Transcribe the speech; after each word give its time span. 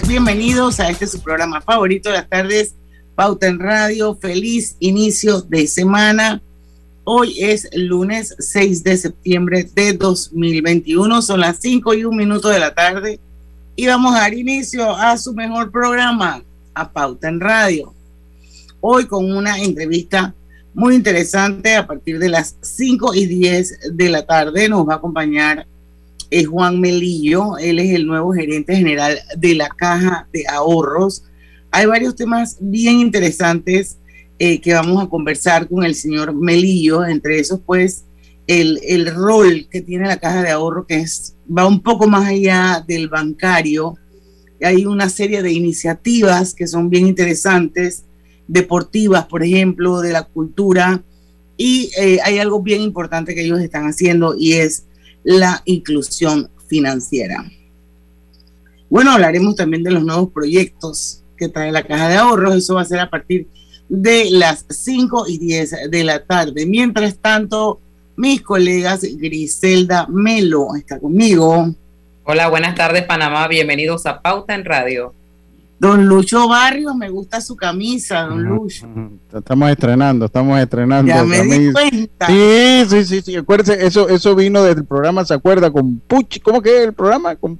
Todos 0.00 0.08
bienvenidos 0.08 0.80
a 0.80 0.90
este 0.90 1.06
su 1.06 1.20
programa 1.20 1.60
favorito 1.60 2.10
de 2.10 2.16
las 2.16 2.28
tardes, 2.28 2.74
Pauta 3.14 3.46
en 3.46 3.58
Radio. 3.58 4.14
Feliz 4.14 4.76
inicio 4.78 5.40
de 5.42 5.66
semana. 5.66 6.40
Hoy 7.04 7.34
es 7.40 7.68
lunes 7.74 8.34
6 8.38 8.84
de 8.84 8.96
septiembre 8.96 9.68
de 9.74 9.94
2021, 9.94 11.22
son 11.22 11.40
las 11.40 11.58
5 11.60 11.94
y 11.94 12.04
un 12.04 12.16
minuto 12.16 12.48
de 12.48 12.58
la 12.58 12.74
tarde 12.74 13.18
y 13.74 13.86
vamos 13.86 14.14
a 14.14 14.20
dar 14.20 14.34
inicio 14.34 14.94
a 14.94 15.16
su 15.16 15.32
mejor 15.34 15.70
programa, 15.70 16.42
a 16.74 16.90
Pauta 16.90 17.28
en 17.28 17.40
Radio. 17.40 17.94
Hoy 18.80 19.06
con 19.06 19.30
una 19.30 19.58
entrevista 19.58 20.34
muy 20.74 20.94
interesante 20.94 21.74
a 21.74 21.86
partir 21.86 22.18
de 22.18 22.28
las 22.28 22.56
5 22.60 23.14
y 23.14 23.26
10 23.26 23.96
de 23.96 24.08
la 24.08 24.24
tarde 24.24 24.68
nos 24.68 24.88
va 24.88 24.94
a 24.94 24.96
acompañar 24.96 25.66
es 26.30 26.46
Juan 26.46 26.80
Melillo, 26.80 27.58
él 27.58 27.78
es 27.80 27.94
el 27.94 28.06
nuevo 28.06 28.32
gerente 28.32 28.76
general 28.76 29.18
de 29.36 29.54
la 29.54 29.68
Caja 29.68 30.28
de 30.32 30.46
Ahorros. 30.48 31.24
Hay 31.72 31.86
varios 31.86 32.14
temas 32.14 32.56
bien 32.60 33.00
interesantes 33.00 33.98
eh, 34.38 34.60
que 34.60 34.72
vamos 34.72 35.02
a 35.02 35.08
conversar 35.08 35.68
con 35.68 35.84
el 35.84 35.94
señor 35.94 36.32
Melillo, 36.32 37.04
entre 37.04 37.38
esos 37.38 37.60
pues 37.60 38.04
el, 38.46 38.80
el, 38.86 39.14
rol 39.14 39.68
que 39.70 39.80
tiene 39.80 40.06
la 40.06 40.18
Caja 40.18 40.42
de 40.42 40.50
Ahorro, 40.50 40.86
que 40.86 40.96
es, 40.96 41.34
va 41.46 41.66
un 41.66 41.80
poco 41.82 42.08
más 42.08 42.26
allá 42.26 42.84
del 42.86 43.08
bancario. 43.08 43.96
Hay 44.62 44.86
una 44.86 45.08
serie 45.08 45.42
de 45.42 45.52
iniciativas 45.52 46.54
que 46.54 46.66
son 46.66 46.90
bien 46.90 47.06
interesantes, 47.06 48.04
deportivas, 48.46 49.26
por 49.26 49.42
ejemplo, 49.42 50.00
de 50.00 50.12
la 50.12 50.22
cultura, 50.22 51.02
y 51.56 51.90
eh, 51.98 52.18
hay 52.24 52.38
algo 52.38 52.62
bien 52.62 52.80
importante 52.80 53.34
que 53.34 53.44
ellos 53.44 53.60
están 53.60 53.86
haciendo 53.86 54.34
y 54.36 54.54
es 54.54 54.86
la 55.24 55.62
inclusión 55.64 56.50
financiera. 56.66 57.44
Bueno, 58.88 59.12
hablaremos 59.12 59.56
también 59.56 59.82
de 59.82 59.92
los 59.92 60.04
nuevos 60.04 60.30
proyectos 60.30 61.22
que 61.36 61.48
trae 61.48 61.72
la 61.72 61.84
caja 61.84 62.08
de 62.08 62.16
ahorros. 62.16 62.56
Eso 62.56 62.74
va 62.74 62.82
a 62.82 62.86
ser 62.86 63.00
a 63.00 63.10
partir 63.10 63.46
de 63.88 64.30
las 64.30 64.64
5 64.68 65.26
y 65.28 65.38
10 65.38 65.90
de 65.90 66.04
la 66.04 66.24
tarde. 66.24 66.66
Mientras 66.66 67.16
tanto, 67.16 67.80
mis 68.16 68.42
colegas 68.42 69.02
Griselda 69.02 70.06
Melo 70.08 70.74
está 70.76 70.98
conmigo. 70.98 71.74
Hola, 72.24 72.48
buenas 72.48 72.74
tardes 72.74 73.04
Panamá. 73.04 73.48
Bienvenidos 73.48 74.06
a 74.06 74.20
Pauta 74.20 74.54
en 74.54 74.64
Radio. 74.64 75.14
Don 75.80 76.04
Lucho 76.04 76.46
Barrios, 76.46 76.94
me 76.94 77.08
gusta 77.08 77.40
su 77.40 77.56
camisa, 77.56 78.20
don 78.24 78.44
Lucho. 78.44 78.86
Estamos 79.34 79.70
estrenando, 79.70 80.26
estamos 80.26 80.60
estrenando. 80.60 81.10
Ya 81.10 81.24
me 81.24 81.42
di 81.42 81.72
cuenta. 81.72 82.26
Sí, 82.26 82.84
sí, 82.86 83.04
sí, 83.06 83.22
sí. 83.22 83.36
Acuérdese, 83.36 83.86
eso, 83.86 84.06
eso 84.10 84.34
vino 84.34 84.62
del 84.62 84.84
programa, 84.84 85.24
¿se 85.24 85.32
acuerda? 85.32 85.70
Con 85.70 85.98
Puchi, 86.00 86.38
¿cómo 86.40 86.60
que 86.60 86.76
es 86.76 86.84
el 86.88 86.92
programa? 86.92 87.34
Con, 87.34 87.58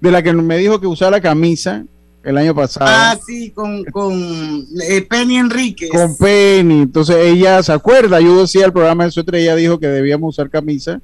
de 0.00 0.10
la 0.12 0.22
que 0.22 0.32
me 0.32 0.58
dijo 0.58 0.80
que 0.80 0.86
usara 0.86 1.20
camisa 1.20 1.84
el 2.22 2.38
año 2.38 2.54
pasado. 2.54 2.86
Ah, 2.88 3.18
sí, 3.26 3.50
con, 3.50 3.82
con 3.86 4.64
eh, 4.88 5.02
Penny 5.10 5.38
Enríquez. 5.38 5.90
Con 5.90 6.16
Penny. 6.16 6.82
Entonces 6.82 7.16
ella 7.16 7.64
se 7.64 7.72
acuerda, 7.72 8.20
yo 8.20 8.42
decía 8.42 8.66
el 8.66 8.72
programa 8.72 9.06
de 9.06 9.10
suéter, 9.10 9.34
ella 9.34 9.56
dijo 9.56 9.80
que 9.80 9.88
debíamos 9.88 10.38
usar 10.38 10.50
camisa 10.50 11.00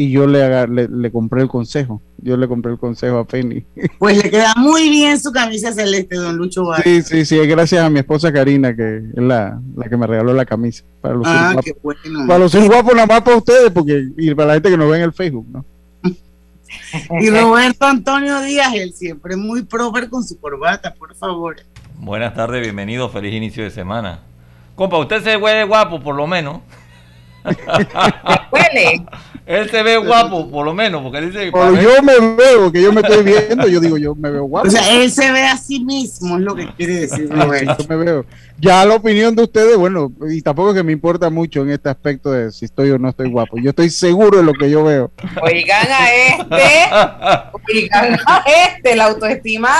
y 0.00 0.12
yo 0.12 0.28
le, 0.28 0.68
le, 0.68 0.86
le, 0.86 1.10
compré 1.10 1.42
el 1.42 1.48
consejo. 1.48 2.00
Yo 2.18 2.36
le 2.36 2.46
compré 2.46 2.70
el 2.70 2.78
consejo 2.78 3.18
a 3.18 3.24
Penny. 3.26 3.64
Pues 3.98 4.22
le 4.22 4.30
queda 4.30 4.54
muy 4.56 4.88
bien 4.90 5.18
su 5.18 5.32
camisa 5.32 5.72
celeste, 5.72 6.14
don 6.14 6.36
Lucho 6.36 6.64
Vargas. 6.64 6.84
Sí, 6.84 7.02
sí, 7.02 7.24
sí, 7.24 7.36
es 7.36 7.48
gracias 7.48 7.84
a 7.84 7.90
mi 7.90 7.98
esposa 7.98 8.32
Karina, 8.32 8.76
que 8.76 8.98
es 8.98 9.22
la, 9.22 9.60
la 9.74 9.88
que 9.88 9.96
me 9.96 10.06
regaló 10.06 10.32
la 10.34 10.46
camisa. 10.46 10.84
Para 11.00 11.14
los 11.16 11.26
ah, 11.26 11.56
qué 11.64 11.74
bueno. 11.82 12.26
Para 12.28 12.38
los 12.38 12.54
guapos 12.54 12.94
nada 12.94 13.08
más 13.08 13.22
para 13.22 13.38
ustedes, 13.38 13.72
porque 13.72 14.06
y 14.16 14.32
para 14.36 14.46
la 14.46 14.54
gente 14.54 14.70
que 14.70 14.76
nos 14.76 14.88
ve 14.88 14.98
en 14.98 15.02
el 15.02 15.12
Facebook, 15.12 15.48
¿no? 15.50 15.64
y 17.20 17.30
Roberto 17.30 17.86
Antonio 17.86 18.40
Díaz, 18.42 18.72
él 18.74 18.92
siempre 18.92 19.34
muy 19.34 19.64
proper 19.64 20.08
con 20.08 20.22
su 20.22 20.38
corbata, 20.38 20.94
por 20.94 21.16
favor. 21.16 21.56
Buenas 21.96 22.34
tardes, 22.34 22.62
bienvenido, 22.62 23.08
feliz 23.08 23.34
inicio 23.34 23.64
de 23.64 23.72
semana. 23.72 24.20
Compa, 24.76 24.96
usted 24.98 25.24
se 25.24 25.36
huele 25.36 25.64
guapo, 25.64 26.00
por 26.00 26.14
lo 26.14 26.28
menos. 26.28 26.60
huele. 28.52 29.04
Él 29.48 29.70
se 29.70 29.82
ve 29.82 29.96
guapo, 29.96 30.50
por 30.50 30.66
lo 30.66 30.74
menos, 30.74 31.02
porque 31.02 31.18
él 31.18 31.32
dice. 31.32 31.50
Pero 31.50 31.80
yo 31.80 32.02
me 32.02 32.18
veo, 32.36 32.70
que 32.70 32.82
yo 32.82 32.92
me 32.92 33.00
estoy 33.00 33.24
viendo, 33.24 33.66
yo 33.66 33.80
digo, 33.80 33.96
yo 33.96 34.14
me 34.14 34.30
veo 34.30 34.44
guapo. 34.44 34.68
O 34.68 34.70
sea, 34.70 34.92
él 34.92 35.10
se 35.10 35.32
ve 35.32 35.42
a 35.42 35.56
sí 35.56 35.80
mismo, 35.80 36.36
es 36.36 36.42
lo 36.42 36.54
que 36.54 36.68
quiere 36.76 37.00
decir 37.00 37.30
Roberto. 37.30 37.76
Yo 37.78 37.88
me 37.88 37.96
veo. 37.96 38.26
Ya 38.60 38.84
la 38.84 38.96
opinión 38.96 39.34
de 39.36 39.44
ustedes, 39.44 39.76
bueno, 39.76 40.12
y 40.28 40.42
tampoco 40.42 40.74
que 40.74 40.82
me 40.82 40.92
importa 40.92 41.30
mucho 41.30 41.62
en 41.62 41.70
este 41.70 41.88
aspecto 41.88 42.32
de 42.32 42.50
si 42.50 42.66
estoy 42.66 42.90
o 42.90 42.98
no 42.98 43.08
estoy 43.08 43.30
guapo. 43.30 43.56
Yo 43.56 43.70
estoy 43.70 43.88
seguro 43.88 44.36
de 44.36 44.42
lo 44.42 44.52
que 44.52 44.68
yo 44.68 44.84
veo. 44.84 45.12
Oigan 45.40 45.86
a 45.88 46.12
este, 46.12 46.72
oigan 47.72 48.18
a 48.26 48.44
este, 48.66 48.96
la 48.96 49.06
autoestima. 49.06 49.70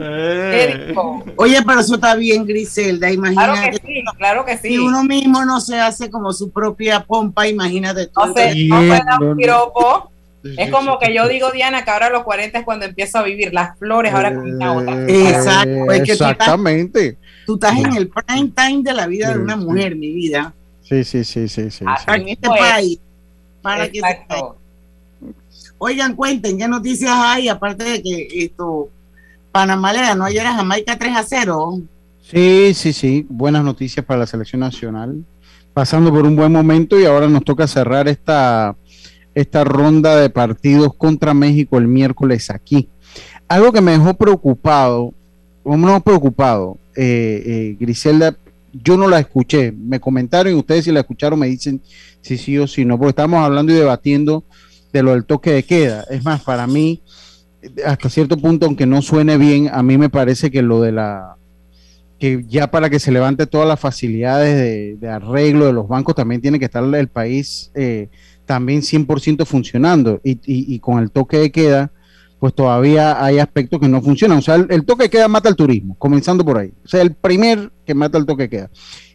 Eh. 0.00 0.94
Oye, 1.36 1.62
pero 1.64 1.80
eso 1.80 1.94
está 1.94 2.16
bien, 2.16 2.44
Griselda, 2.44 3.10
imagínate. 3.10 3.52
Claro 3.52 3.70
que 3.70 3.86
sí, 3.86 4.04
claro 4.18 4.44
que 4.44 4.58
sí. 4.58 4.68
Si 4.68 4.78
uno 4.78 5.04
mismo 5.04 5.44
no 5.44 5.60
se 5.60 5.78
hace 5.78 6.10
como 6.10 6.32
su 6.32 6.50
propia 6.50 7.04
pompa, 7.04 7.46
imagínate 7.46 8.08
tú. 8.08 8.20
No 8.20 8.34
sé, 8.34 8.66
no 8.66 8.97
me 9.04 9.10
da 9.10 9.18
un 9.30 9.36
piropo. 9.36 10.10
Es 10.56 10.70
como 10.70 10.98
que 10.98 11.12
yo 11.12 11.26
digo, 11.28 11.50
Diana, 11.50 11.84
que 11.84 11.90
ahora 11.90 12.06
a 12.06 12.10
los 12.10 12.22
40 12.22 12.58
es 12.60 12.64
cuando 12.64 12.86
empiezo 12.86 13.18
a 13.18 13.22
vivir 13.24 13.52
las 13.52 13.76
flores, 13.78 14.12
ahora 14.14 14.34
con 14.34 14.50
una 14.54 14.72
otra. 14.72 15.04
Exacto, 15.08 15.90
es 15.92 16.00
que 16.00 16.06
tú 16.06 16.12
estás- 16.12 16.30
Exactamente. 16.32 17.16
Tú 17.44 17.54
estás 17.54 17.76
en 17.78 17.94
el 17.96 18.08
prime 18.08 18.52
time 18.54 18.82
de 18.82 18.92
la 18.94 19.06
vida 19.06 19.32
de 19.32 19.38
una 19.40 19.56
mujer, 19.56 19.96
mi 19.96 20.12
vida. 20.12 20.52
Sí, 20.82 21.02
sí, 21.04 21.24
sí, 21.24 21.48
sí, 21.48 21.70
sí. 21.70 21.84
En 22.06 22.28
este 22.28 22.48
Pues, 22.48 22.60
país. 22.60 22.98
Para 23.62 23.88
que 23.90 23.98
Exacto. 23.98 24.56
Oigan, 25.78 26.14
cuenten, 26.14 26.58
¿qué 26.58 26.66
noticias 26.68 27.12
hay? 27.14 27.48
Aparte 27.48 27.84
de 27.84 28.02
que 28.02 28.28
esto, 28.32 28.88
Panamá 29.52 29.92
le 29.92 30.00
ganó 30.00 30.24
ayer 30.24 30.46
a 30.46 30.54
Jamaica 30.54 30.96
3 30.98 31.16
a 31.16 31.22
0. 31.24 31.80
Sí, 32.22 32.72
sí, 32.74 32.92
sí. 32.92 33.26
Buenas 33.28 33.64
noticias 33.64 34.04
para 34.04 34.20
la 34.20 34.26
selección 34.26 34.60
nacional. 34.60 35.24
Pasando 35.74 36.10
por 36.12 36.24
un 36.26 36.36
buen 36.36 36.52
momento 36.52 36.98
y 36.98 37.04
ahora 37.04 37.28
nos 37.28 37.44
toca 37.44 37.66
cerrar 37.68 38.08
esta, 38.08 38.74
esta 39.40 39.62
ronda 39.62 40.16
de 40.16 40.30
partidos 40.30 40.94
contra 40.94 41.32
México 41.32 41.78
el 41.78 41.86
miércoles 41.86 42.50
aquí. 42.50 42.88
Algo 43.46 43.72
que 43.72 43.80
me 43.80 43.92
dejó 43.92 44.14
preocupado, 44.14 45.14
o 45.62 45.76
no 45.76 46.00
preocupado, 46.02 46.76
eh, 46.96 47.42
eh, 47.46 47.76
Griselda, 47.78 48.36
yo 48.72 48.96
no 48.96 49.06
la 49.06 49.20
escuché. 49.20 49.72
Me 49.72 50.00
comentaron 50.00 50.52
y 50.52 50.56
ustedes 50.56 50.84
si 50.84 50.92
la 50.92 51.00
escucharon 51.00 51.38
me 51.38 51.46
dicen 51.46 51.80
si 52.20 52.36
sí 52.36 52.58
o 52.58 52.66
si 52.66 52.84
no, 52.84 52.98
porque 52.98 53.10
estamos 53.10 53.40
hablando 53.40 53.72
y 53.72 53.76
debatiendo 53.76 54.42
de 54.92 55.02
lo 55.04 55.12
del 55.12 55.24
toque 55.24 55.52
de 55.52 55.62
queda. 55.62 56.04
Es 56.10 56.24
más, 56.24 56.42
para 56.42 56.66
mí, 56.66 57.00
hasta 57.86 58.10
cierto 58.10 58.36
punto, 58.36 58.66
aunque 58.66 58.86
no 58.86 59.02
suene 59.02 59.38
bien, 59.38 59.70
a 59.72 59.84
mí 59.84 59.98
me 59.98 60.10
parece 60.10 60.50
que 60.50 60.62
lo 60.62 60.80
de 60.80 60.92
la 60.92 61.36
que 62.18 62.44
ya 62.48 62.68
para 62.72 62.90
que 62.90 62.98
se 62.98 63.12
levante 63.12 63.46
todas 63.46 63.68
las 63.68 63.78
facilidades 63.78 64.56
de, 64.56 64.96
de 64.96 65.08
arreglo 65.08 65.66
de 65.66 65.72
los 65.72 65.86
bancos 65.86 66.16
también 66.16 66.40
tiene 66.40 66.58
que 66.58 66.64
estar 66.64 66.82
el 66.82 67.06
país 67.06 67.70
eh, 67.76 68.08
también 68.48 68.80
100% 68.82 69.44
funcionando 69.46 70.20
y, 70.24 70.32
y- 70.32 70.74
y 70.74 70.78
con 70.80 70.98
el 70.98 71.10
toque 71.12 71.36
de 71.38 71.52
queda 71.52 71.92
pues 72.40 72.54
todavía 72.54 73.22
hay 73.24 73.40
aspectos 73.40 73.80
que 73.80 73.88
no 73.88 74.00
funcionan. 74.00 74.38
O 74.38 74.42
sea, 74.42 74.54
el, 74.54 74.66
el 74.70 74.84
toque 74.84 75.04
de 75.04 75.10
queda 75.10 75.26
mata 75.26 75.48
el 75.48 75.56
turismo, 75.56 75.96
comenzando 75.98 76.44
por 76.44 76.56
ahí. 76.58 76.72
O 76.84 76.88
sea, 76.88 77.02
el 77.02 77.12
primer 77.12 77.72
que 77.84 77.94
mata 77.94 78.16
el 78.16 78.26
toque 78.26 78.44
de 78.44 78.48
queda. 78.48 78.70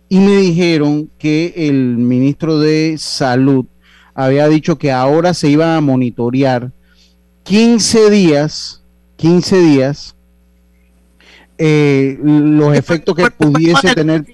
Y 0.10 0.20
me 0.20 0.36
dijeron 0.36 1.10
que 1.18 1.54
el 1.56 1.96
ministro 1.98 2.60
de 2.60 2.96
Salud 2.98 3.66
había 4.14 4.50
dicho 4.50 4.78
que 4.78 4.92
ahora 4.92 5.34
se 5.34 5.50
iba 5.50 5.78
a 5.78 5.82
monitorear 5.82 6.72
15 7.44 8.10
días, 8.10 8.84
15 9.16 9.58
días, 9.62 10.16
eh, 11.58 12.18
los 12.22 12.76
efectos 12.76 13.16
que 13.16 13.32
pudiese 13.32 13.96
tener 13.96 14.26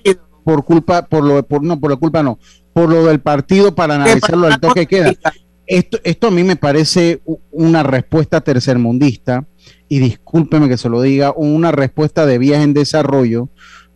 por 0.43 0.65
culpa, 0.65 1.05
por 1.05 1.23
lo, 1.23 1.43
por 1.43 1.63
no, 1.63 1.79
por 1.79 1.91
la 1.91 1.97
culpa 1.97 2.23
no, 2.23 2.39
por 2.79 2.89
lo 2.89 3.05
del 3.05 3.19
partido 3.19 3.75
para 3.75 3.95
analizarlo 3.95 4.47
del 4.47 4.59
toque 4.61 4.81
de 4.81 4.87
queda. 4.87 5.13
esto, 5.67 5.99
esto 6.05 6.27
a 6.27 6.31
mí 6.31 6.45
me 6.45 6.55
parece 6.55 7.21
una 7.51 7.83
respuesta 7.83 8.39
tercermundista, 8.39 9.45
y 9.89 9.99
discúlpeme 9.99 10.69
que 10.69 10.77
se 10.77 10.87
lo 10.87 11.01
diga, 11.01 11.33
una 11.35 11.73
respuesta 11.73 12.25
de 12.25 12.37
vías 12.37 12.63
en 12.63 12.73
desarrollo. 12.73 13.49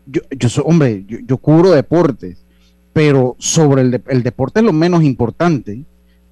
Yo, 0.05 0.19
yo 0.37 0.49
soy, 0.49 0.65
hombre, 0.67 1.05
yo, 1.07 1.37
cubro 1.37 1.71
deportes, 1.71 2.43
pero 2.91 3.37
sobre 3.39 3.83
el, 3.83 4.03
el, 4.07 4.21
deporte 4.21 4.59
es 4.59 4.65
lo 4.65 4.73
menos 4.73 5.01
importante 5.03 5.85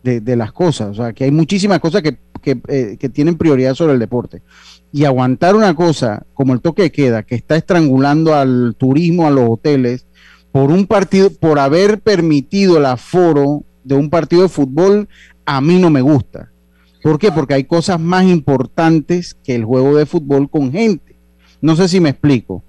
de, 0.04 0.36
las 0.36 0.52
cosas. 0.52 0.90
O 0.90 0.94
sea, 0.96 1.14
que 1.14 1.24
hay 1.24 1.32
muchísimas 1.32 1.80
cosas 1.80 2.02
que, 2.02 2.18
eh, 2.44 2.98
que 3.00 3.08
tienen 3.08 3.38
prioridad 3.38 3.76
sobre 3.76 3.94
el 3.94 4.00
deporte. 4.00 4.42
Y 4.92 5.06
aguantar 5.06 5.56
una 5.56 5.74
cosa 5.74 6.26
como 6.34 6.52
el 6.54 6.60
toque 6.60 6.82
de 6.82 6.92
queda, 6.92 7.24
que 7.24 7.36
está 7.36 7.56
estrangulando 7.56 8.36
al 8.36 8.76
turismo, 8.78 9.26
a 9.26 9.32
los 9.32 9.50
hoteles, 9.50 10.06
por 10.52 10.72
un 10.72 10.86
partido, 10.86 11.30
por 11.32 11.60
haber 11.60 12.00
permitido 12.00 12.78
el 12.78 12.86
aforo 12.86 13.64
de 13.84 13.96
un 13.96 14.10
partido 14.10 14.44
de 14.44 14.50
fútbol, 14.50 15.08
a 15.46 15.62
mí 15.62 15.80
no 15.80 15.90
me 15.90 16.02
gusta. 16.02 16.52
¿Por 17.02 17.18
qué? 17.18 17.32
Porque 17.32 17.56
hay 17.56 17.64
cosas 17.64 18.00
más 18.00 18.26
importantes 18.26 19.36
que 19.44 19.56
el 19.56 19.66
juego 19.66 19.96
de 19.96 20.06
fútbol 20.06 20.50
con 20.50 20.72
gente. 20.72 21.16
No 21.62 21.76
sé 21.76 21.88
si 21.88 22.00
me 22.00 22.10
explico. 22.10 22.64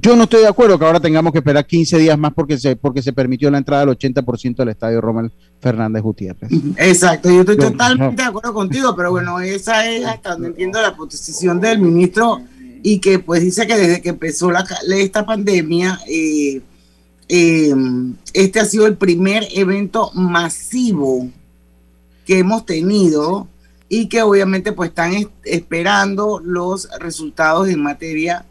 Yo 0.00 0.16
no 0.16 0.24
estoy 0.24 0.40
de 0.40 0.48
acuerdo 0.48 0.76
que 0.76 0.84
ahora 0.84 0.98
tengamos 0.98 1.32
que 1.32 1.38
esperar 1.38 1.64
15 1.66 1.98
días 1.98 2.18
más 2.18 2.32
porque 2.34 2.58
se, 2.58 2.74
porque 2.74 3.00
se 3.00 3.12
permitió 3.12 3.48
la 3.50 3.58
entrada 3.58 3.86
del 3.86 3.96
80% 3.96 4.56
del 4.56 4.70
estadio 4.70 5.00
Romel 5.00 5.32
Fernández 5.60 6.02
Gutiérrez. 6.02 6.50
Exacto, 6.76 7.30
yo 7.30 7.40
estoy 7.40 7.56
totalmente 7.56 8.22
de 8.22 8.28
acuerdo 8.28 8.52
contigo, 8.52 8.94
pero 8.96 9.12
bueno, 9.12 9.38
esa 9.38 9.88
es 9.88 10.04
hasta 10.04 10.32
donde 10.32 10.48
entiendo 10.48 10.82
la 10.82 10.96
posición 10.96 11.60
del 11.60 11.78
ministro 11.78 12.40
y 12.82 12.98
que 12.98 13.20
pues 13.20 13.42
dice 13.42 13.66
que 13.68 13.76
desde 13.76 14.02
que 14.02 14.08
empezó 14.08 14.50
la, 14.50 14.64
esta 14.96 15.24
pandemia, 15.24 16.00
eh, 16.08 16.60
eh, 17.28 17.74
este 18.32 18.60
ha 18.60 18.64
sido 18.64 18.86
el 18.86 18.96
primer 18.96 19.46
evento 19.52 20.10
masivo 20.14 21.28
que 22.24 22.38
hemos 22.38 22.64
tenido 22.66 23.48
y 23.88 24.08
que 24.08 24.22
obviamente 24.22 24.72
pues 24.72 24.90
están 24.90 25.12
esperando 25.44 26.40
los 26.42 26.88
resultados 27.00 27.68
en 27.68 27.82
materia 27.82 28.44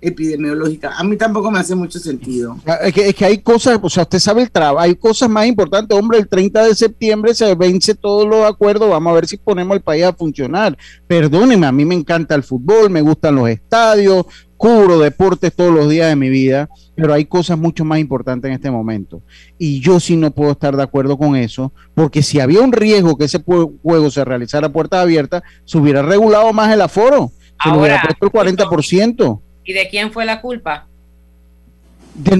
epidemiológica. 0.00 0.92
A 0.96 1.02
mí 1.02 1.16
tampoco 1.16 1.50
me 1.50 1.58
hace 1.58 1.74
mucho 1.74 1.98
sentido. 1.98 2.56
Ah, 2.66 2.78
es 2.82 2.92
que, 2.92 3.08
es 3.08 3.14
que 3.14 3.24
hay 3.24 3.38
cosas, 3.38 3.78
o 3.82 3.90
sea, 3.90 4.04
usted 4.04 4.18
sabe 4.18 4.42
el 4.42 4.50
trabajo, 4.50 4.80
hay 4.80 4.94
cosas 4.94 5.28
más 5.28 5.46
importantes. 5.46 5.98
Hombre, 5.98 6.18
el 6.18 6.28
30 6.28 6.64
de 6.64 6.74
septiembre 6.74 7.34
se 7.34 7.54
vence 7.54 7.94
todos 7.94 8.26
los 8.26 8.44
acuerdos, 8.44 8.88
vamos 8.90 9.10
a 9.10 9.14
ver 9.14 9.26
si 9.26 9.36
ponemos 9.36 9.76
el 9.76 9.82
país 9.82 10.04
a 10.04 10.12
funcionar. 10.12 10.76
Perdóneme, 11.06 11.66
a 11.66 11.72
mí 11.72 11.84
me 11.84 11.94
encanta 11.94 12.34
el 12.34 12.42
fútbol, 12.42 12.90
me 12.90 13.00
gustan 13.00 13.36
los 13.36 13.48
estadios, 13.48 14.26
cubro 14.56 14.98
deportes 14.98 15.54
todos 15.54 15.72
los 15.72 15.88
días 15.88 16.08
de 16.08 16.16
mi 16.16 16.28
vida, 16.28 16.68
pero 16.94 17.12
hay 17.12 17.26
cosas 17.26 17.58
mucho 17.58 17.84
más 17.84 17.98
importantes 17.98 18.48
en 18.48 18.54
este 18.54 18.70
momento. 18.70 19.22
Y 19.58 19.80
yo 19.80 20.00
sí 20.00 20.16
no 20.16 20.30
puedo 20.30 20.52
estar 20.52 20.76
de 20.76 20.82
acuerdo 20.82 21.16
con 21.18 21.36
eso, 21.36 21.72
porque 21.94 22.22
si 22.22 22.40
había 22.40 22.60
un 22.60 22.72
riesgo 22.72 23.16
que 23.16 23.24
ese 23.24 23.42
juego 23.42 24.10
se 24.10 24.24
realizara 24.24 24.68
a 24.68 24.72
puertas 24.72 25.00
abiertas, 25.00 25.42
se 25.64 25.78
hubiera 25.78 26.02
regulado 26.02 26.52
más 26.52 26.72
el 26.72 26.80
aforo, 26.80 27.30
se 27.62 27.68
lo 27.68 27.80
hubiera 27.80 28.00
puesto 28.02 28.26
el 28.26 28.56
40%. 28.56 29.40
¿Y 29.64 29.72
de 29.72 29.88
quién 29.88 30.12
fue 30.12 30.24
la 30.24 30.40
culpa? 30.40 30.86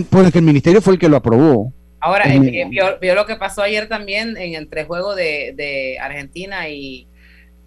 pues 0.09 0.33
que 0.33 0.39
el 0.39 0.45
ministerio 0.45 0.81
fue 0.81 0.95
el 0.95 0.99
que 0.99 1.09
lo 1.09 1.19
aprobó. 1.19 1.73
Ahora, 2.01 2.25
vio, 2.31 3.15
lo 3.15 3.27
que 3.27 3.37
pasó 3.37 3.63
ayer 3.63 3.89
también 3.89 4.37
en 4.37 4.55
el 4.55 4.69
trejuego 4.69 5.15
de, 5.15 5.53
de 5.57 5.99
Argentina 5.99 6.69
y... 6.69 7.09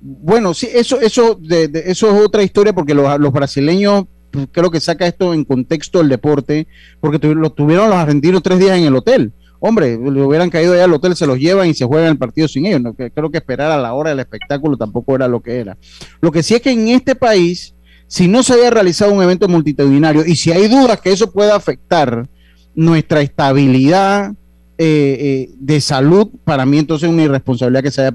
Bueno, 0.01 0.53
sí, 0.53 0.69
eso, 0.73 1.01
eso, 1.01 1.35
de, 1.35 1.69
eso 1.85 2.07
es 2.07 2.25
otra 2.25 2.41
historia 2.41 2.71
porque 2.71 2.93
los, 2.93 3.19
los 3.19 3.33
brasileños 3.33 4.05
pues, 4.05 4.18
creo 4.51 4.71
que 4.71 4.79
saca 4.79 5.07
esto 5.07 5.33
en 5.33 5.43
contexto 5.45 5.99
del 5.99 6.09
deporte, 6.09 6.67
porque 6.99 7.19
lo 7.27 7.51
tuvieron 7.51 7.89
los 7.89 7.97
argentinos 7.97 8.43
tres 8.43 8.59
días 8.59 8.77
en 8.77 8.85
el 8.85 8.95
hotel. 8.95 9.33
Hombre, 9.59 9.97
le 9.97 10.21
hubieran 10.21 10.49
caído 10.49 10.73
ya 10.73 10.85
al 10.85 10.93
hotel, 10.93 11.15
se 11.15 11.27
los 11.27 11.37
llevan 11.37 11.67
y 11.67 11.73
se 11.73 11.85
juegan 11.85 12.11
el 12.11 12.17
partido 12.17 12.47
sin 12.47 12.65
ellos. 12.65 12.81
No, 12.81 12.93
creo 12.93 13.29
que 13.29 13.37
esperar 13.37 13.71
a 13.71 13.77
la 13.77 13.93
hora 13.93 14.11
del 14.11 14.19
espectáculo 14.19 14.77
tampoco 14.77 15.15
era 15.15 15.27
lo 15.27 15.41
que 15.41 15.59
era. 15.59 15.77
Lo 16.21 16.31
que 16.31 16.43
sí 16.43 16.55
es 16.55 16.61
que 16.61 16.71
en 16.71 16.87
este 16.87 17.15
país, 17.15 17.75
si 18.07 18.27
no 18.27 18.41
se 18.41 18.53
había 18.53 18.69
realizado 18.69 19.11
un 19.13 19.21
evento 19.21 19.49
multitudinario 19.49 20.25
y 20.25 20.35
si 20.35 20.51
hay 20.51 20.67
dudas 20.67 21.01
que 21.01 21.11
eso 21.11 21.31
pueda 21.31 21.55
afectar 21.55 22.29
nuestra 22.73 23.19
estabilidad 23.21 24.31
eh, 24.77 25.17
eh, 25.19 25.49
de 25.59 25.81
salud, 25.81 26.29
para 26.45 26.65
mí 26.65 26.77
entonces 26.79 27.09
es 27.09 27.13
una 27.13 27.23
irresponsabilidad 27.23 27.83
que 27.83 27.91
se 27.91 28.01
haya 28.01 28.13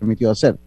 permitido 0.00 0.32
hacer 0.32 0.58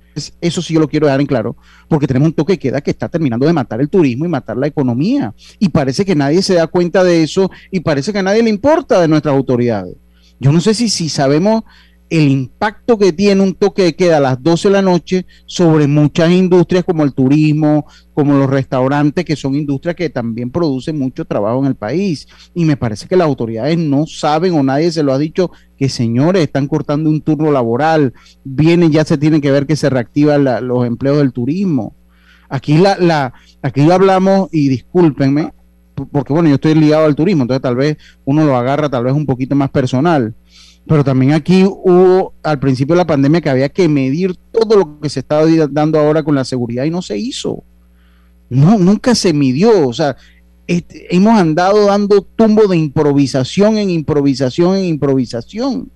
eso 0.41 0.61
sí 0.61 0.73
yo 0.73 0.79
lo 0.79 0.87
quiero 0.87 1.07
dejar 1.07 1.21
en 1.21 1.27
claro, 1.27 1.55
porque 1.87 2.07
tenemos 2.07 2.27
un 2.27 2.33
toque 2.33 2.53
de 2.53 2.59
queda 2.59 2.81
que 2.81 2.91
está 2.91 3.09
terminando 3.09 3.45
de 3.45 3.53
matar 3.53 3.81
el 3.81 3.89
turismo 3.89 4.25
y 4.25 4.29
matar 4.29 4.57
la 4.57 4.67
economía. 4.67 5.33
Y 5.59 5.69
parece 5.69 6.05
que 6.05 6.15
nadie 6.15 6.41
se 6.41 6.55
da 6.55 6.67
cuenta 6.67 7.03
de 7.03 7.23
eso 7.23 7.49
y 7.71 7.79
parece 7.79 8.11
que 8.11 8.19
a 8.19 8.23
nadie 8.23 8.43
le 8.43 8.49
importa 8.49 9.01
de 9.01 9.07
nuestras 9.07 9.35
autoridades. 9.35 9.95
Yo 10.39 10.51
no 10.51 10.61
sé 10.61 10.73
si, 10.73 10.89
si 10.89 11.09
sabemos 11.09 11.63
el 12.09 12.29
impacto 12.29 12.97
que 12.97 13.11
tiene 13.11 13.41
un 13.41 13.53
toque 13.53 13.83
de 13.83 13.95
queda 13.95 14.17
a 14.17 14.21
las 14.21 14.41
12 14.41 14.69
de 14.69 14.71
la 14.71 14.81
noche 14.81 15.25
sobre 15.45 15.87
muchas 15.87 16.31
industrias 16.31 16.85
como 16.85 17.03
el 17.03 17.13
turismo, 17.13 17.85
como 18.13 18.37
los 18.37 18.49
restaurantes, 18.49 19.25
que 19.25 19.35
son 19.35 19.55
industrias 19.55 19.95
que 19.95 20.09
también 20.09 20.49
producen 20.49 20.97
mucho 20.97 21.25
trabajo 21.25 21.59
en 21.59 21.65
el 21.65 21.75
país. 21.75 22.27
Y 22.53 22.63
me 22.63 22.77
parece 22.77 23.07
que 23.07 23.17
las 23.17 23.27
autoridades 23.27 23.77
no 23.77 24.07
saben 24.07 24.53
o 24.53 24.63
nadie 24.63 24.91
se 24.91 25.03
lo 25.03 25.13
ha 25.13 25.17
dicho 25.17 25.51
que 25.77 25.89
señores 25.89 26.43
están 26.43 26.67
cortando 26.67 27.09
un 27.09 27.21
turno 27.21 27.51
laboral, 27.51 28.13
vienen, 28.43 28.91
ya 28.91 29.03
se 29.03 29.17
tiene 29.17 29.41
que 29.41 29.51
ver 29.51 29.67
que 29.67 29.75
se 29.75 29.89
reactivan 29.89 30.67
los 30.67 30.85
empleos 30.85 31.17
del 31.17 31.33
turismo. 31.33 31.93
Aquí 32.49 32.77
la, 32.77 32.97
la, 32.97 33.33
aquí 33.61 33.91
hablamos, 33.91 34.47
y 34.53 34.69
discúlpenme, 34.69 35.51
porque 36.11 36.31
bueno, 36.31 36.47
yo 36.47 36.55
estoy 36.55 36.75
ligado 36.75 37.05
al 37.05 37.15
turismo, 37.15 37.41
entonces 37.41 37.61
tal 37.61 37.75
vez 37.75 37.97
uno 38.23 38.45
lo 38.45 38.55
agarra 38.55 38.87
tal 38.87 39.03
vez 39.03 39.13
un 39.13 39.25
poquito 39.25 39.55
más 39.55 39.69
personal 39.69 40.33
pero 40.87 41.03
también 41.03 41.33
aquí 41.33 41.65
hubo 41.65 42.33
al 42.43 42.59
principio 42.59 42.95
de 42.95 42.99
la 42.99 43.07
pandemia 43.07 43.41
que 43.41 43.49
había 43.49 43.69
que 43.69 43.89
medir 43.89 44.35
todo 44.51 44.77
lo 44.77 44.99
que 44.99 45.09
se 45.09 45.19
estaba 45.19 45.45
dando 45.69 45.99
ahora 45.99 46.23
con 46.23 46.33
la 46.33 46.45
seguridad 46.45 46.85
y 46.85 46.89
no 46.89 47.01
se 47.01 47.17
hizo. 47.17 47.63
No, 48.49 48.77
nunca 48.77 49.13
se 49.13 49.33
midió. 49.33 49.87
O 49.87 49.93
sea, 49.93 50.15
hemos 50.67 51.37
andado 51.37 51.87
dando 51.87 52.21
tumbo 52.21 52.67
de 52.67 52.77
improvisación 52.77 53.77
en 53.77 53.89
improvisación 53.89 54.77
en 54.77 54.85
improvisación. 54.85 55.91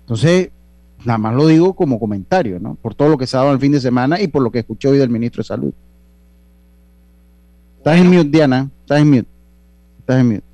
Entonces, 0.00 0.50
nada 1.04 1.18
más 1.18 1.34
lo 1.34 1.48
digo 1.48 1.74
como 1.74 1.98
comentario, 1.98 2.60
¿no? 2.60 2.76
Por 2.76 2.94
todo 2.94 3.08
lo 3.08 3.18
que 3.18 3.26
se 3.26 3.36
ha 3.36 3.40
dado 3.40 3.52
el 3.52 3.58
fin 3.58 3.72
de 3.72 3.80
semana 3.80 4.20
y 4.20 4.28
por 4.28 4.42
lo 4.42 4.52
que 4.52 4.60
escuché 4.60 4.86
hoy 4.86 4.98
del 4.98 5.10
ministro 5.10 5.42
de 5.42 5.48
Salud. 5.48 5.72
Estás 7.78 7.98
en 7.98 8.08
mute, 8.08 8.28
Diana. 8.28 8.70
Estás 8.82 9.00
en 9.00 9.10
mute. 9.10 9.28
Estás 9.98 10.20
en 10.20 10.28
mute. 10.28 10.51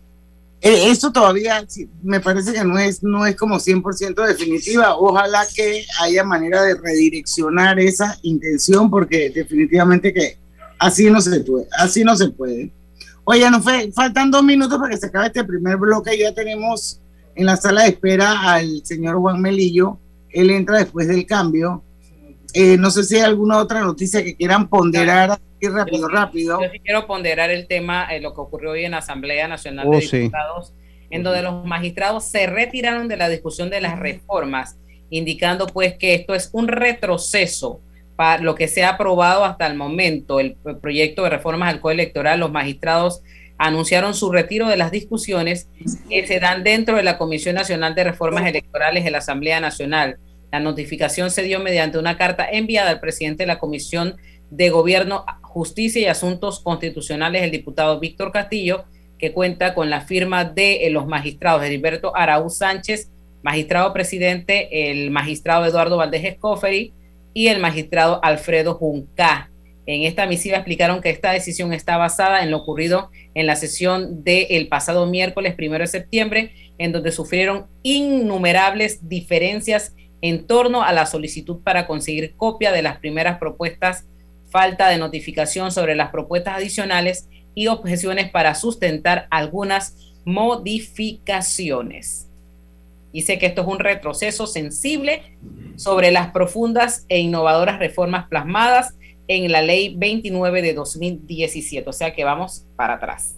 Eh, 0.61 0.91
eso 0.91 1.13
todavía 1.13 1.65
me 2.03 2.19
parece 2.19 2.53
que 2.53 2.65
no 2.65 2.79
es, 2.79 3.03
no 3.03 3.25
es 3.25 3.37
como 3.37 3.57
100% 3.57 4.27
definitiva. 4.27 4.97
Ojalá 4.97 5.47
que 5.55 5.85
haya 6.01 6.25
manera 6.25 6.63
de 6.63 6.75
redireccionar 6.75 7.79
esa 7.79 8.19
intención 8.23 8.91
porque 8.91 9.31
definitivamente 9.31 10.13
que 10.13 10.39
así 10.79 11.11
no 11.11 11.21
se 11.21 11.41
puede. 11.41 11.69
Así 11.79 12.03
no 12.03 12.17
se 12.17 12.31
puede. 12.31 12.73
Oye, 13.25 13.49
nos 13.51 13.63
faltan 13.95 14.31
dos 14.31 14.43
minutos 14.43 14.79
para 14.79 14.91
que 14.91 14.97
se 14.97 15.07
acabe 15.07 15.27
este 15.27 15.45
primer 15.45 15.77
bloque. 15.77 16.19
Ya 16.19 16.35
tenemos 16.35 17.01
en 17.35 17.47
la 17.47 17.57
sala 17.57 17.83
de 17.83 17.91
espera 17.91 18.53
al 18.53 18.85
señor 18.85 19.17
Juan 19.17 19.41
Melillo. 19.41 19.99
Él 20.31 20.51
entra 20.51 20.79
después 20.79 21.07
del 21.07 21.25
cambio. 21.25 21.85
Eh, 22.55 22.77
no 22.79 22.91
sé 22.91 23.05
si 23.05 23.17
hay 23.17 23.23
alguna 23.23 23.59
otra 23.59 23.81
noticia 23.81 24.25
que 24.25 24.35
quieran 24.35 24.69
ponderar 24.69 25.39
rápido, 25.61 26.09
rápido. 26.09 26.63
Yo 26.63 26.71
sí 26.71 26.81
quiero 26.81 27.07
ponderar 27.07 27.51
el 27.51 27.67
tema, 27.67 28.15
eh, 28.15 28.21
lo 28.21 28.35
que 28.35 28.41
ocurrió 28.41 28.71
hoy 28.71 28.85
en 28.85 28.93
la 28.93 28.99
Asamblea 28.99 29.49
Nacional 29.49 29.91
de 29.91 29.97
oh, 29.97 30.01
Diputados, 30.01 30.73
en 31.11 31.23
donde 31.23 31.43
los 31.43 31.65
magistrados 31.65 32.25
se 32.25 32.47
retiraron 32.47 33.09
de 33.09 33.17
la 33.17 33.29
discusión 33.29 33.71
de 33.71 33.81
las 33.81 33.99
reformas, 33.99 34.79
indicando 35.11 35.67
pues 35.67 35.97
que 35.97 36.15
esto 36.15 36.35
es 36.35 36.51
un 36.53 36.69
retroceso 36.69 37.81
para 38.17 38.43
lo 38.43 38.55
que 38.55 38.67
se 38.67 38.83
ha 38.83 38.91
aprobado 38.91 39.45
hasta 39.45 39.67
el 39.67 39.77
momento, 39.77 40.41
el, 40.41 40.57
proyecto 40.81 41.23
de 41.23 41.31
reformas 41.31 41.73
al 41.73 41.81
Código 41.81 42.01
Electoral, 42.01 42.41
los 42.41 42.51
magistrados 42.51 43.23
anunciaron 43.59 44.15
su 44.15 44.31
retiro 44.33 44.69
de 44.69 44.77
las 44.77 44.91
discusiones 44.91 45.69
que 46.09 46.27
se 46.27 46.41
dan 46.41 46.63
dentro 46.63 46.97
de 46.97 47.03
la 47.03 47.19
Comisión 47.19 47.55
Nacional 47.55 47.95
de 47.95 48.05
Reformas 48.05 48.47
Electorales 48.47 49.05
de 49.05 49.11
la 49.11 49.19
Asamblea 49.19 49.61
Nacional. 49.61 50.19
La 50.51 50.61
notificación 50.61 51.31
se 51.31 51.43
dio 51.43 51.61
mediante 51.61 51.99
una 51.99 52.17
carta 52.17 52.49
enviada 52.51 52.91
al 52.91 53.01
presidente 53.01 53.43
de 53.43 53.49
la 53.49 53.59
Comisión 53.59 54.17
de 54.51 54.71
Gobierno, 54.71 55.25
Justicia 55.43 56.01
y 56.01 56.07
Asuntos 56.07 56.61
Constitucionales, 56.61 57.43
el 57.43 57.51
diputado 57.51 58.01
Víctor 58.01 58.33
Castillo, 58.33 58.85
que 59.19 59.33
cuenta 59.33 59.75
con 59.75 59.91
la 59.91 60.01
firma 60.01 60.45
de 60.45 60.87
eh, 60.87 60.91
los 60.91 61.07
magistrados 61.07 61.65
Heriberto 61.65 62.17
Araúz 62.17 62.59
Sánchez, 62.59 63.11
magistrado 63.43 63.93
presidente, 63.93 64.91
el 64.91 65.11
magistrado 65.11 65.67
Eduardo 65.67 65.97
Valdés 65.97 66.25
Escoferi 66.25 66.93
y 67.35 67.49
el 67.49 67.61
magistrado 67.61 68.21
Alfredo 68.23 68.75
Junca. 68.75 69.51
En 69.87 70.03
esta 70.03 70.27
misiva 70.27 70.59
explicaron 70.59 71.01
que 71.01 71.11
esta 71.11 71.33
decisión 71.33 71.73
está 71.73 71.97
basada 71.97 72.43
en 72.43 72.51
lo 72.51 72.59
ocurrido 72.59 73.11
en 73.35 73.47
la 73.47 73.57
sesión 73.57 74.23
del 74.23 74.69
pasado 74.69 75.07
miércoles 75.07 75.55
primero 75.55 75.83
de 75.83 75.89
septiembre, 75.89 76.53
en 76.77 76.93
donde 76.93 77.11
sufrieron 77.11 77.67
innumerables 77.83 79.09
diferencias 79.09 79.95
en 80.21 80.47
torno 80.47 80.83
a 80.83 80.93
la 80.93 81.07
solicitud 81.07 81.59
para 81.63 81.87
conseguir 81.87 82.35
copia 82.37 82.73
de 82.73 82.83
las 82.83 82.99
primeras 82.99 83.39
propuestas 83.39 84.05
falta 84.51 84.89
de 84.89 84.99
notificación 84.99 85.73
sobre 85.73 85.95
las 85.95 86.11
propuestas 86.11 86.57
adicionales 86.57 87.29
y 87.55 87.67
objeciones 87.67 88.31
para 88.31 88.55
sustentar 88.55 89.27
algunas 89.31 89.97
modificaciones. 90.25 92.27
Dice 93.13 93.39
que 93.39 93.47
esto 93.47 93.63
es 93.63 93.69
un 93.69 93.79
retroceso 93.79 94.47
sensible 94.47 95.23
sobre 95.77 96.11
las 96.11 96.31
profundas 96.31 97.07
e 97.09 97.21
innovadoras 97.21 97.79
reformas 97.79 98.29
plasmadas 98.29 98.95
en 99.29 99.51
la 99.51 99.63
ley 99.63 99.95
29 99.97 100.63
de 100.63 100.75
2017, 100.75 101.89
o 101.89 101.93
sea 101.93 102.15
que 102.15 102.25
vamos 102.25 102.65
para 102.77 102.95
atrás. 102.95 103.35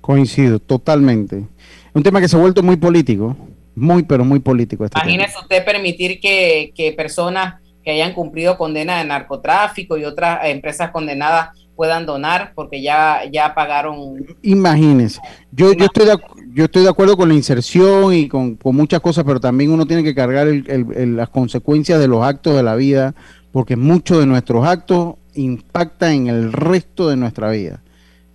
Coincido, 0.00 0.58
totalmente. 0.58 1.44
Un 1.92 2.02
tema 2.02 2.20
que 2.20 2.28
se 2.28 2.36
ha 2.36 2.40
vuelto 2.40 2.62
muy 2.62 2.76
político, 2.76 3.36
muy 3.76 4.02
pero 4.02 4.24
muy 4.24 4.40
político. 4.40 4.84
Este 4.84 4.98
Imagínese 4.98 5.38
usted 5.38 5.64
permitir 5.64 6.18
que, 6.18 6.72
que 6.74 6.92
personas 6.92 7.60
que 7.84 7.92
hayan 7.92 8.14
cumplido 8.14 8.58
condena 8.58 8.98
de 8.98 9.04
narcotráfico 9.04 9.96
y 9.96 10.04
otras 10.04 10.40
empresas 10.46 10.90
condenadas 10.90 11.50
puedan 11.76 12.06
donar 12.06 12.52
porque 12.54 12.82
ya, 12.82 13.20
ya 13.30 13.54
pagaron. 13.54 14.26
Imagínense, 14.42 15.20
yo, 15.52 15.72
yo, 15.74 15.84
estoy 15.84 16.06
de, 16.06 16.18
yo 16.52 16.64
estoy 16.64 16.82
de 16.82 16.88
acuerdo 16.88 17.16
con 17.16 17.28
la 17.28 17.34
inserción 17.34 18.12
y 18.14 18.28
con, 18.28 18.58
muchas 18.64 19.00
cosas, 19.00 19.24
pero 19.24 19.38
también 19.38 19.70
uno 19.70 19.86
tiene 19.86 20.02
que 20.02 20.14
cargar 20.14 20.48
las 20.48 21.28
consecuencias 21.28 22.00
de 22.00 22.08
los 22.08 22.24
actos 22.24 22.56
de 22.56 22.62
la 22.62 22.74
vida, 22.74 23.14
porque 23.52 23.76
muchos 23.76 24.18
de 24.18 24.26
nuestros 24.26 24.66
actos 24.66 25.14
impactan 25.34 26.12
en 26.12 26.26
el 26.28 26.52
resto 26.52 27.08
de 27.08 27.16
nuestra 27.16 27.50
vida. 27.50 27.82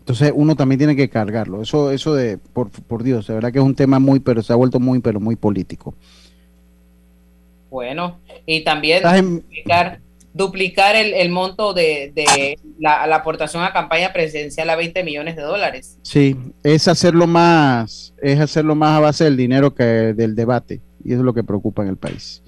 Entonces 0.02 0.34
uno 0.36 0.56
también 0.56 0.80
tiene 0.80 0.96
que 0.96 1.10
cargarlo. 1.10 1.62
Eso, 1.62 1.92
eso 1.92 2.16
de, 2.16 2.38
por, 2.38 2.72
por 2.72 3.04
Dios, 3.04 3.28
de 3.28 3.36
verdad 3.36 3.52
que 3.52 3.60
es 3.60 3.64
un 3.64 3.76
tema 3.76 4.00
muy, 4.00 4.20
pero 4.20 4.42
se 4.42 4.52
ha 4.52 4.56
vuelto 4.56 4.80
muy, 4.80 5.00
pero 5.00 5.20
muy 5.20 5.36
político. 5.36 5.94
Bueno, 7.70 8.18
y 8.46 8.64
también 8.64 9.04
duplicar 10.34 10.96
el, 10.96 11.30
monto 11.30 11.74
de, 11.74 12.58
la, 12.80 13.04
aportación 13.16 13.64
a 13.64 13.72
campaña 13.72 14.12
presidencial 14.12 14.70
a 14.72 14.76
20 14.76 15.04
millones 15.04 15.36
de 15.36 15.44
dólares. 15.44 15.98
Sí, 16.02 16.36
es 16.64 16.88
hacerlo 16.88 17.28
más, 17.28 18.14
es 18.22 18.40
hacerlo 18.40 18.76
más 18.76 18.98
a 18.98 19.02
base 19.02 19.24
del 19.26 19.38
dinero 19.38 19.76
que 19.76 19.84
del 19.84 20.36
debate, 20.36 20.82
y 21.04 21.12
eso 21.12 21.20
es 21.20 21.26
lo 21.26 21.34
que 21.34 21.44
preocupa 21.44 21.84
en 21.84 21.90
el 21.90 21.98
país. 21.98 22.42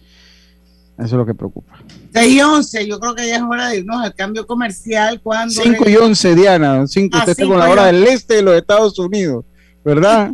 Eso 0.97 1.05
es 1.05 1.11
lo 1.13 1.25
que 1.25 1.33
preocupa. 1.33 1.73
6 2.13 2.33
y 2.33 2.41
11, 2.41 2.87
yo 2.87 2.99
creo 2.99 3.15
que 3.15 3.27
ya 3.27 3.37
es 3.37 3.41
hora 3.41 3.69
de 3.69 3.79
irnos 3.79 4.03
al 4.03 4.13
cambio 4.13 4.45
comercial. 4.45 5.19
cuando 5.21 5.53
5 5.53 5.89
y 5.89 5.95
11, 5.95 6.35
Diana. 6.35 6.85
5, 6.85 7.17
ah, 7.17 7.25
usted 7.27 7.47
con 7.47 7.57
la 7.57 7.69
hora 7.69 7.85
del 7.87 8.03
este 8.03 8.35
de 8.35 8.41
los 8.43 8.55
Estados 8.55 8.97
Unidos, 8.99 9.43
¿verdad? 9.83 10.31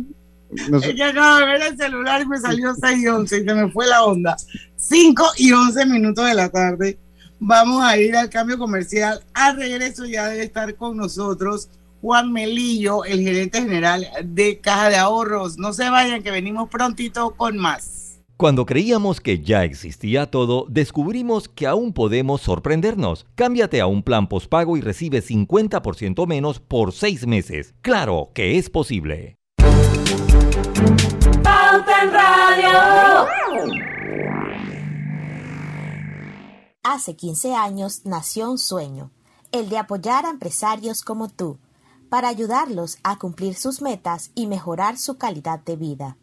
No 0.68 0.80
sé. 0.80 0.90
acabo 1.02 1.38
de 1.38 1.46
ver 1.46 1.62
el 1.62 1.76
celular 1.76 2.20
y 2.22 2.26
me 2.26 2.38
salió 2.38 2.74
6 2.74 2.98
y 2.98 3.06
11 3.06 3.38
y 3.38 3.44
se 3.44 3.54
me 3.54 3.70
fue 3.70 3.86
la 3.86 4.04
onda. 4.04 4.36
5 4.76 5.24
y 5.38 5.52
11 5.52 5.86
minutos 5.86 6.26
de 6.26 6.34
la 6.34 6.48
tarde. 6.50 6.98
Vamos 7.38 7.82
a 7.82 7.96
ir 7.96 8.14
al 8.16 8.28
cambio 8.28 8.58
comercial. 8.58 9.22
Al 9.32 9.56
regreso 9.56 10.04
ya 10.04 10.28
debe 10.28 10.42
estar 10.42 10.74
con 10.74 10.96
nosotros 10.96 11.70
Juan 12.02 12.32
Melillo, 12.32 13.04
el 13.04 13.20
gerente 13.20 13.60
general 13.60 14.06
de 14.24 14.58
Caja 14.58 14.90
de 14.90 14.96
Ahorros. 14.96 15.58
No 15.58 15.72
se 15.72 15.88
vayan, 15.88 16.22
que 16.22 16.30
venimos 16.30 16.68
prontito 16.68 17.30
con 17.36 17.56
más. 17.56 17.99
Cuando 18.40 18.64
creíamos 18.64 19.20
que 19.20 19.42
ya 19.44 19.64
existía 19.64 20.30
todo, 20.30 20.64
descubrimos 20.66 21.46
que 21.46 21.66
aún 21.66 21.92
podemos 21.92 22.40
sorprendernos. 22.40 23.26
Cámbiate 23.34 23.82
a 23.82 23.86
un 23.86 24.02
plan 24.02 24.30
postpago 24.30 24.78
y 24.78 24.80
recibe 24.80 25.22
50% 25.22 26.26
menos 26.26 26.58
por 26.58 26.94
seis 26.94 27.26
meses. 27.26 27.74
Claro 27.82 28.30
que 28.32 28.56
es 28.56 28.70
posible. 28.70 29.36
Radio. 31.54 33.26
Hace 36.82 37.16
15 37.16 37.54
años 37.54 38.06
nació 38.06 38.50
un 38.50 38.56
sueño, 38.56 39.10
el 39.52 39.68
de 39.68 39.76
apoyar 39.76 40.24
a 40.24 40.30
empresarios 40.30 41.02
como 41.02 41.28
tú, 41.28 41.58
para 42.08 42.28
ayudarlos 42.28 42.96
a 43.02 43.18
cumplir 43.18 43.54
sus 43.54 43.82
metas 43.82 44.30
y 44.34 44.46
mejorar 44.46 44.96
su 44.96 45.18
calidad 45.18 45.60
de 45.60 45.76
vida. 45.76 46.16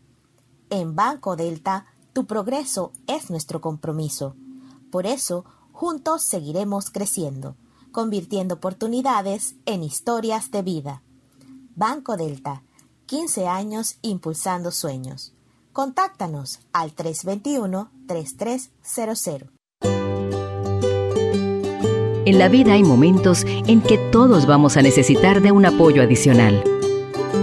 En 0.71 0.95
Banco 0.95 1.35
Delta, 1.35 1.85
tu 2.17 2.25
progreso 2.25 2.91
es 3.05 3.29
nuestro 3.29 3.61
compromiso. 3.61 4.35
Por 4.89 5.05
eso, 5.05 5.45
juntos 5.71 6.23
seguiremos 6.23 6.89
creciendo, 6.89 7.55
convirtiendo 7.91 8.55
oportunidades 8.55 9.53
en 9.67 9.83
historias 9.83 10.49
de 10.49 10.63
vida. 10.63 11.03
Banco 11.75 12.17
Delta, 12.17 12.63
15 13.05 13.47
años 13.47 13.99
impulsando 14.01 14.71
sueños. 14.71 15.35
Contáctanos 15.73 16.61
al 16.73 16.95
321-3300. 16.95 19.51
En 22.25 22.39
la 22.39 22.49
vida 22.49 22.73
hay 22.73 22.83
momentos 22.83 23.45
en 23.45 23.83
que 23.83 23.99
todos 24.11 24.47
vamos 24.47 24.75
a 24.75 24.81
necesitar 24.81 25.43
de 25.43 25.51
un 25.51 25.67
apoyo 25.67 26.01
adicional. 26.01 26.63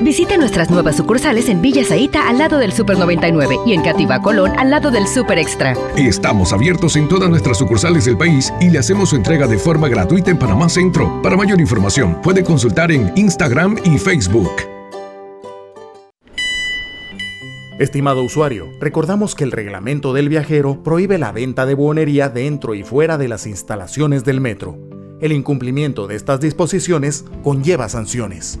Visite 0.00 0.38
nuestras 0.38 0.70
nuevas 0.70 0.96
sucursales 0.96 1.48
en 1.48 1.60
Villa 1.60 1.84
Zaita 1.84 2.28
al 2.28 2.38
lado 2.38 2.58
del 2.58 2.72
Super 2.72 2.98
99 2.98 3.58
y 3.66 3.72
en 3.72 3.82
Cativa 3.82 4.20
Colón 4.20 4.52
al 4.58 4.70
lado 4.70 4.90
del 4.90 5.06
Super 5.06 5.38
Extra. 5.38 5.74
Estamos 5.96 6.52
abiertos 6.52 6.96
en 6.96 7.08
todas 7.08 7.28
nuestras 7.30 7.58
sucursales 7.58 8.04
del 8.04 8.16
país 8.16 8.52
y 8.60 8.70
le 8.70 8.78
hacemos 8.78 9.10
su 9.10 9.16
entrega 9.16 9.46
de 9.46 9.58
forma 9.58 9.88
gratuita 9.88 10.30
en 10.30 10.38
Panamá 10.38 10.68
Centro. 10.68 11.20
Para 11.22 11.36
mayor 11.36 11.60
información, 11.60 12.20
puede 12.22 12.42
consultar 12.42 12.90
en 12.90 13.12
Instagram 13.16 13.76
y 13.84 13.98
Facebook. 13.98 14.50
Estimado 17.78 18.22
usuario, 18.22 18.70
recordamos 18.80 19.34
que 19.34 19.44
el 19.44 19.50
reglamento 19.50 20.12
del 20.12 20.28
viajero 20.28 20.82
prohíbe 20.84 21.18
la 21.18 21.32
venta 21.32 21.66
de 21.66 21.74
buonería 21.74 22.28
dentro 22.28 22.74
y 22.74 22.84
fuera 22.84 23.18
de 23.18 23.28
las 23.28 23.46
instalaciones 23.46 24.24
del 24.24 24.40
metro. 24.40 24.78
El 25.20 25.32
incumplimiento 25.32 26.06
de 26.06 26.16
estas 26.16 26.40
disposiciones 26.40 27.24
conlleva 27.42 27.88
sanciones. 27.88 28.60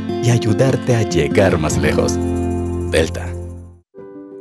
y 0.23 0.29
ayudarte 0.29 0.95
a 0.95 1.03
llegar 1.03 1.57
más 1.57 1.77
lejos. 1.77 2.17
Delta. 2.91 3.27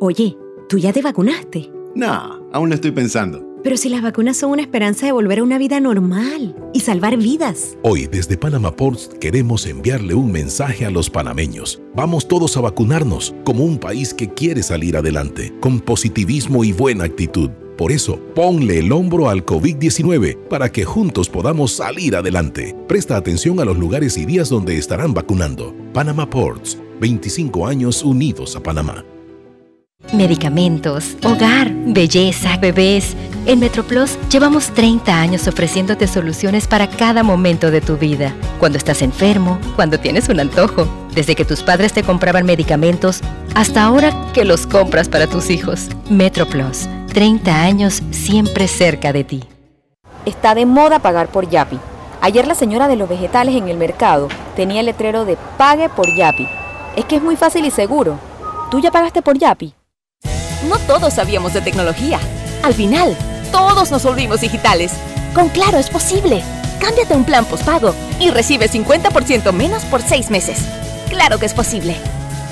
Oye, 0.01 0.37
¿tú 0.69 0.79
ya 0.79 0.93
te 0.93 1.03
vacunaste? 1.03 1.71
No, 1.95 2.49
aún 2.53 2.69
lo 2.69 2.75
estoy 2.75 2.91
pensando. 2.91 3.47
Pero 3.63 3.77
si 3.77 3.91
las 3.91 4.01
vacunas 4.01 4.39
son 4.39 4.53
una 4.53 4.63
esperanza 4.63 5.05
de 5.05 5.13
volver 5.13 5.41
a 5.41 5.43
una 5.43 5.59
vida 5.59 5.81
normal 5.81 6.57
y 6.73 6.81
salvar 6.81 7.19
vidas. 7.19 7.77
Hoy 7.83 8.07
desde 8.07 8.39
Panama 8.39 8.75
Ports 8.75 9.11
queremos 9.21 9.67
enviarle 9.67 10.15
un 10.15 10.33
mensaje 10.33 10.87
a 10.87 10.91
los 10.91 11.11
panameños. 11.11 11.83
Vamos 11.95 12.27
todos 12.27 12.57
a 12.57 12.63
vacunarnos 12.63 13.35
como 13.45 13.65
un 13.65 13.79
país 13.79 14.15
que 14.15 14.33
quiere 14.33 14.63
salir 14.63 14.97
adelante, 14.97 15.53
con 15.61 15.81
positivismo 15.81 16.65
y 16.65 16.73
buena 16.73 17.05
actitud. 17.05 17.51
Por 17.81 17.93
eso, 17.93 18.19
ponle 18.35 18.81
el 18.81 18.93
hombro 18.93 19.31
al 19.31 19.47
COVID-19 19.47 20.37
para 20.51 20.71
que 20.71 20.85
juntos 20.85 21.31
podamos 21.31 21.73
salir 21.73 22.15
adelante. 22.15 22.77
Presta 22.87 23.17
atención 23.17 23.59
a 23.59 23.65
los 23.65 23.79
lugares 23.79 24.19
y 24.19 24.27
días 24.27 24.51
donde 24.51 24.77
estarán 24.77 25.15
vacunando. 25.15 25.75
Panama 25.95 26.29
Ports, 26.29 26.77
25 27.01 27.67
años 27.67 28.03
unidos 28.03 28.55
a 28.55 28.63
Panamá. 28.63 29.03
Medicamentos, 30.13 31.17
hogar, 31.25 31.73
belleza, 31.87 32.59
bebés. 32.59 33.17
En 33.47 33.61
MetroPlus 33.61 34.19
llevamos 34.31 34.69
30 34.75 35.19
años 35.19 35.49
ofreciéndote 35.49 36.07
soluciones 36.07 36.67
para 36.67 36.87
cada 36.87 37.23
momento 37.23 37.71
de 37.71 37.81
tu 37.81 37.97
vida. 37.97 38.35
Cuando 38.59 38.77
estás 38.77 39.01
enfermo, 39.01 39.59
cuando 39.75 39.99
tienes 39.99 40.29
un 40.29 40.39
antojo, 40.39 40.87
desde 41.15 41.35
que 41.35 41.47
tus 41.47 41.63
padres 41.63 41.95
te 41.95 42.03
compraban 42.03 42.45
medicamentos 42.45 43.23
hasta 43.55 43.83
ahora 43.83 44.31
que 44.35 44.45
los 44.45 44.67
compras 44.67 45.09
para 45.09 45.27
tus 45.27 45.49
hijos. 45.49 45.89
MetroPlus 46.11 46.87
30 47.11 47.63
años 47.63 48.03
siempre 48.13 48.69
cerca 48.69 49.13
de 49.13 49.25
ti. 49.25 49.43
Está 50.25 50.55
de 50.55 50.65
moda 50.65 51.01
pagar 51.01 51.29
por 51.29 51.49
Yapi. 51.49 51.79
Ayer 52.21 52.47
la 52.47 52.55
señora 52.55 52.89
de 52.89 52.97
los 52.97 53.09
vegetales 53.09 53.57
en 53.57 53.69
el 53.69 53.77
mercado 53.77 54.29
tenía 54.55 54.81
el 54.81 54.87
letrero 54.87 55.25
de 55.25 55.37
Pague 55.57 55.89
por 55.89 56.15
Yapi. 56.15 56.47
Es 56.97 57.05
que 57.07 57.17
es 57.17 57.23
muy 57.23 57.37
fácil 57.37 57.65
y 57.65 57.71
seguro. 57.71 58.19
¿Tú 58.71 58.81
ya 58.81 58.91
pagaste 58.91 59.23
por 59.23 59.39
Yapi? 59.39 59.75
No 60.69 60.79
todos 60.87 61.15
sabíamos 61.15 61.53
de 61.53 61.63
tecnología. 61.63 62.21
Al 62.63 62.75
final, 62.75 63.17
todos 63.51 63.91
nos 63.91 64.05
volvimos 64.05 64.41
digitales. 64.41 64.93
Con 65.35 65.49
Claro 65.49 65.79
es 65.79 65.91
posible. 65.91 66.43
Cámbiate 66.81 67.15
un 67.15 67.25
plan 67.25 67.45
postpago 67.45 67.95
y 68.21 68.31
recibe 68.31 68.69
50% 68.69 69.53
menos 69.53 69.85
por 69.85 70.03
seis 70.03 70.31
meses. 70.31 70.65
¡Claro 71.09 71.39
que 71.39 71.47
es 71.47 71.55
posible! 71.55 71.97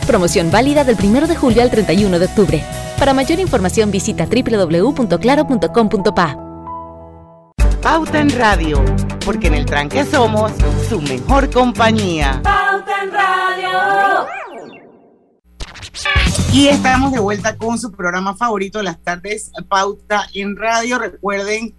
Promoción 0.09 0.51
válida 0.51 0.83
del 0.85 0.97
1 1.01 1.27
de 1.27 1.37
julio 1.37 1.61
al 1.61 1.71
31 1.71 2.19
de 2.19 2.25
octubre. 2.25 2.65
Para 2.99 3.13
mayor 3.13 3.39
información 3.41 3.91
visita 3.91 4.25
www.claro.com.pa. 4.25 6.39
Pauta 7.83 8.19
en 8.19 8.31
Radio, 8.31 8.83
porque 9.27 9.49
en 9.49 9.55
el 9.55 9.67
tranque 9.67 10.07
somos 10.07 10.51
su 10.89 11.03
mejor 11.03 11.51
compañía. 11.51 12.41
Pauta 12.43 13.03
en 13.03 13.13
Radio. 13.13 13.69
Y 16.55 16.69
estamos 16.69 17.13
de 17.13 17.21
vuelta 17.21 17.59
con 17.59 17.79
su 17.79 17.93
programa 17.93 18.35
favorito 18.35 18.79
de 18.79 18.85
las 18.85 18.99
tardes, 19.03 19.53
Pauta 19.69 20.27
en 20.33 20.57
Radio. 20.57 20.99
Recuerden 20.99 21.75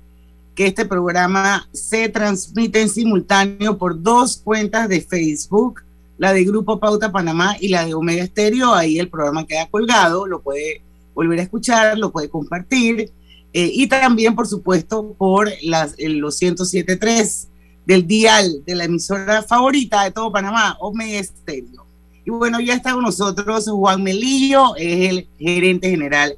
que 0.54 0.68
este 0.68 0.86
programa 0.86 1.68
se 1.74 2.10
transmite 2.10 2.80
en 2.80 2.90
simultáneo 2.90 3.80
por 3.80 4.00
dos 4.00 4.38
cuentas 4.38 4.88
de 4.88 5.02
Facebook, 5.02 5.82
la 6.20 6.34
de 6.34 6.44
Grupo 6.44 6.80
Pauta 6.80 7.12
Panamá 7.12 7.56
y 7.60 7.70
la 7.70 7.86
de 7.86 7.96
Omega 7.96 8.24
Estéreo. 8.24 8.76
Ahí 8.76 9.00
el 9.00 9.10
programa 9.10 9.48
queda 9.48 9.68
colgado, 9.68 10.28
lo 10.28 10.42
puede 10.42 10.82
volver 11.16 11.40
a 11.40 11.44
escuchar, 11.44 11.98
lo 11.98 12.12
puede 12.12 12.30
compartir. 12.30 13.10
Eh, 13.54 13.72
y 13.74 13.88
también, 13.88 14.36
por 14.36 14.46
supuesto, 14.46 15.16
por 15.18 15.50
las, 15.64 15.96
los 15.98 16.40
107.3 16.40 17.48
del 17.86 18.06
dial 18.06 18.64
de 18.66 18.76
la 18.76 18.84
emisora 18.84 19.42
favorita 19.42 20.04
de 20.04 20.12
todo 20.12 20.32
Panamá, 20.32 20.78
Omega 20.82 21.18
Estéreo. 21.18 21.86
Y 22.26 22.30
bueno, 22.30 22.60
ya 22.60 22.76
está 22.76 22.94
con 22.94 23.04
nosotros 23.04 23.68
Juan 23.70 24.04
Melillo, 24.04 24.76
es 24.76 25.10
el 25.10 25.28
gerente 25.40 25.90
general 25.90 26.38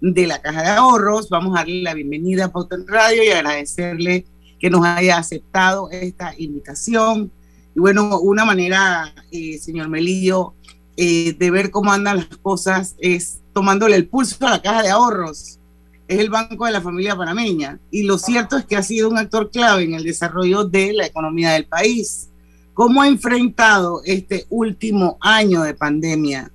de 0.00 0.26
la 0.26 0.42
Caja 0.42 0.62
de 0.62 0.68
Ahorros. 0.68 1.30
Vamos 1.30 1.56
a 1.56 1.60
darle 1.60 1.82
la 1.82 1.94
bienvenida 1.94 2.44
a 2.44 2.52
Pauta 2.52 2.76
Radio 2.86 3.24
y 3.24 3.30
agradecerle 3.30 4.26
que 4.60 4.68
nos 4.68 4.84
haya 4.84 5.16
aceptado 5.16 5.90
esta 5.90 6.34
invitación. 6.36 7.32
Y 7.74 7.80
bueno, 7.80 8.18
una 8.20 8.44
manera, 8.44 9.12
eh, 9.30 9.58
señor 9.58 9.88
Melillo, 9.88 10.54
eh, 10.96 11.34
de 11.38 11.50
ver 11.50 11.70
cómo 11.70 11.90
andan 11.92 12.18
las 12.18 12.36
cosas 12.38 12.96
es 12.98 13.40
tomándole 13.54 13.96
el 13.96 14.08
pulso 14.08 14.46
a 14.46 14.50
la 14.50 14.62
Caja 14.62 14.82
de 14.82 14.90
Ahorros. 14.90 15.58
Es 16.06 16.18
el 16.18 16.28
banco 16.28 16.66
de 16.66 16.72
la 16.72 16.82
familia 16.82 17.16
panameña. 17.16 17.78
Y 17.90 18.02
lo 18.02 18.18
cierto 18.18 18.58
es 18.58 18.66
que 18.66 18.76
ha 18.76 18.82
sido 18.82 19.08
un 19.08 19.16
actor 19.16 19.50
clave 19.50 19.84
en 19.84 19.94
el 19.94 20.04
desarrollo 20.04 20.64
de 20.64 20.92
la 20.92 21.06
economía 21.06 21.52
del 21.52 21.66
país. 21.66 22.28
¿Cómo 22.74 23.00
ha 23.00 23.08
enfrentado 23.08 24.02
este 24.04 24.46
último 24.50 25.16
año 25.20 25.62
de 25.62 25.74
pandemia? 25.74 26.50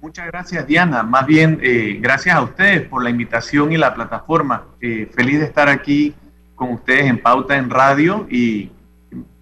Muchas 0.00 0.26
gracias, 0.26 0.66
Diana. 0.66 1.02
Más 1.02 1.26
bien, 1.26 1.60
eh, 1.62 1.98
gracias 2.00 2.34
a 2.34 2.42
ustedes 2.42 2.86
por 2.88 3.02
la 3.02 3.10
invitación 3.10 3.72
y 3.72 3.76
la 3.76 3.94
plataforma. 3.94 4.66
Feliz 4.80 5.38
de 5.38 5.44
estar 5.44 5.68
aquí 5.68 6.14
con 6.54 6.72
ustedes 6.72 7.06
en 7.06 7.20
Pauta 7.20 7.56
en 7.56 7.70
Radio 7.70 8.26
y 8.30 8.70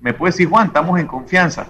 me 0.02 0.12
puede 0.12 0.32
decir, 0.32 0.48
Juan, 0.48 0.66
estamos 0.66 0.98
en 0.98 1.06
confianza. 1.06 1.68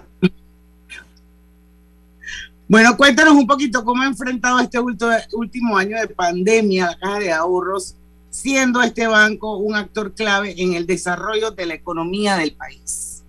Bueno, 2.67 2.97
cuéntanos 2.97 3.35
un 3.35 3.47
poquito 3.47 3.85
cómo 3.85 4.03
ha 4.03 4.07
enfrentado 4.07 4.59
este 4.61 4.79
último 4.81 5.77
año 5.77 6.01
de 6.01 6.09
pandemia 6.09 6.87
la 6.87 6.99
Caja 6.99 7.19
de 7.19 7.33
Ahorros 7.33 7.97
siendo 8.31 8.81
este 8.81 9.07
banco 9.07 9.59
un 9.59 9.77
actor 9.77 10.15
clave 10.15 10.55
en 10.57 10.73
el 10.73 10.87
desarrollo 10.87 11.51
de 11.51 11.67
la 11.67 11.75
economía 11.75 12.37
del 12.37 12.55
país? 12.55 13.23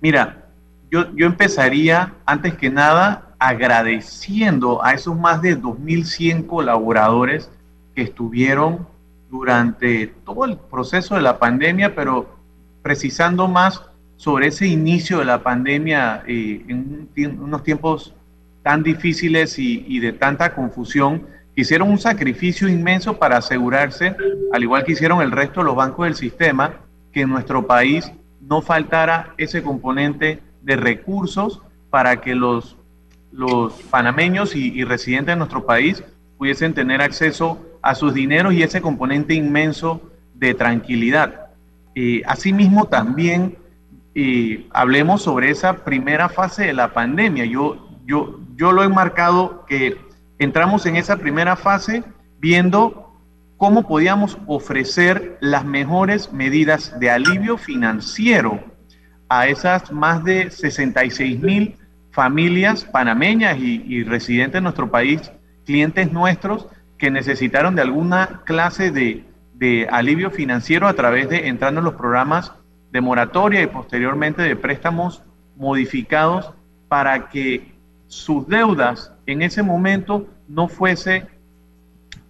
Mira, 0.00 0.46
yo, 0.88 1.12
yo 1.16 1.26
empezaría 1.26 2.14
antes 2.24 2.54
que 2.54 2.70
nada 2.70 3.34
agradeciendo 3.40 4.84
a 4.84 4.92
esos 4.92 5.18
más 5.18 5.42
de 5.42 5.60
2.100 5.60 6.46
colaboradores 6.46 7.50
que 7.96 8.02
estuvieron 8.02 8.86
durante 9.28 10.06
todo 10.24 10.44
el 10.44 10.58
proceso 10.58 11.16
de 11.16 11.22
la 11.22 11.40
pandemia, 11.40 11.92
pero 11.96 12.41
precisando 12.82 13.48
más 13.48 13.82
sobre 14.16 14.48
ese 14.48 14.66
inicio 14.66 15.18
de 15.18 15.24
la 15.24 15.42
pandemia 15.42 16.22
eh, 16.26 16.64
en, 16.68 17.40
unos 17.40 17.62
tiempos 17.62 18.14
tan 18.62 18.82
difíciles 18.82 19.58
y, 19.58 19.84
y 19.88 20.00
de 20.00 20.12
tanta 20.12 20.54
confusión 20.54 21.26
hicieron 21.54 21.90
un 21.90 21.98
sacrificio 21.98 22.68
inmenso 22.68 23.18
para 23.18 23.38
asegurarse, 23.38 24.16
al 24.52 24.62
igual 24.62 24.84
que 24.84 24.92
hicieron 24.92 25.20
el 25.20 25.32
resto 25.32 25.60
de 25.60 25.66
los 25.66 25.76
bancos 25.76 26.06
del 26.06 26.14
sistema, 26.14 26.76
que 27.12 27.22
en 27.22 27.30
nuestro 27.30 27.66
país 27.66 28.12
no 28.40 28.62
faltara 28.62 29.34
ese 29.38 29.62
componente 29.62 30.40
de 30.62 30.76
recursos 30.76 31.60
para 31.90 32.20
que 32.20 32.34
los, 32.34 32.76
los 33.32 33.74
panameños 33.90 34.56
y, 34.56 34.82
residentes 34.84 35.32
de 35.32 35.36
nuestro 35.36 35.66
país 35.66 36.02
pudiesen 36.38 36.74
tener 36.74 37.02
acceso 37.02 37.60
a 37.82 37.94
sus 37.94 38.14
dineros 38.14 38.54
y 38.54 38.62
ese 38.62 38.80
componente 38.80 39.34
inmenso 39.34 40.00
de 40.34 40.54
tranquilidad. 40.54 41.51
Eh, 41.94 42.22
asimismo, 42.26 42.86
también 42.86 43.58
hablemos 44.72 45.22
sobre 45.22 45.50
esa 45.50 45.84
primera 45.84 46.28
fase 46.28 46.66
de 46.66 46.72
la 46.74 46.92
pandemia. 46.92 47.46
Yo, 47.46 47.88
yo, 48.04 48.40
yo 48.56 48.72
lo 48.72 48.84
he 48.84 48.88
marcado 48.88 49.64
que 49.66 49.96
entramos 50.38 50.84
en 50.84 50.96
esa 50.96 51.16
primera 51.16 51.56
fase 51.56 52.04
viendo 52.38 53.02
cómo 53.56 53.86
podíamos 53.86 54.38
ofrecer 54.46 55.38
las 55.40 55.64
mejores 55.64 56.32
medidas 56.32 56.98
de 56.98 57.10
alivio 57.10 57.56
financiero 57.56 58.60
a 59.28 59.46
esas 59.46 59.92
más 59.92 60.24
de 60.24 60.50
66 60.50 61.40
mil 61.40 61.76
familias 62.10 62.84
panameñas 62.84 63.56
y, 63.58 64.02
residentes 64.02 64.54
de 64.54 64.60
nuestro 64.62 64.90
país, 64.90 65.30
clientes 65.64 66.12
nuestros 66.12 66.66
que 66.98 67.10
necesitaron 67.10 67.74
de 67.74 67.82
alguna 67.82 68.42
clase 68.44 68.90
de, 68.90 69.24
de 69.54 69.88
alivio 69.90 70.30
financiero 70.30 70.88
a 70.88 70.94
través 70.94 71.28
de 71.28 71.48
entrando 71.48 71.80
en 71.80 71.84
los 71.84 71.94
programas 71.94 72.52
de 72.90 73.00
moratoria 73.00 73.62
y 73.62 73.66
posteriormente 73.66 74.42
de 74.42 74.56
préstamos 74.56 75.22
modificados 75.56 76.52
para 76.88 77.28
que 77.28 77.72
sus 78.06 78.46
deudas 78.46 79.12
en 79.26 79.42
ese 79.42 79.62
momento 79.62 80.26
no 80.48 80.68
fuese 80.68 81.26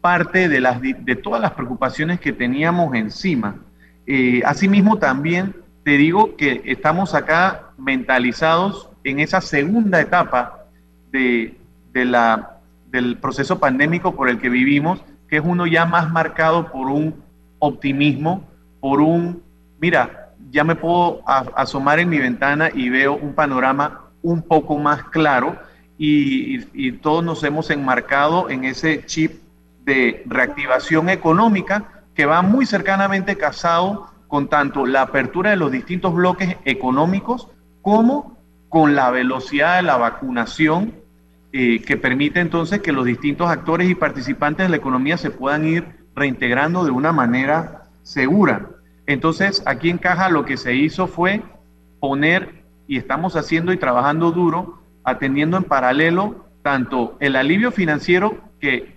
parte 0.01 0.49
de, 0.49 0.61
las, 0.61 0.81
de 0.81 1.17
todas 1.17 1.41
las 1.41 1.53
preocupaciones 1.53 2.21
que 2.21 2.33
teníamos 2.33 2.95
encima. 2.95 3.57
Eh, 4.07 4.43
asimismo, 4.45 4.99
también 4.99 5.55
te 5.85 5.97
digo 5.97 6.37
que 6.37 6.63
estamos 6.67 7.15
acá 7.15 7.71
mentalizados 7.79 8.91
en 9.05 9.21
esa 9.21 9.41
segunda 9.41 10.01
etapa 10.01 10.67
de, 11.11 11.57
del 11.93 13.17
proceso 13.19 13.59
pandémico 13.59 14.15
por 14.15 14.29
el 14.29 14.39
que 14.39 14.49
vivimos, 14.49 15.03
que 15.33 15.39
es 15.39 15.45
uno 15.47 15.67
ya 15.67 15.87
más 15.87 16.11
marcado 16.11 16.71
por 16.71 16.89
un 16.89 17.25
optimismo, 17.59 18.45
por 18.81 19.01
un, 19.01 19.43
mira, 19.81 20.35
ya 20.51 20.63
me 20.63 20.77
puedo 20.77 21.23
asomar 21.25 22.01
en 22.01 22.11
mi 22.11 22.19
ventana 22.19 22.69
y 22.71 22.91
veo 22.91 23.15
un 23.15 23.33
panorama 23.33 24.11
un 24.21 24.43
poco 24.43 24.77
más 24.77 25.05
claro 25.05 25.57
y, 25.97 26.93
todos 27.01 27.25
nos 27.25 27.43
hemos 27.45 27.71
enmarcado 27.71 28.51
en 28.51 28.65
ese 28.65 29.07
chip 29.07 29.41
de 29.87 30.23
reactivación 30.27 31.09
económica 31.09 32.03
que 32.15 32.27
va 32.27 32.43
muy 32.43 32.67
cercanamente 32.67 33.39
casado 33.39 34.09
con 34.29 34.49
tanto 34.49 34.85
la 34.85 35.01
apertura 35.01 35.49
de 35.49 35.57
los 35.57 35.73
distintos 35.73 36.13
bloques 36.13 36.59
económicos 36.67 37.49
como 37.81 38.37
con 38.69 38.95
la 38.95 39.11
velocidad 39.11 39.77
de 39.77 39.83
la 39.85 39.97
vacunación 39.97 40.93
eh, 41.53 41.83
que 41.83 41.97
permite 41.97 42.41
entonces 42.41 42.81
que 42.81 42.93
los 42.93 43.05
distintos 43.05 43.51
actores 43.51 43.91
y 43.91 43.95
participantes 43.95 44.67
de 44.67 44.71
la 44.71 44.77
economía 44.77 45.19
se 45.19 45.31
puedan 45.31 45.67
ir 45.67 45.85
reintegrando 46.15 46.85
de 46.85 46.91
una 46.91 47.13
manera 47.13 47.91
segura. 48.03 48.71
Entonces, 49.07 49.63
aquí 49.67 49.91
en 49.91 49.99
Caja 49.99 50.31
lo 50.31 50.45
que 50.45 50.57
se 50.57 50.75
hizo 50.75 51.07
fue 51.07 51.43
poner, 52.01 52.65
y 52.89 52.97
estamos 52.97 53.37
haciendo 53.37 53.73
y 53.73 53.77
trabajando 53.77 54.33
duro, 54.33 54.83
atendiendo 55.05 55.57
en 55.57 55.65
paralelo 55.65 56.47
tanto 56.63 57.17
el 57.21 57.37
alivio 57.37 57.71
financiero 57.71 58.39
que 58.61 58.97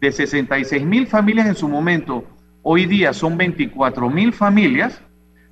de 0.00 0.12
66 0.12 0.84
mil 0.84 1.06
familias 1.06 1.46
en 1.46 1.54
su 1.54 1.68
momento, 1.68 2.24
hoy 2.62 2.86
día 2.86 3.12
son 3.12 3.36
24 3.36 4.10
mil 4.10 4.32
familias, 4.32 5.00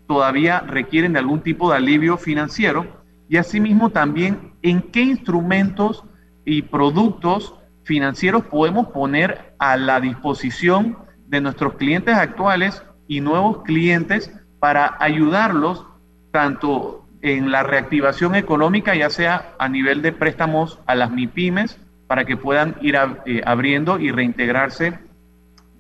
todavía 0.06 0.60
requieren 0.60 1.12
de 1.12 1.20
algún 1.20 1.40
tipo 1.40 1.70
de 1.70 1.76
alivio 1.76 2.16
financiero 2.16 2.86
y 3.28 3.36
asimismo 3.36 3.90
también 3.90 4.52
en 4.62 4.82
qué 4.82 5.02
instrumentos 5.02 6.04
y 6.44 6.62
productos 6.62 7.54
financieros 7.84 8.44
podemos 8.44 8.88
poner 8.88 9.54
a 9.58 9.76
la 9.76 10.00
disposición 10.00 10.98
de 11.26 11.40
nuestros 11.40 11.74
clientes 11.74 12.14
actuales 12.14 12.82
y 13.08 13.20
nuevos 13.20 13.62
clientes 13.62 14.32
para 14.60 14.96
ayudarlos 15.00 15.84
tanto 16.30 17.04
en 17.22 17.50
la 17.50 17.62
reactivación 17.62 18.34
económica, 18.34 18.94
ya 18.94 19.10
sea 19.10 19.54
a 19.58 19.68
nivel 19.68 20.02
de 20.02 20.12
préstamos 20.12 20.78
a 20.86 20.94
las 20.94 21.10
MIPIMES, 21.10 21.78
para 22.06 22.24
que 22.24 22.36
puedan 22.36 22.76
ir 22.82 22.96
eh, 23.24 23.42
abriendo 23.46 23.98
y 23.98 24.10
reintegrarse 24.10 24.98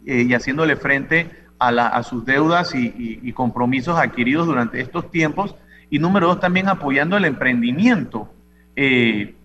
eh, 0.06 0.22
y 0.22 0.32
haciéndole 0.34 0.76
frente 0.76 1.30
a, 1.58 2.02
sus 2.02 2.24
deudas 2.24 2.74
y, 2.74 3.32
compromisos 3.34 3.96
adquiridos 3.96 4.46
durante 4.46 4.80
estos 4.80 5.10
tiempos. 5.10 5.54
Y 5.90 6.00
número 6.00 6.26
dos, 6.26 6.40
también 6.40 6.68
apoyando 6.68 7.16
el 7.16 7.24
emprendimiento 7.24 8.32
eh, 8.74 9.36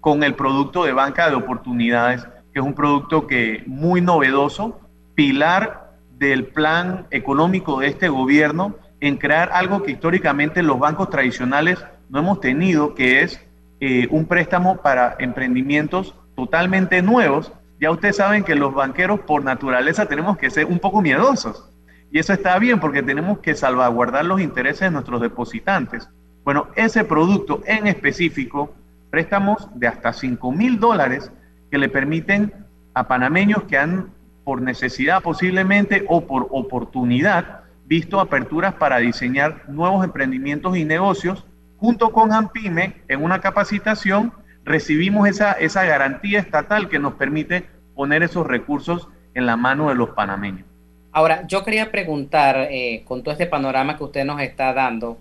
con 0.00 0.22
el 0.22 0.34
producto 0.34 0.84
de 0.84 0.92
banca 0.92 1.28
de 1.28 1.36
oportunidades, 1.36 2.26
que 2.52 2.60
es 2.60 2.64
un 2.64 2.74
producto 2.74 3.26
que 3.26 3.62
muy 3.66 4.00
novedoso, 4.00 4.80
pilar 5.14 5.92
del 6.18 6.46
plan 6.46 7.06
económico 7.10 7.80
de 7.80 7.88
este 7.88 8.08
gobierno 8.08 8.76
en 9.00 9.16
crear 9.16 9.50
algo 9.52 9.82
que 9.82 9.92
históricamente 9.92 10.62
los 10.62 10.78
bancos 10.78 11.10
tradicionales 11.10 11.84
no 12.08 12.18
hemos 12.18 12.40
tenido, 12.40 12.94
que 12.94 13.22
es 13.22 13.40
eh, 13.80 14.08
un 14.10 14.26
préstamo 14.26 14.82
para 14.82 15.16
emprendimientos 15.18 16.14
totalmente 16.36 17.00
nuevos. 17.02 17.52
Ya 17.80 17.90
ustedes 17.90 18.16
saben 18.16 18.44
que 18.44 18.54
los 18.54 18.74
banqueros 18.74 19.20
por 19.20 19.42
naturaleza 19.42 20.06
tenemos 20.06 20.36
que 20.36 20.50
ser 20.50 20.66
un 20.66 20.78
poco 20.78 21.00
miedosos. 21.00 21.70
Y 22.12 22.18
eso 22.18 22.32
está 22.32 22.58
bien 22.58 22.80
porque 22.80 23.02
tenemos 23.02 23.38
que 23.38 23.54
salvaguardar 23.54 24.24
los 24.24 24.40
intereses 24.40 24.80
de 24.80 24.90
nuestros 24.90 25.20
depositantes. 25.20 26.08
Bueno, 26.44 26.68
ese 26.74 27.04
producto 27.04 27.62
en 27.64 27.86
específico, 27.86 28.74
préstamos 29.10 29.68
de 29.74 29.88
hasta 29.88 30.12
5 30.12 30.52
mil 30.52 30.78
dólares 30.78 31.30
que 31.70 31.78
le 31.78 31.88
permiten 31.88 32.52
a 32.94 33.06
panameños 33.08 33.64
que 33.64 33.78
han, 33.78 34.10
por 34.44 34.62
necesidad 34.62 35.22
posiblemente 35.22 36.04
o 36.08 36.26
por 36.26 36.48
oportunidad, 36.50 37.60
visto 37.86 38.20
aperturas 38.20 38.74
para 38.74 38.98
diseñar 38.98 39.68
nuevos 39.68 40.04
emprendimientos 40.04 40.76
y 40.76 40.84
negocios, 40.84 41.44
junto 41.76 42.10
con 42.10 42.32
AMPIME, 42.32 43.02
en 43.08 43.22
una 43.22 43.40
capacitación, 43.40 44.32
recibimos 44.64 45.28
esa, 45.28 45.52
esa 45.52 45.84
garantía 45.84 46.38
estatal 46.38 46.88
que 46.88 46.98
nos 46.98 47.14
permite 47.14 47.66
poner 47.94 48.22
esos 48.22 48.46
recursos 48.46 49.08
en 49.34 49.46
la 49.46 49.56
mano 49.56 49.88
de 49.88 49.94
los 49.94 50.10
panameños. 50.10 50.66
Ahora, 51.12 51.46
yo 51.46 51.64
quería 51.64 51.90
preguntar, 51.90 52.68
eh, 52.70 53.02
con 53.04 53.22
todo 53.22 53.32
este 53.32 53.46
panorama 53.46 53.96
que 53.96 54.04
usted 54.04 54.24
nos 54.24 54.40
está 54.40 54.72
dando, 54.72 55.18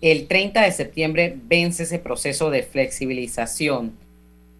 el 0.00 0.28
30 0.28 0.62
de 0.62 0.72
septiembre 0.72 1.38
vence 1.46 1.82
ese 1.82 1.98
proceso 1.98 2.50
de 2.50 2.62
flexibilización. 2.62 3.92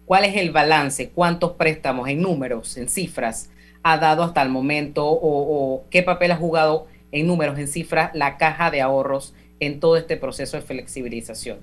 ¿Cuál 0.05 0.25
es 0.25 0.35
el 0.35 0.51
balance? 0.51 1.09
¿Cuántos 1.09 1.53
préstamos 1.53 2.07
en 2.09 2.21
números, 2.21 2.77
en 2.77 2.89
cifras, 2.89 3.49
ha 3.81 3.97
dado 3.97 4.23
hasta 4.23 4.41
el 4.43 4.49
momento? 4.49 5.07
¿O, 5.07 5.83
qué 5.89 6.03
papel 6.03 6.31
ha 6.31 6.35
jugado 6.35 6.87
en 7.11 7.27
números, 7.27 7.57
en 7.57 7.67
cifras, 7.67 8.11
la 8.13 8.37
caja 8.37 8.69
de 8.69 8.81
ahorros 8.81 9.33
en 9.59 9.79
todo 9.79 9.97
este 9.97 10.17
proceso 10.17 10.57
de 10.57 10.63
flexibilización? 10.63 11.59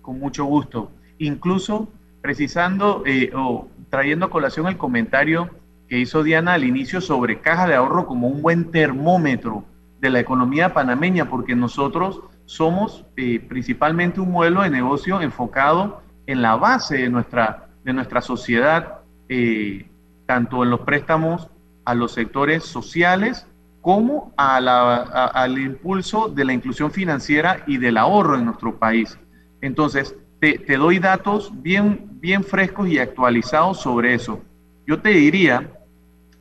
Con 0.00 0.18
mucho 0.18 0.44
gusto. 0.44 0.90
Incluso 1.18 1.88
precisando 2.22 3.02
eh, 3.04 3.30
o 3.34 3.68
trayendo 3.90 4.26
a 4.26 4.30
colación 4.30 4.66
el 4.68 4.78
comentario 4.78 5.50
que 5.88 5.98
hizo 5.98 6.22
Diana 6.22 6.54
al 6.54 6.64
inicio 6.64 7.02
sobre 7.02 7.40
caja 7.40 7.66
de 7.66 7.74
ahorro 7.74 8.06
como 8.06 8.28
un 8.28 8.40
buen 8.40 8.70
termómetro 8.70 9.64
de 10.00 10.10
la 10.10 10.20
economía 10.20 10.72
panameña, 10.72 11.28
porque 11.28 11.54
nosotros 11.54 12.20
somos 12.46 13.04
eh, 13.16 13.40
principalmente 13.40 14.20
un 14.20 14.30
modelo 14.30 14.62
de 14.62 14.70
negocio 14.70 15.20
enfocado 15.20 16.02
en 16.26 16.42
la 16.42 16.56
base 16.56 16.98
de 16.98 17.08
nuestra, 17.08 17.68
de 17.84 17.92
nuestra 17.92 18.20
sociedad, 18.20 19.00
eh, 19.28 19.88
tanto 20.26 20.62
en 20.62 20.70
los 20.70 20.80
préstamos 20.80 21.48
a 21.84 21.94
los 21.94 22.12
sectores 22.12 22.64
sociales 22.64 23.46
como 23.80 24.32
al 24.36 25.58
impulso 25.58 26.28
de 26.28 26.44
la 26.44 26.54
inclusión 26.54 26.90
financiera 26.90 27.62
y 27.66 27.76
del 27.76 27.98
ahorro 27.98 28.36
en 28.36 28.46
nuestro 28.46 28.78
país. 28.78 29.18
Entonces, 29.60 30.16
te, 30.40 30.58
te 30.58 30.78
doy 30.78 30.98
datos 30.98 31.52
bien, 31.62 32.08
bien 32.20 32.42
frescos 32.44 32.88
y 32.88 32.98
actualizados 32.98 33.80
sobre 33.80 34.14
eso. 34.14 34.40
Yo 34.86 35.00
te 35.00 35.10
diría, 35.10 35.70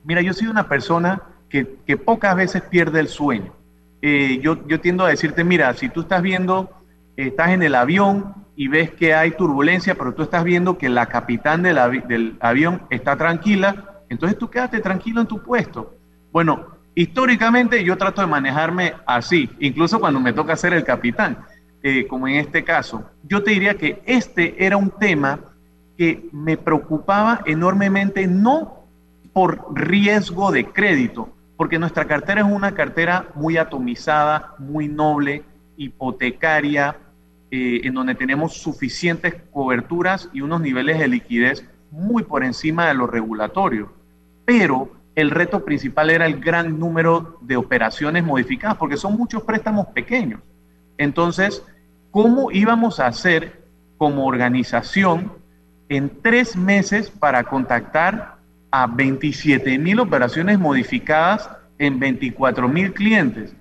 mira, 0.05 0.21
yo 0.21 0.33
soy 0.33 0.47
una 0.47 0.69
persona 0.69 1.21
que, 1.85 1.97
pocas 1.97 2.35
veces 2.35 2.63
pierde 2.63 2.99
el 2.99 3.07
sueño. 3.07 3.53
Eh, 4.05 4.39
yo, 4.41 4.67
yo 4.67 4.81
tiendo 4.81 5.05
a 5.05 5.09
decirte, 5.09 5.45
mira, 5.45 5.73
si 5.75 5.87
tú 5.87 6.01
estás 6.01 6.21
viendo, 6.21 6.69
estás 7.15 7.51
en 7.51 7.63
el 7.63 7.73
avión 7.73 8.33
y 8.53 8.67
ves 8.67 8.91
que 8.91 9.13
hay 9.13 9.31
turbulencia, 9.31 9.95
pero 9.95 10.13
tú 10.13 10.23
estás 10.23 10.43
viendo 10.43 10.77
que 10.77 10.89
la 10.89 11.05
capitán 11.05 11.63
del, 11.63 11.77
del 12.09 12.35
avión 12.41 12.81
está 12.89 13.15
tranquila, 13.15 14.01
entonces 14.09 14.37
tú 14.37 14.49
quédate 14.49 14.81
tranquilo 14.81 15.21
en 15.21 15.27
tu 15.27 15.41
puesto. 15.41 15.95
Bueno, 16.33 16.67
históricamente 16.95 17.81
yo 17.85 17.97
trato 17.97 18.19
de 18.19 18.27
manejarme 18.27 18.93
así, 19.05 19.49
incluso 19.59 20.01
cuando 20.01 20.19
me 20.19 20.33
toca 20.33 20.57
ser 20.57 20.73
el 20.73 20.83
capitán, 20.83 21.37
eh, 21.81 22.05
como 22.05 22.27
en 22.27 22.35
este 22.35 22.65
caso. 22.65 23.05
Yo 23.23 23.41
te 23.41 23.51
diría 23.51 23.75
que 23.75 24.01
este 24.05 24.65
era 24.65 24.75
un 24.75 24.89
tema 24.89 25.39
que 25.97 26.27
me 26.33 26.57
preocupaba 26.57 27.39
enormemente, 27.45 28.27
no 28.27 28.83
por 29.31 29.65
riesgo 29.73 30.51
de 30.51 30.65
crédito, 30.65 31.32
porque 31.57 31.79
nuestra 31.79 32.05
cartera 32.05 32.41
es 32.41 32.47
una 32.47 32.73
cartera 32.73 33.27
muy 33.35 33.57
atomizada, 33.57 34.55
muy 34.59 34.87
noble, 34.87 35.43
hipotecaria, 35.77 36.97
eh, 37.51 37.81
en 37.83 37.93
donde 37.93 38.15
tenemos 38.15 38.53
suficientes 38.53 39.35
coberturas 39.51 40.29
y 40.33 40.41
unos 40.41 40.61
niveles 40.61 40.99
de 40.99 41.07
liquidez 41.07 41.65
muy 41.91 42.23
por 42.23 42.43
encima 42.43 42.87
de 42.87 42.95
lo 42.95 43.05
regulatorio. 43.05 43.93
Pero 44.45 44.89
el 45.15 45.29
reto 45.29 45.63
principal 45.63 46.09
era 46.09 46.25
el 46.25 46.39
gran 46.39 46.79
número 46.79 47.37
de 47.41 47.55
operaciones 47.55 48.23
modificadas, 48.23 48.77
porque 48.77 48.97
son 48.97 49.15
muchos 49.15 49.43
préstamos 49.43 49.87
pequeños. 49.87 50.41
Entonces, 50.97 51.63
¿cómo 52.09 52.51
íbamos 52.51 52.99
a 52.99 53.07
hacer 53.07 53.63
como 53.97 54.25
organización 54.25 55.33
en 55.89 56.21
tres 56.21 56.55
meses 56.55 57.11
para 57.11 57.43
contactar 57.43 58.37
a 58.73 58.87
27 58.87 59.77
mil 59.77 59.99
operaciones 59.99 60.57
modificadas 60.57 61.47
en 61.77 61.99
24 61.99 62.67
mil 62.67 62.91
clientes. 62.91 63.55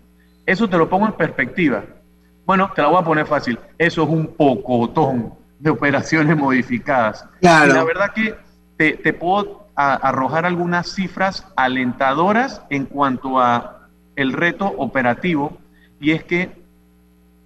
Eso 0.46 0.70
te 0.70 0.78
lo 0.78 0.88
pongo 0.88 1.04
en 1.04 1.12
perspectiva. 1.12 1.84
Bueno, 2.46 2.72
te 2.74 2.80
lo 2.80 2.92
voy 2.92 3.02
a 3.02 3.04
poner 3.04 3.26
fácil. 3.26 3.58
Eso 3.76 4.04
es 4.04 4.08
un 4.08 4.28
pocotón 4.28 5.34
de 5.58 5.68
operaciones 5.68 6.34
modificadas. 6.34 7.26
Claro. 7.42 7.70
Y 7.70 7.74
la 7.74 7.84
verdad 7.84 8.12
que 8.14 8.34
te, 8.78 9.12
puedo 9.12 9.66
arrojar 9.74 10.46
algunas 10.46 10.94
cifras 10.94 11.46
alentadoras 11.56 12.62
en 12.70 12.86
cuanto 12.86 13.38
a 13.38 13.88
el 14.16 14.32
reto 14.32 14.64
operativo 14.78 15.58
y 16.00 16.12
es 16.12 16.24
que 16.24 16.50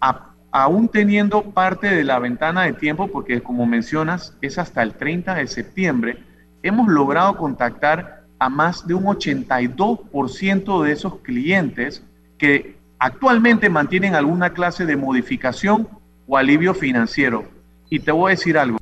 a, 0.00 0.30
aún 0.52 0.88
teniendo 0.88 1.42
parte 1.42 1.88
de 1.88 2.04
la 2.04 2.20
ventana 2.20 2.62
de 2.62 2.74
tiempo, 2.74 3.08
porque 3.08 3.42
como 3.42 3.66
mencionas, 3.66 4.36
es 4.40 4.56
hasta 4.56 4.84
el 4.84 4.94
30 4.94 5.34
de 5.34 5.48
septiembre, 5.48 6.25
hemos 6.66 6.88
logrado 6.88 7.36
contactar 7.36 8.24
a 8.38 8.48
más 8.48 8.86
de 8.86 8.94
un 8.94 9.04
82% 9.04 10.82
de 10.82 10.92
esos 10.92 11.20
clientes 11.20 12.02
que 12.38 12.76
actualmente 12.98 13.70
mantienen 13.70 14.14
alguna 14.14 14.50
clase 14.50 14.86
de 14.86 14.96
modificación 14.96 15.88
o 16.26 16.36
alivio 16.36 16.74
financiero. 16.74 17.44
Y 17.88 18.00
te 18.00 18.12
voy 18.12 18.30
a 18.30 18.36
decir 18.36 18.58
algo, 18.58 18.78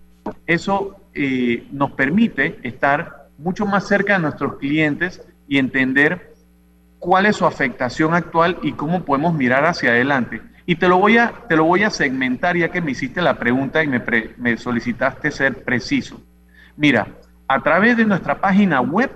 eso 0.47 0.97
eh, 1.15 1.67
nos 1.71 1.93
permite 1.93 2.59
estar 2.63 3.29
mucho 3.39 3.67
más 3.67 3.87
cerca 3.87 4.15
de 4.15 4.21
nuestros 4.21 4.57
clientes 4.57 5.23
y 5.47 5.59
entender 5.59 6.35
cuál 6.99 7.27
es 7.27 7.37
su 7.37 7.47
afectación 7.47 8.15
actual 8.15 8.59
y 8.63 8.73
cómo 8.73 9.05
podemos 9.05 9.35
mirar 9.35 9.67
hacia 9.67 9.91
adelante. 9.91 10.41
Y 10.67 10.77
te 10.77 10.89
lo 10.89 10.99
voy 10.99 11.19
a, 11.19 11.33
te 11.49 11.57
lo 11.57 11.65
voy 11.65 11.83
a 11.83 11.91
segmentar 11.91 12.57
ya 12.57 12.71
que 12.71 12.81
me 12.81 12.93
hiciste 12.93 13.21
la 13.21 13.39
pregunta 13.39 13.85
y 13.85 13.89
me, 13.89 14.03
me 14.39 14.57
solicitaste 14.57 15.31
ser 15.31 15.63
preciso. 15.65 16.21
Mira, 16.77 17.07
a 17.49 17.63
través 17.63 17.97
de 17.97 18.05
nuestra 18.05 18.41
página 18.41 18.81
web 18.81 19.11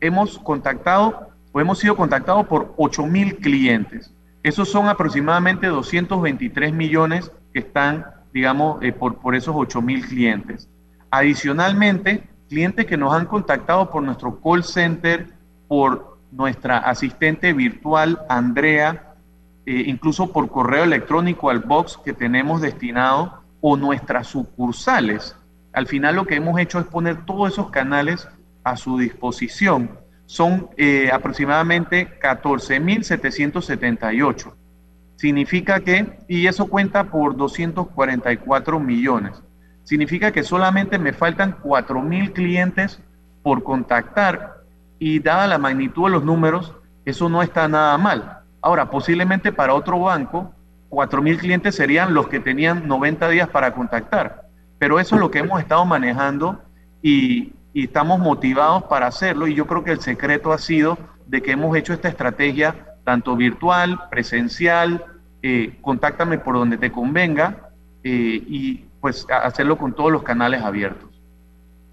hemos 0.00 0.38
contactado 0.38 1.28
o 1.52 1.60
hemos 1.60 1.78
sido 1.78 1.96
contactados 1.96 2.46
por 2.46 2.74
8 2.76 3.06
mil 3.06 3.36
clientes. 3.36 4.12
Esos 4.42 4.70
son 4.70 4.88
aproximadamente 4.88 5.66
223 5.66 6.72
millones 6.72 7.32
que 7.52 7.60
están, 7.60 8.06
digamos, 8.32 8.82
eh, 8.82 8.92
por, 8.92 9.16
por 9.16 9.34
esos 9.34 9.54
8 9.56 9.82
mil 9.82 10.06
clientes. 10.06 10.68
Adicionalmente, 11.10 12.28
clientes 12.48 12.86
que 12.86 12.96
nos 12.96 13.12
han 13.12 13.26
contactado 13.26 13.90
por 13.90 14.02
nuestro 14.02 14.40
call 14.40 14.62
center, 14.64 15.26
por 15.66 16.18
nuestra 16.30 16.78
asistente 16.78 17.52
virtual 17.52 18.20
Andrea, 18.28 19.14
eh, 19.66 19.84
incluso 19.86 20.32
por 20.32 20.48
correo 20.48 20.84
electrónico 20.84 21.50
al 21.50 21.60
box 21.60 21.98
que 22.02 22.12
tenemos 22.12 22.60
destinado 22.60 23.42
o 23.60 23.76
nuestras 23.76 24.28
sucursales. 24.28 25.36
Al 25.78 25.86
final 25.86 26.16
lo 26.16 26.26
que 26.26 26.34
hemos 26.34 26.58
hecho 26.58 26.80
es 26.80 26.86
poner 26.86 27.24
todos 27.24 27.52
esos 27.52 27.70
canales 27.70 28.26
a 28.64 28.76
su 28.76 28.98
disposición. 28.98 29.88
Son 30.26 30.70
eh, 30.76 31.08
aproximadamente 31.12 32.18
14.778. 32.18 34.54
Significa 35.14 35.78
que, 35.78 36.18
y 36.26 36.48
eso 36.48 36.66
cuenta 36.66 37.04
por 37.04 37.36
244 37.36 38.80
millones. 38.80 39.40
Significa 39.84 40.32
que 40.32 40.42
solamente 40.42 40.98
me 40.98 41.12
faltan 41.12 41.56
4.000 41.62 42.32
clientes 42.32 43.00
por 43.44 43.62
contactar 43.62 44.64
y 44.98 45.20
dada 45.20 45.46
la 45.46 45.58
magnitud 45.58 46.06
de 46.06 46.10
los 46.10 46.24
números, 46.24 46.74
eso 47.04 47.28
no 47.28 47.40
está 47.40 47.68
nada 47.68 47.96
mal. 47.98 48.40
Ahora, 48.62 48.90
posiblemente 48.90 49.52
para 49.52 49.74
otro 49.74 50.00
banco, 50.00 50.52
4.000 50.90 51.38
clientes 51.38 51.76
serían 51.76 52.14
los 52.14 52.26
que 52.26 52.40
tenían 52.40 52.88
90 52.88 53.28
días 53.28 53.48
para 53.48 53.74
contactar. 53.74 54.47
Pero 54.78 55.00
eso 55.00 55.16
es 55.16 55.20
lo 55.20 55.30
que 55.30 55.40
hemos 55.40 55.60
estado 55.60 55.84
manejando 55.84 56.60
y, 57.02 57.52
estamos 57.74 58.18
motivados 58.18 58.82
para 58.84 59.06
hacerlo. 59.06 59.46
Y 59.46 59.54
yo 59.54 59.68
creo 59.68 59.84
que 59.84 59.92
el 59.92 60.00
secreto 60.00 60.52
ha 60.52 60.58
sido 60.58 60.98
de 61.28 61.42
que 61.42 61.52
hemos 61.52 61.76
hecho 61.76 61.92
esta 61.92 62.08
estrategia 62.08 62.96
tanto 63.04 63.36
virtual, 63.36 64.00
presencial, 64.10 65.04
eh, 65.42 65.78
contáctame 65.80 66.38
por 66.38 66.56
donde 66.56 66.76
te 66.76 66.90
convenga 66.90 67.70
eh, 68.02 68.42
y 68.48 68.84
pues 69.00 69.24
hacerlo 69.30 69.78
con 69.78 69.94
todos 69.94 70.10
los 70.10 70.24
canales 70.24 70.60
abiertos. 70.62 71.08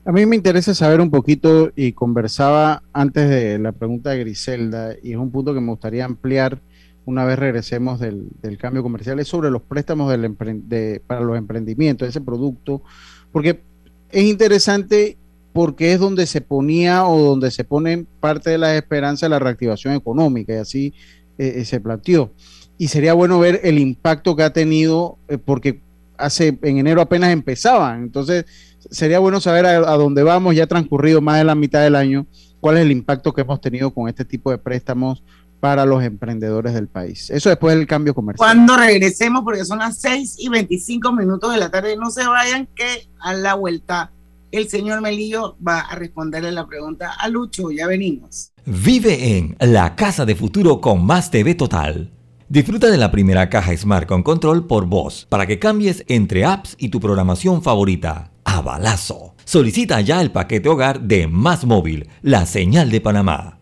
A 0.05 0.11
mí 0.11 0.25
me 0.25 0.35
interesa 0.35 0.73
saber 0.73 1.01
un 1.01 1.09
poquito 1.09 1.71
y 1.75 1.93
conversaba 1.93 2.83
antes 2.93 3.29
de 3.29 3.57
la 3.59 3.71
pregunta 3.71 4.11
de 4.11 4.19
Griselda 4.19 4.93
y 5.01 5.11
es 5.11 5.17
un 5.17 5.31
punto 5.31 5.53
que 5.53 5.61
me 5.61 5.71
gustaría 5.71 6.05
ampliar 6.05 6.59
una 7.05 7.23
vez 7.23 7.37
regresemos 7.37 7.99
del, 7.99 8.29
cambio 8.59 8.83
comercial, 8.83 9.19
es 9.19 9.27
sobre 9.27 9.51
los 9.51 9.61
préstamos 9.61 10.13
para 11.07 11.21
los 11.21 11.37
emprendimientos, 11.37 12.07
ese 12.07 12.21
producto, 12.21 12.81
porque 13.31 13.61
es 14.11 14.23
interesante 14.23 15.17
porque 15.53 15.93
es 15.93 15.99
donde 15.99 16.25
se 16.25 16.41
ponía 16.41 17.07
o 17.07 17.17
donde 17.21 17.49
se 17.49 17.63
pone 17.63 18.05
parte 18.19 18.49
de 18.49 18.57
la 18.57 18.75
esperanza 18.75 19.25
de 19.25 19.29
la 19.29 19.39
reactivación 19.39 19.93
económica 19.93 20.53
y 20.53 20.57
así 20.57 20.93
eh, 21.37 21.53
eh, 21.57 21.65
se 21.65 21.79
planteó. 21.79 22.31
Y 22.77 22.89
sería 22.89 23.13
bueno 23.13 23.39
ver 23.39 23.61
el 23.63 23.79
impacto 23.79 24.35
que 24.35 24.43
ha 24.43 24.51
tenido, 24.51 25.17
eh, 25.29 25.37
porque 25.37 25.79
hace 26.17 26.57
en 26.61 26.77
enero 26.77 27.01
apenas 27.01 27.31
empezaban, 27.31 28.03
entonces 28.03 28.45
sería 28.89 29.19
bueno 29.19 29.39
saber 29.39 29.65
a, 29.65 29.77
a 29.77 29.97
dónde 29.97 30.23
vamos, 30.23 30.55
ya 30.55 30.67
transcurrido 30.67 31.21
más 31.21 31.37
de 31.37 31.45
la 31.45 31.55
mitad 31.55 31.81
del 31.81 31.95
año, 31.95 32.25
cuál 32.59 32.77
es 32.77 32.83
el 32.83 32.91
impacto 32.91 33.33
que 33.33 33.41
hemos 33.41 33.61
tenido 33.61 33.93
con 33.93 34.09
este 34.09 34.25
tipo 34.25 34.51
de 34.51 34.57
préstamos 34.57 35.23
para 35.65 35.83
los 35.83 36.03
emprendedores 36.03 36.75
del 36.75 36.87
país. 36.87 37.31
Eso 37.31 37.49
después 37.49 37.75
del 37.75 37.87
cambio 37.87 38.13
comercial. 38.13 38.47
Cuando 38.47 38.77
regresemos, 38.77 39.43
porque 39.43 39.65
son 39.65 39.79
las 39.79 39.97
6 39.97 40.35
y 40.37 40.47
25 40.47 41.11
minutos 41.11 41.51
de 41.51 41.57
la 41.57 41.71
tarde, 41.71 41.97
no 41.97 42.11
se 42.11 42.23
vayan, 42.27 42.67
que 42.75 43.09
a 43.19 43.33
la 43.33 43.55
vuelta 43.55 44.11
el 44.51 44.69
señor 44.69 45.01
Melillo 45.01 45.57
va 45.67 45.79
a 45.79 45.95
responderle 45.95 46.51
la 46.51 46.67
pregunta 46.67 47.13
a 47.19 47.27
Lucho. 47.29 47.71
Ya 47.71 47.87
venimos. 47.87 48.51
Vive 48.63 49.39
en 49.39 49.55
la 49.59 49.95
casa 49.95 50.23
de 50.23 50.35
futuro 50.35 50.81
con 50.81 51.03
Más 51.03 51.31
TV 51.31 51.55
Total. 51.55 52.11
Disfruta 52.47 52.91
de 52.91 52.97
la 52.97 53.09
primera 53.09 53.49
caja 53.49 53.75
Smart 53.75 54.07
con 54.07 54.21
control 54.21 54.67
por 54.67 54.85
voz 54.85 55.25
para 55.27 55.47
que 55.47 55.57
cambies 55.57 56.03
entre 56.07 56.45
apps 56.45 56.75
y 56.77 56.89
tu 56.89 56.99
programación 56.99 57.63
favorita. 57.63 58.29
A 58.43 58.61
balazo. 58.61 59.33
Solicita 59.45 59.99
ya 60.01 60.21
el 60.21 60.29
paquete 60.29 60.69
hogar 60.69 61.01
de 61.01 61.25
Más 61.25 61.65
Móvil, 61.65 62.07
la 62.21 62.45
señal 62.45 62.91
de 62.91 63.01
Panamá. 63.01 63.61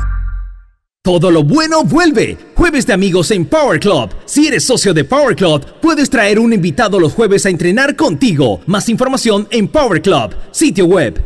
todo 1.03 1.31
lo 1.31 1.43
bueno 1.43 1.83
vuelve. 1.83 2.37
Jueves 2.55 2.85
de 2.85 2.93
amigos 2.93 3.31
en 3.31 3.45
Power 3.45 3.79
Club. 3.79 4.11
Si 4.25 4.45
eres 4.45 4.63
socio 4.63 4.93
de 4.93 5.03
Power 5.03 5.35
Club, 5.35 5.65
puedes 5.81 6.11
traer 6.11 6.37
un 6.37 6.53
invitado 6.53 6.99
los 6.99 7.13
jueves 7.13 7.47
a 7.47 7.49
entrenar 7.49 7.95
contigo. 7.95 8.61
Más 8.67 8.87
información 8.87 9.47
en 9.49 9.67
Power 9.67 10.03
Club, 10.03 10.35
sitio 10.51 10.85
web. 10.85 11.19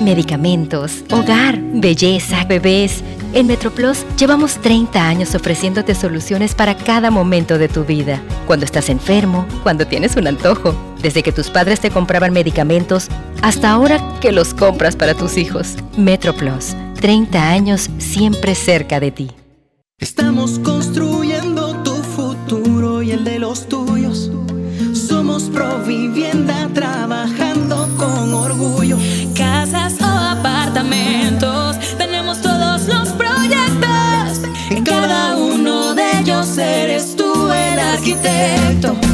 Medicamentos, 0.00 1.02
hogar, 1.10 1.58
belleza, 1.74 2.44
bebés. 2.44 3.02
En 3.32 3.48
MetroPlus 3.48 4.04
llevamos 4.16 4.58
30 4.58 5.08
años 5.08 5.34
ofreciéndote 5.34 5.96
soluciones 5.96 6.54
para 6.54 6.76
cada 6.76 7.10
momento 7.10 7.58
de 7.58 7.68
tu 7.68 7.84
vida. 7.84 8.22
Cuando 8.46 8.66
estás 8.66 8.88
enfermo, 8.88 9.48
cuando 9.64 9.84
tienes 9.84 10.14
un 10.14 10.28
antojo, 10.28 10.76
desde 11.02 11.24
que 11.24 11.32
tus 11.32 11.50
padres 11.50 11.80
te 11.80 11.90
compraban 11.90 12.32
medicamentos 12.32 13.08
hasta 13.42 13.70
ahora 13.70 14.00
que 14.20 14.30
los 14.30 14.54
compras 14.54 14.94
para 14.94 15.14
tus 15.14 15.36
hijos. 15.36 15.74
MetroPlus 15.96 16.76
30 17.00 17.50
años 17.50 17.90
siempre 17.98 18.56
cerca 18.56 18.98
de 18.98 19.12
ti. 19.12 19.30
Estamos 19.98 20.58
construyendo 20.58 21.76
tu 21.84 21.94
futuro 21.94 23.02
y 23.02 23.12
el 23.12 23.22
de 23.22 23.38
los 23.38 23.68
tuyos. 23.68 24.32
Somos 24.94 25.44
Provivienda 25.44 26.68
trabajando 26.74 27.88
con 27.96 28.34
orgullo. 28.34 28.98
Casas 29.36 30.00
o 30.00 30.06
apartamentos, 30.06 31.76
tenemos 31.96 32.42
todos 32.42 32.88
los 32.88 33.10
proyectos. 33.10 34.42
En 34.70 34.84
cada 34.84 35.36
uno 35.36 35.94
de 35.94 36.18
ellos 36.18 36.58
eres 36.58 37.14
tú 37.14 37.50
el 37.52 37.78
arquitecto. 37.78 39.07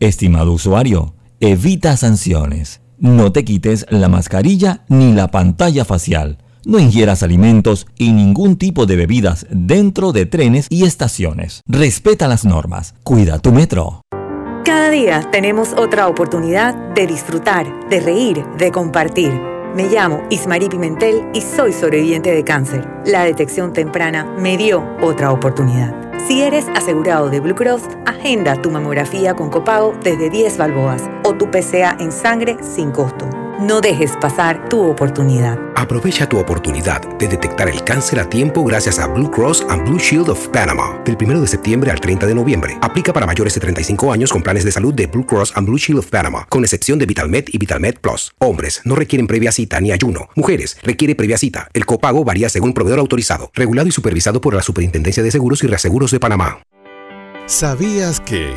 Estimado 0.00 0.52
usuario, 0.52 1.14
evita 1.40 1.96
sanciones. 1.96 2.80
No 2.98 3.32
te 3.32 3.44
quites 3.44 3.84
la 3.90 4.08
mascarilla 4.08 4.84
ni 4.88 5.12
la 5.12 5.32
pantalla 5.32 5.84
facial. 5.84 6.38
No 6.64 6.78
ingieras 6.78 7.24
alimentos 7.24 7.88
y 7.96 8.12
ningún 8.12 8.58
tipo 8.58 8.86
de 8.86 8.94
bebidas 8.94 9.46
dentro 9.50 10.12
de 10.12 10.26
trenes 10.26 10.68
y 10.70 10.84
estaciones. 10.84 11.62
Respeta 11.66 12.28
las 12.28 12.44
normas. 12.44 12.94
Cuida 13.02 13.40
tu 13.40 13.50
metro. 13.50 14.02
Cada 14.64 14.90
día 14.90 15.28
tenemos 15.32 15.72
otra 15.72 16.06
oportunidad 16.06 16.76
de 16.94 17.08
disfrutar, 17.08 17.66
de 17.88 17.98
reír, 17.98 18.44
de 18.56 18.70
compartir. 18.70 19.32
Me 19.74 19.88
llamo 19.88 20.22
Ismarí 20.30 20.68
Pimentel 20.68 21.22
y 21.34 21.40
soy 21.40 21.72
sobreviviente 21.72 22.30
de 22.30 22.44
cáncer. 22.44 22.88
La 23.04 23.24
detección 23.24 23.72
temprana 23.72 24.24
me 24.38 24.56
dio 24.56 24.84
otra 25.02 25.32
oportunidad. 25.32 26.07
Si 26.26 26.42
eres 26.42 26.66
asegurado 26.74 27.30
de 27.30 27.40
Blue 27.40 27.54
Cross, 27.54 27.82
agenda 28.06 28.60
tu 28.60 28.70
mamografía 28.70 29.34
con 29.34 29.50
copago 29.50 29.94
desde 30.02 30.30
10 30.30 30.58
balboas 30.58 31.02
o 31.24 31.34
tu 31.34 31.50
PCA 31.50 31.96
en 32.00 32.12
sangre 32.12 32.56
sin 32.60 32.90
costo. 32.90 33.28
No 33.60 33.80
dejes 33.80 34.12
pasar 34.20 34.68
tu 34.68 34.80
oportunidad. 34.82 35.58
Aprovecha 35.74 36.28
tu 36.28 36.38
oportunidad 36.38 37.00
de 37.18 37.26
detectar 37.26 37.68
el 37.68 37.82
cáncer 37.82 38.20
a 38.20 38.28
tiempo 38.28 38.62
gracias 38.62 39.00
a 39.00 39.08
Blue 39.08 39.30
Cross 39.30 39.66
and 39.68 39.84
Blue 39.84 39.98
Shield 39.98 40.28
of 40.28 40.46
Panama. 40.48 41.00
Del 41.04 41.16
1 41.20 41.40
de 41.40 41.46
septiembre 41.48 41.90
al 41.90 42.00
30 42.00 42.26
de 42.26 42.36
noviembre. 42.36 42.78
Aplica 42.80 43.12
para 43.12 43.26
mayores 43.26 43.54
de 43.54 43.60
35 43.60 44.12
años 44.12 44.30
con 44.30 44.42
planes 44.42 44.64
de 44.64 44.70
salud 44.70 44.94
de 44.94 45.08
Blue 45.08 45.26
Cross 45.26 45.54
and 45.56 45.66
Blue 45.66 45.76
Shield 45.76 45.98
of 45.98 46.06
Panama, 46.06 46.46
con 46.48 46.62
excepción 46.62 47.00
de 47.00 47.06
VitalMed 47.06 47.46
y 47.48 47.58
VitalMed 47.58 47.96
Plus. 48.00 48.32
Hombres 48.38 48.80
no 48.84 48.94
requieren 48.94 49.26
previa 49.26 49.50
cita 49.50 49.80
ni 49.80 49.90
ayuno. 49.90 50.28
Mujeres 50.36 50.78
requiere 50.84 51.16
previa 51.16 51.36
cita. 51.36 51.68
El 51.74 51.84
copago 51.84 52.22
varía 52.24 52.48
según 52.48 52.74
proveedor 52.74 53.00
autorizado, 53.00 53.50
regulado 53.54 53.88
y 53.88 53.92
supervisado 53.92 54.40
por 54.40 54.54
la 54.54 54.62
Superintendencia 54.62 55.24
de 55.24 55.32
Seguros 55.32 55.64
y 55.64 55.66
Reaseguros 55.66 56.07
de 56.10 56.20
Panamá. 56.20 56.62
¿Sabías 57.46 58.20
que 58.20 58.56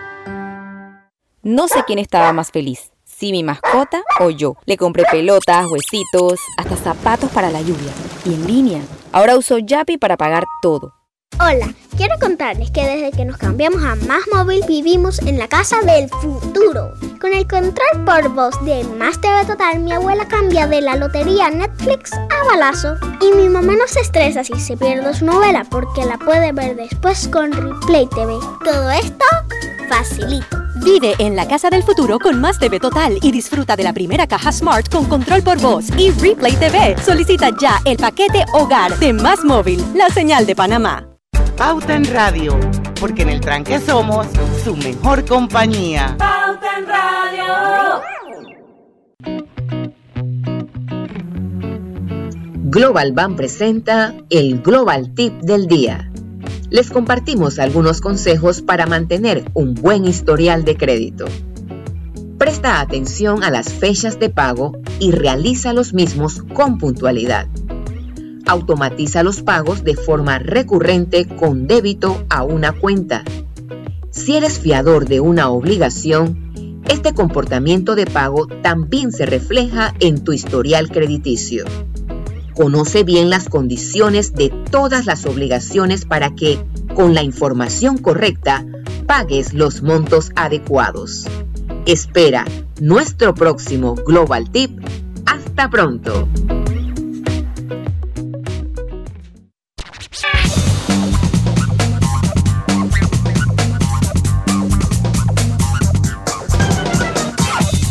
No 1.43 1.67
sé 1.67 1.83
quién 1.87 1.97
estaba 1.97 2.33
más 2.33 2.51
feliz, 2.51 2.91
si 3.03 3.31
mi 3.31 3.41
mascota 3.41 4.03
o 4.19 4.29
yo. 4.29 4.57
Le 4.65 4.77
compré 4.77 5.05
pelotas, 5.09 5.65
huesitos, 5.65 6.39
hasta 6.55 6.75
zapatos 6.75 7.31
para 7.31 7.49
la 7.49 7.61
lluvia. 7.61 7.91
Y 8.25 8.35
en 8.35 8.45
línea. 8.45 8.81
Ahora 9.11 9.35
uso 9.35 9.57
Yapi 9.57 9.97
para 9.97 10.17
pagar 10.17 10.43
todo. 10.61 10.93
Hola, 11.39 11.73
quiero 11.97 12.13
contarles 12.19 12.69
que 12.69 12.85
desde 12.85 13.17
que 13.17 13.25
nos 13.25 13.37
cambiamos 13.37 13.83
a 13.83 13.95
Más 13.95 14.21
Móvil 14.31 14.63
vivimos 14.67 15.17
en 15.17 15.39
la 15.39 15.47
casa 15.47 15.81
del 15.81 16.09
futuro. 16.09 16.93
Con 17.19 17.33
el 17.33 17.47
control 17.47 18.05
por 18.05 18.29
voz 18.35 18.63
de 18.63 18.83
Más 18.83 19.19
TV 19.19 19.43
Total, 19.47 19.79
mi 19.79 19.93
abuela 19.93 20.27
cambia 20.27 20.67
de 20.67 20.81
la 20.81 20.95
lotería 20.95 21.49
Netflix 21.49 22.13
a 22.13 22.45
balazo. 22.45 22.97
Y 23.19 23.35
mi 23.35 23.49
mamá 23.49 23.73
no 23.73 23.87
se 23.87 24.01
estresa 24.01 24.43
si 24.43 24.59
se 24.59 24.77
pierde 24.77 25.11
su 25.15 25.25
novela 25.25 25.65
porque 25.71 26.05
la 26.05 26.19
puede 26.19 26.51
ver 26.51 26.75
después 26.75 27.27
con 27.29 27.51
Replay 27.51 28.05
TV. 28.09 28.35
Todo 28.63 28.91
esto 28.91 29.25
facilito. 29.89 30.70
Vive 30.83 31.13
en 31.19 31.35
la 31.35 31.47
casa 31.47 31.69
del 31.69 31.83
futuro 31.83 32.17
con 32.17 32.41
Más 32.41 32.57
TV 32.57 32.79
Total 32.79 33.19
y 33.21 33.31
disfruta 33.31 33.75
de 33.75 33.83
la 33.83 33.93
primera 33.93 34.25
caja 34.25 34.51
Smart 34.51 34.89
con 34.89 35.05
control 35.05 35.43
por 35.43 35.59
voz 35.59 35.85
y 35.95 36.09
Replay 36.09 36.53
TV. 36.55 36.95
Solicita 37.03 37.49
ya 37.61 37.79
el 37.85 37.97
paquete 37.97 38.45
Hogar 38.53 38.97
de 38.97 39.13
Más 39.13 39.43
Móvil, 39.43 39.83
la 39.93 40.09
señal 40.09 40.47
de 40.47 40.55
Panamá. 40.55 41.07
Pauta 41.55 41.93
en 41.93 42.05
Radio, 42.05 42.59
porque 42.99 43.21
en 43.21 43.29
el 43.29 43.41
tranque 43.41 43.79
somos 43.79 44.25
su 44.63 44.75
mejor 44.75 45.23
compañía. 45.25 46.15
Pauta 46.17 46.77
en 46.79 46.87
Radio. 46.87 48.01
Global 52.71 53.11
Bank 53.11 53.35
presenta 53.35 54.15
el 54.31 54.61
Global 54.61 55.13
Tip 55.13 55.33
del 55.41 55.67
Día. 55.67 56.10
Les 56.71 56.89
compartimos 56.89 57.59
algunos 57.59 57.99
consejos 57.99 58.61
para 58.61 58.87
mantener 58.87 59.43
un 59.53 59.73
buen 59.73 60.05
historial 60.05 60.63
de 60.63 60.77
crédito. 60.77 61.25
Presta 62.37 62.79
atención 62.79 63.43
a 63.43 63.51
las 63.51 63.73
fechas 63.73 64.19
de 64.19 64.29
pago 64.29 64.79
y 64.97 65.11
realiza 65.11 65.73
los 65.73 65.93
mismos 65.93 66.41
con 66.53 66.77
puntualidad. 66.77 67.47
Automatiza 68.47 69.21
los 69.21 69.41
pagos 69.41 69.83
de 69.83 69.95
forma 69.95 70.39
recurrente 70.39 71.27
con 71.27 71.67
débito 71.67 72.25
a 72.29 72.43
una 72.43 72.71
cuenta. 72.71 73.25
Si 74.09 74.37
eres 74.37 74.57
fiador 74.57 75.07
de 75.07 75.19
una 75.19 75.49
obligación, 75.49 76.81
este 76.89 77.13
comportamiento 77.13 77.95
de 77.95 78.05
pago 78.05 78.47
también 78.47 79.11
se 79.11 79.25
refleja 79.25 79.93
en 79.99 80.23
tu 80.23 80.31
historial 80.31 80.89
crediticio. 80.89 81.65
Conoce 82.61 83.03
bien 83.03 83.31
las 83.31 83.49
condiciones 83.49 84.35
de 84.35 84.49
todas 84.69 85.07
las 85.07 85.25
obligaciones 85.25 86.05
para 86.05 86.35
que, 86.35 86.63
con 86.93 87.15
la 87.15 87.23
información 87.23 87.97
correcta, 87.97 88.63
pagues 89.07 89.55
los 89.55 89.81
montos 89.81 90.31
adecuados. 90.35 91.25
Espera 91.87 92.45
nuestro 92.79 93.33
próximo 93.33 93.95
Global 93.95 94.51
Tip. 94.51 94.79
Hasta 95.25 95.71
pronto. 95.71 96.29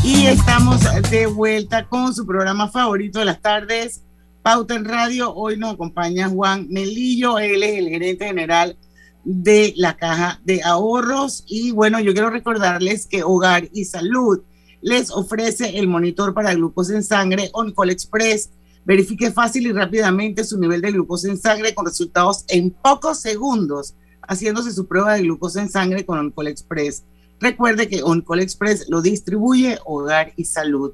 Y 0.05 0.27
estamos 0.27 0.81
de 1.11 1.27
vuelta 1.27 1.89
con 1.89 2.15
su 2.15 2.25
programa 2.25 2.69
favorito 2.69 3.19
de 3.19 3.25
las 3.25 3.41
tardes, 3.43 4.05
Pauta 4.43 4.75
en 4.75 4.87
Radio. 4.87 5.35
Hoy 5.35 5.59
nos 5.59 5.75
acompaña 5.75 6.31
Juan 6.31 6.67
Melillo, 6.71 7.39
él 7.39 7.63
es 7.63 7.79
el 7.79 7.89
gerente 7.91 8.27
general 8.27 8.79
de 9.23 9.75
la 9.77 9.97
caja 9.97 10.41
de 10.45 10.63
ahorros. 10.63 11.45
Y 11.47 11.73
bueno, 11.73 12.01
yo 12.01 12.15
quiero 12.15 12.31
recordarles 12.31 13.07
que 13.07 13.23
Hogar 13.23 13.69
y 13.73 13.85
Salud 13.85 14.41
les 14.81 15.11
ofrece 15.11 15.79
el 15.79 15.89
monitor 15.89 16.33
para 16.33 16.55
glucosa 16.55 16.95
en 16.95 17.05
sangre 17.05 17.51
OnCall 17.53 17.91
Express. 17.91 18.51
Verifique 18.87 19.31
fácil 19.31 19.67
y 19.67 19.73
rápidamente 19.73 20.43
su 20.43 20.59
nivel 20.59 20.81
de 20.81 20.93
glucosa 20.93 21.29
en 21.29 21.37
sangre 21.37 21.75
con 21.75 21.85
resultados 21.85 22.47
en 22.49 22.71
pocos 22.71 23.21
segundos, 23.21 23.95
haciéndose 24.27 24.73
su 24.73 24.87
prueba 24.87 25.15
de 25.15 25.23
glucosa 25.23 25.61
en 25.61 25.69
sangre 25.69 26.07
con 26.07 26.19
OnCall 26.19 26.49
Express. 26.49 27.05
Recuerde 27.41 27.89
que 27.89 28.03
OnCall 28.03 28.41
Express 28.41 28.89
lo 28.89 29.03
distribuye 29.03 29.79
Hogar 29.85 30.33
y 30.37 30.47
Salud. 30.47 30.93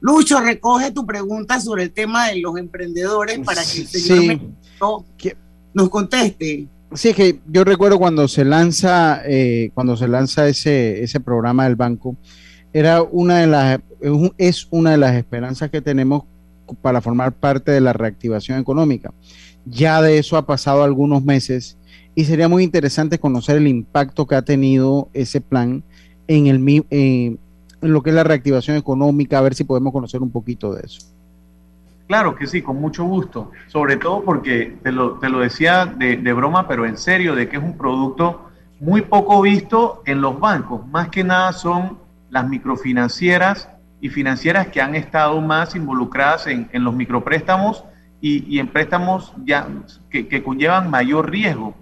Lucho, 0.00 0.40
recoge 0.40 0.92
tu 0.92 1.04
pregunta 1.04 1.60
sobre 1.60 1.84
el 1.84 1.92
tema 1.92 2.28
de 2.28 2.40
los 2.40 2.56
emprendedores 2.56 3.38
para 3.40 3.62
que 3.62 3.80
el 3.80 3.86
señor 3.86 4.40
sí. 5.18 5.32
nos 5.74 5.88
conteste. 5.88 6.68
Sí, 6.94 7.12
que 7.12 7.40
yo 7.46 7.64
recuerdo 7.64 7.98
cuando 7.98 8.28
se 8.28 8.44
lanza, 8.44 9.22
eh, 9.26 9.70
cuando 9.74 9.96
se 9.96 10.08
lanza 10.08 10.48
ese, 10.48 11.02
ese 11.02 11.20
programa 11.20 11.64
del 11.64 11.76
banco, 11.76 12.16
era 12.72 13.02
una 13.02 13.38
de 13.38 13.46
las, 13.46 13.80
es 14.38 14.68
una 14.70 14.92
de 14.92 14.98
las 14.98 15.14
esperanzas 15.16 15.70
que 15.70 15.82
tenemos 15.82 16.24
para 16.80 17.00
formar 17.00 17.32
parte 17.32 17.72
de 17.72 17.80
la 17.80 17.92
reactivación 17.92 18.58
económica. 18.58 19.12
Ya 19.64 20.00
de 20.00 20.18
eso 20.18 20.36
ha 20.36 20.46
pasado 20.46 20.82
algunos 20.82 21.24
meses 21.24 21.76
y 22.14 22.24
sería 22.24 22.48
muy 22.48 22.64
interesante 22.64 23.18
conocer 23.18 23.56
el 23.56 23.68
impacto 23.68 24.26
que 24.26 24.34
ha 24.34 24.42
tenido 24.42 25.08
ese 25.12 25.40
plan 25.40 25.84
en, 26.26 26.46
el, 26.46 26.84
eh, 26.90 27.36
en 27.80 27.92
lo 27.92 28.02
que 28.02 28.10
es 28.10 28.16
la 28.16 28.24
reactivación 28.24 28.76
económica, 28.76 29.38
a 29.38 29.42
ver 29.42 29.54
si 29.54 29.64
podemos 29.64 29.92
conocer 29.92 30.20
un 30.22 30.30
poquito 30.30 30.74
de 30.74 30.82
eso. 30.84 31.00
Claro 32.08 32.34
que 32.34 32.46
sí, 32.46 32.62
con 32.62 32.80
mucho 32.80 33.04
gusto. 33.04 33.52
Sobre 33.66 33.96
todo 33.96 34.22
porque 34.24 34.78
te 34.82 34.92
lo, 34.92 35.18
te 35.18 35.28
lo 35.28 35.40
decía 35.40 35.84
de, 35.84 36.16
de, 36.16 36.32
broma, 36.32 36.66
pero 36.66 36.86
en 36.86 36.96
serio, 36.96 37.34
de 37.34 37.48
que 37.48 37.58
es 37.58 37.62
un 37.62 37.76
producto 37.76 38.48
muy 38.80 39.02
poco 39.02 39.42
visto 39.42 40.02
en 40.06 40.22
los 40.22 40.40
bancos. 40.40 40.86
Más 40.88 41.08
que 41.08 41.22
nada 41.22 41.52
son 41.52 41.98
las 42.30 42.48
microfinancieras 42.48 43.68
y 44.00 44.08
financieras 44.08 44.68
que 44.68 44.80
han 44.80 44.94
estado 44.94 45.40
más 45.40 45.74
involucradas 45.74 46.46
en, 46.46 46.68
en 46.72 46.84
los 46.84 46.94
micropréstamos 46.94 47.84
y, 48.20 48.44
y, 48.54 48.58
en 48.58 48.68
préstamos 48.68 49.32
ya 49.44 49.68
que, 50.10 50.28
que, 50.28 50.42
conllevan 50.42 50.90
mayor 50.90 51.30
riesgo. 51.30 51.74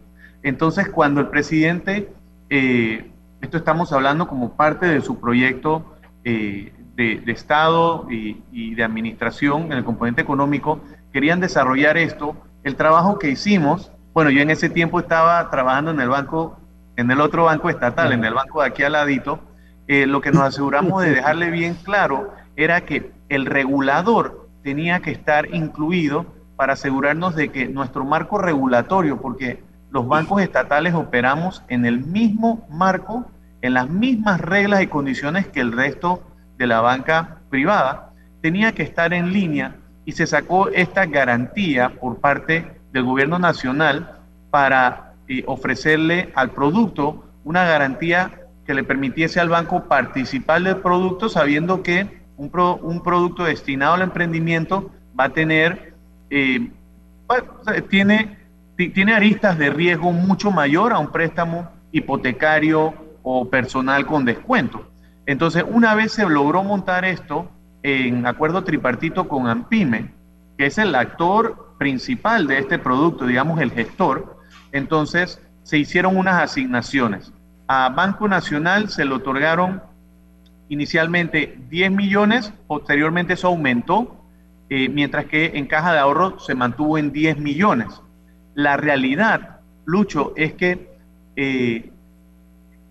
Entonces, 0.42 0.88
cuando 0.88 1.20
el 1.20 1.28
presidente, 1.28 2.12
eh, 2.50 3.10
esto 3.46 3.58
estamos 3.58 3.92
hablando 3.92 4.26
como 4.26 4.56
parte 4.56 4.86
de 4.86 5.00
su 5.00 5.20
proyecto 5.20 5.96
eh, 6.24 6.72
de, 6.96 7.22
Estado 7.26 8.06
y, 8.10 8.42
y, 8.50 8.74
de 8.74 8.82
administración 8.82 9.66
en 9.66 9.74
el 9.74 9.84
componente 9.84 10.20
económico, 10.20 10.80
querían 11.12 11.38
desarrollar 11.38 11.96
esto. 11.96 12.34
El 12.64 12.74
trabajo 12.74 13.20
que 13.20 13.28
hicimos, 13.30 13.92
bueno, 14.12 14.30
yo 14.30 14.40
en 14.40 14.50
ese 14.50 14.68
tiempo 14.68 14.98
estaba 14.98 15.48
trabajando 15.50 15.92
en 15.92 16.00
el 16.00 16.08
banco, 16.08 16.58
en 16.96 17.08
el 17.10 17.20
otro 17.20 17.44
banco 17.44 17.70
estatal, 17.70 18.12
en 18.12 18.24
el 18.24 18.34
banco 18.34 18.62
de 18.62 18.68
aquí 18.68 18.82
al 18.82 18.92
ladito, 18.92 19.38
eh, 19.86 20.06
lo 20.06 20.20
que 20.20 20.32
nos 20.32 20.42
aseguramos 20.42 21.04
de 21.04 21.10
dejarle 21.10 21.50
bien 21.50 21.74
claro 21.74 22.32
era 22.56 22.80
que 22.80 23.12
el 23.28 23.46
regulador 23.46 24.48
tenía 24.64 24.98
que 25.00 25.12
estar 25.12 25.54
incluido 25.54 26.26
para 26.56 26.72
asegurarnos 26.72 27.36
de 27.36 27.50
que 27.50 27.68
nuestro 27.68 28.04
marco 28.04 28.38
regulatorio, 28.38 29.20
porque 29.20 29.62
los 29.90 30.08
bancos 30.08 30.42
estatales 30.42 30.94
operamos 30.94 31.62
en 31.68 31.86
el 31.86 32.04
mismo 32.04 32.66
marco, 32.70 33.26
en 33.66 33.74
las 33.74 33.90
mismas 33.90 34.40
reglas 34.40 34.82
y 34.82 34.86
condiciones 34.86 35.48
que 35.48 35.60
el 35.60 35.72
resto 35.72 36.22
de 36.56 36.66
la 36.66 36.80
banca 36.80 37.38
privada, 37.50 38.12
tenía 38.40 38.72
que 38.72 38.82
estar 38.82 39.12
en 39.12 39.32
línea 39.32 39.76
y 40.04 40.12
se 40.12 40.26
sacó 40.26 40.68
esta 40.68 41.06
garantía 41.06 41.90
por 42.00 42.20
parte 42.20 42.70
del 42.92 43.02
gobierno 43.02 43.38
nacional 43.38 44.20
para 44.50 45.14
eh, 45.28 45.42
ofrecerle 45.46 46.32
al 46.34 46.50
producto 46.50 47.24
una 47.44 47.64
garantía 47.64 48.30
que 48.64 48.74
le 48.74 48.84
permitiese 48.84 49.40
al 49.40 49.48
banco 49.48 49.84
participar 49.84 50.62
del 50.62 50.76
producto 50.76 51.28
sabiendo 51.28 51.82
que 51.82 52.22
un, 52.36 52.50
pro, 52.50 52.76
un 52.76 53.02
producto 53.02 53.44
destinado 53.44 53.94
al 53.94 54.02
emprendimiento 54.02 54.90
va 55.18 55.24
a 55.24 55.30
tener, 55.30 55.94
eh, 56.30 56.70
tiene, 57.90 58.38
tiene 58.76 59.14
aristas 59.14 59.58
de 59.58 59.70
riesgo 59.70 60.12
mucho 60.12 60.50
mayor 60.50 60.92
a 60.92 60.98
un 60.98 61.10
préstamo 61.10 61.68
hipotecario 61.90 63.05
o 63.28 63.50
personal 63.50 64.06
con 64.06 64.24
descuento. 64.24 64.88
Entonces, 65.26 65.64
una 65.68 65.96
vez 65.96 66.12
se 66.12 66.28
logró 66.28 66.62
montar 66.62 67.04
esto 67.04 67.50
en 67.82 68.24
acuerdo 68.24 68.62
tripartito 68.62 69.26
con 69.26 69.48
AMPIME, 69.48 70.12
que 70.56 70.66
es 70.66 70.78
el 70.78 70.94
actor 70.94 71.74
principal 71.76 72.46
de 72.46 72.58
este 72.58 72.78
producto, 72.78 73.26
digamos 73.26 73.60
el 73.60 73.72
gestor, 73.72 74.38
entonces 74.70 75.42
se 75.64 75.76
hicieron 75.76 76.16
unas 76.16 76.40
asignaciones. 76.40 77.32
A 77.66 77.88
Banco 77.88 78.28
Nacional 78.28 78.90
se 78.90 79.04
le 79.04 79.14
otorgaron 79.14 79.82
inicialmente 80.68 81.58
10 81.68 81.90
millones, 81.90 82.52
posteriormente 82.68 83.32
eso 83.32 83.48
aumentó, 83.48 84.24
eh, 84.70 84.88
mientras 84.88 85.24
que 85.24 85.46
en 85.54 85.66
caja 85.66 85.92
de 85.92 85.98
ahorro 85.98 86.38
se 86.38 86.54
mantuvo 86.54 86.96
en 86.96 87.10
10 87.10 87.38
millones. 87.38 87.88
La 88.54 88.76
realidad, 88.76 89.58
Lucho, 89.84 90.32
es 90.36 90.52
que 90.52 90.96
eh, 91.34 91.90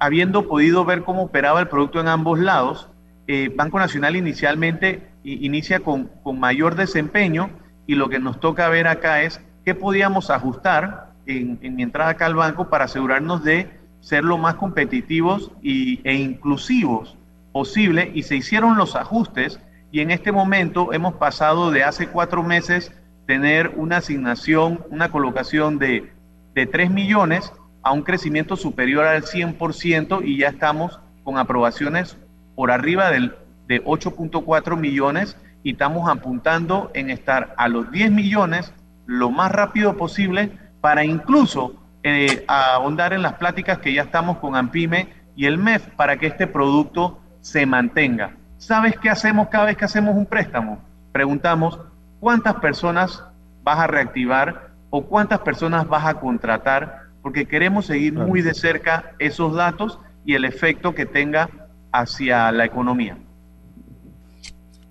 habiendo 0.06 0.48
podido 0.48 0.86
ver 0.86 1.04
cómo 1.04 1.24
operaba 1.24 1.60
el 1.60 1.68
producto 1.68 2.00
en 2.00 2.08
ambos 2.08 2.39
lados, 2.39 2.89
eh, 3.28 3.52
Banco 3.56 3.80
Nacional 3.80 4.15
inicialmente 4.15 5.08
inicia 5.24 5.80
con, 5.80 6.12
con, 6.22 6.39
mayor 6.39 6.76
desempeño 6.76 7.50
y 7.88 7.96
lo 7.96 8.08
que 8.08 8.20
nos 8.20 8.39
toca 8.39 8.70
ver 8.70 8.88
acá 8.88 9.24
es 9.24 9.41
qué 9.65 9.74
podíamos 9.74 10.30
ajustar 10.30 11.13
en, 11.26 11.58
en 11.63 11.76
mi 11.76 11.82
entrada 11.82 12.12
acá 12.12 12.28
al 12.28 12.36
banco 12.36 12.70
para 12.70 12.86
asegurarnos 12.86 13.44
de 13.44 13.68
ser 14.00 14.24
lo 14.24 14.38
más 14.38 14.56
competitivos 14.56 15.52
y, 15.63 16.00
e 16.08 16.13
inclusivos 16.13 17.18
posible. 17.52 18.12
Y 18.13 18.22
se 18.22 18.36
hicieron 18.36 18.78
los 18.78 18.96
ajustes 18.96 19.60
y 19.91 20.02
en 20.02 20.12
este 20.12 20.32
momento 20.32 20.94
hemos 20.94 21.15
pasado 21.15 21.72
de 21.72 21.84
hace 21.84 22.08
cuatro 22.08 22.44
meses 22.44 22.91
tener 23.26 23.74
una 23.76 23.98
asignación, 23.98 24.86
una 24.91 25.10
colocación 25.10 25.80
de, 25.80 26.13
de 26.54 26.68
3 26.68 26.91
millones 26.91 27.52
a 27.86 27.91
un 27.91 28.02
crecimiento 28.02 28.56
superior 28.58 29.06
al 29.06 29.21
100% 29.21 30.26
y 30.26 30.39
ya 30.39 30.47
estamos 30.49 30.99
con 31.24 31.38
aprobaciones 31.38 32.18
por 32.55 32.72
arriba 32.72 33.12
del, 33.12 33.36
de 33.68 33.84
8.4 33.86 34.76
millones 34.76 35.38
y 35.62 35.74
estamos 35.74 36.09
apuntando 36.09 36.89
en 36.95 37.12
estar 37.12 37.53
a 37.57 37.68
los 37.68 37.91
10 37.91 38.12
millones 38.12 38.74
lo 39.05 39.30
más 39.30 39.51
rápido 39.51 39.97
posible 39.97 40.51
para 40.82 41.05
incluso 41.05 41.76
eh, 42.01 42.43
ahondar 42.47 43.14
en 43.14 43.22
las 43.22 43.34
pláticas 43.34 43.78
que 43.78 43.93
ya 43.93 44.01
estamos 44.01 44.39
con 44.39 44.55
AMPIME 44.55 45.07
y 45.36 45.45
el 45.45 45.59
MEF 45.59 45.88
para 45.89 46.18
que 46.18 46.26
este 46.26 46.47
producto 46.47 47.20
se 47.41 47.68
mantenga. 47.68 48.32
¿Sabes 48.57 48.97
qué 48.97 49.12
hacemos 49.12 49.49
cada 49.49 49.66
vez 49.66 49.78
que 49.78 49.86
hacemos 49.86 50.16
un 50.16 50.26
préstamo? 50.26 50.80
Preguntamos, 51.12 51.80
¿cuántas 52.20 52.55
personas 52.55 53.24
vas 53.64 53.78
a 53.78 53.86
reactivar 53.86 54.72
o 54.89 55.05
cuántas 55.05 55.39
personas 55.41 55.88
vas 55.88 56.07
a 56.07 56.16
contratar? 56.16 57.05
Porque 57.26 57.47
queremos 57.47 57.88
seguir 57.88 58.13
muy 58.13 58.43
de 58.43 58.53
cerca 58.53 59.15
esos 59.17 59.55
datos 59.55 59.97
y 60.28 60.36
el 60.36 60.45
efecto 60.45 60.93
que 60.93 61.07
tenga 61.07 61.49
hacia 61.91 62.51
la 62.51 62.65
economía. 62.65 63.17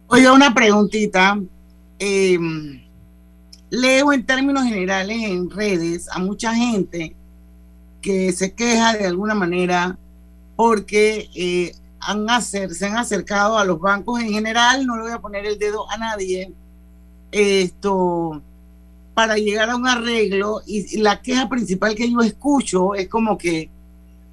Oiga, 0.09 0.33
una 0.33 0.53
preguntita. 0.53 1.39
Eh, 2.01 2.37
leo 3.71 4.13
en 4.13 4.27
términos 4.27 4.65
generales 4.65 5.17
en 5.23 5.49
redes 5.49 6.09
a 6.11 6.19
mucha 6.19 6.53
gente 6.53 7.15
que 8.03 8.33
se 8.33 8.53
queja 8.53 8.95
de 8.95 9.07
alguna 9.07 9.37
manera 9.37 9.97
porque 10.57 11.31
eh, 11.37 11.73
han 12.01 12.29
hacer, 12.29 12.75
se 12.75 12.87
han 12.87 12.97
acercado 12.97 13.59
a 13.59 13.65
los 13.65 13.79
bancos 13.79 14.21
en 14.21 14.31
general, 14.31 14.85
no 14.85 14.97
le 14.97 15.03
voy 15.03 15.13
a 15.13 15.21
poner 15.21 15.47
el 15.47 15.57
dedo 15.57 15.89
a 15.89 15.99
nadie, 15.99 16.53
esto, 17.31 18.43
para 19.15 19.37
llegar 19.37 19.71
a 19.71 19.77
un 19.77 19.87
arreglo 19.87 20.61
y 20.67 20.99
la 20.99 21.23
queja 21.23 21.49
principal 21.49 21.95
que 21.95 22.11
yo 22.11 22.21
escucho 22.21 22.95
es 22.95 23.09
como 23.09 23.39
que, 23.39 23.71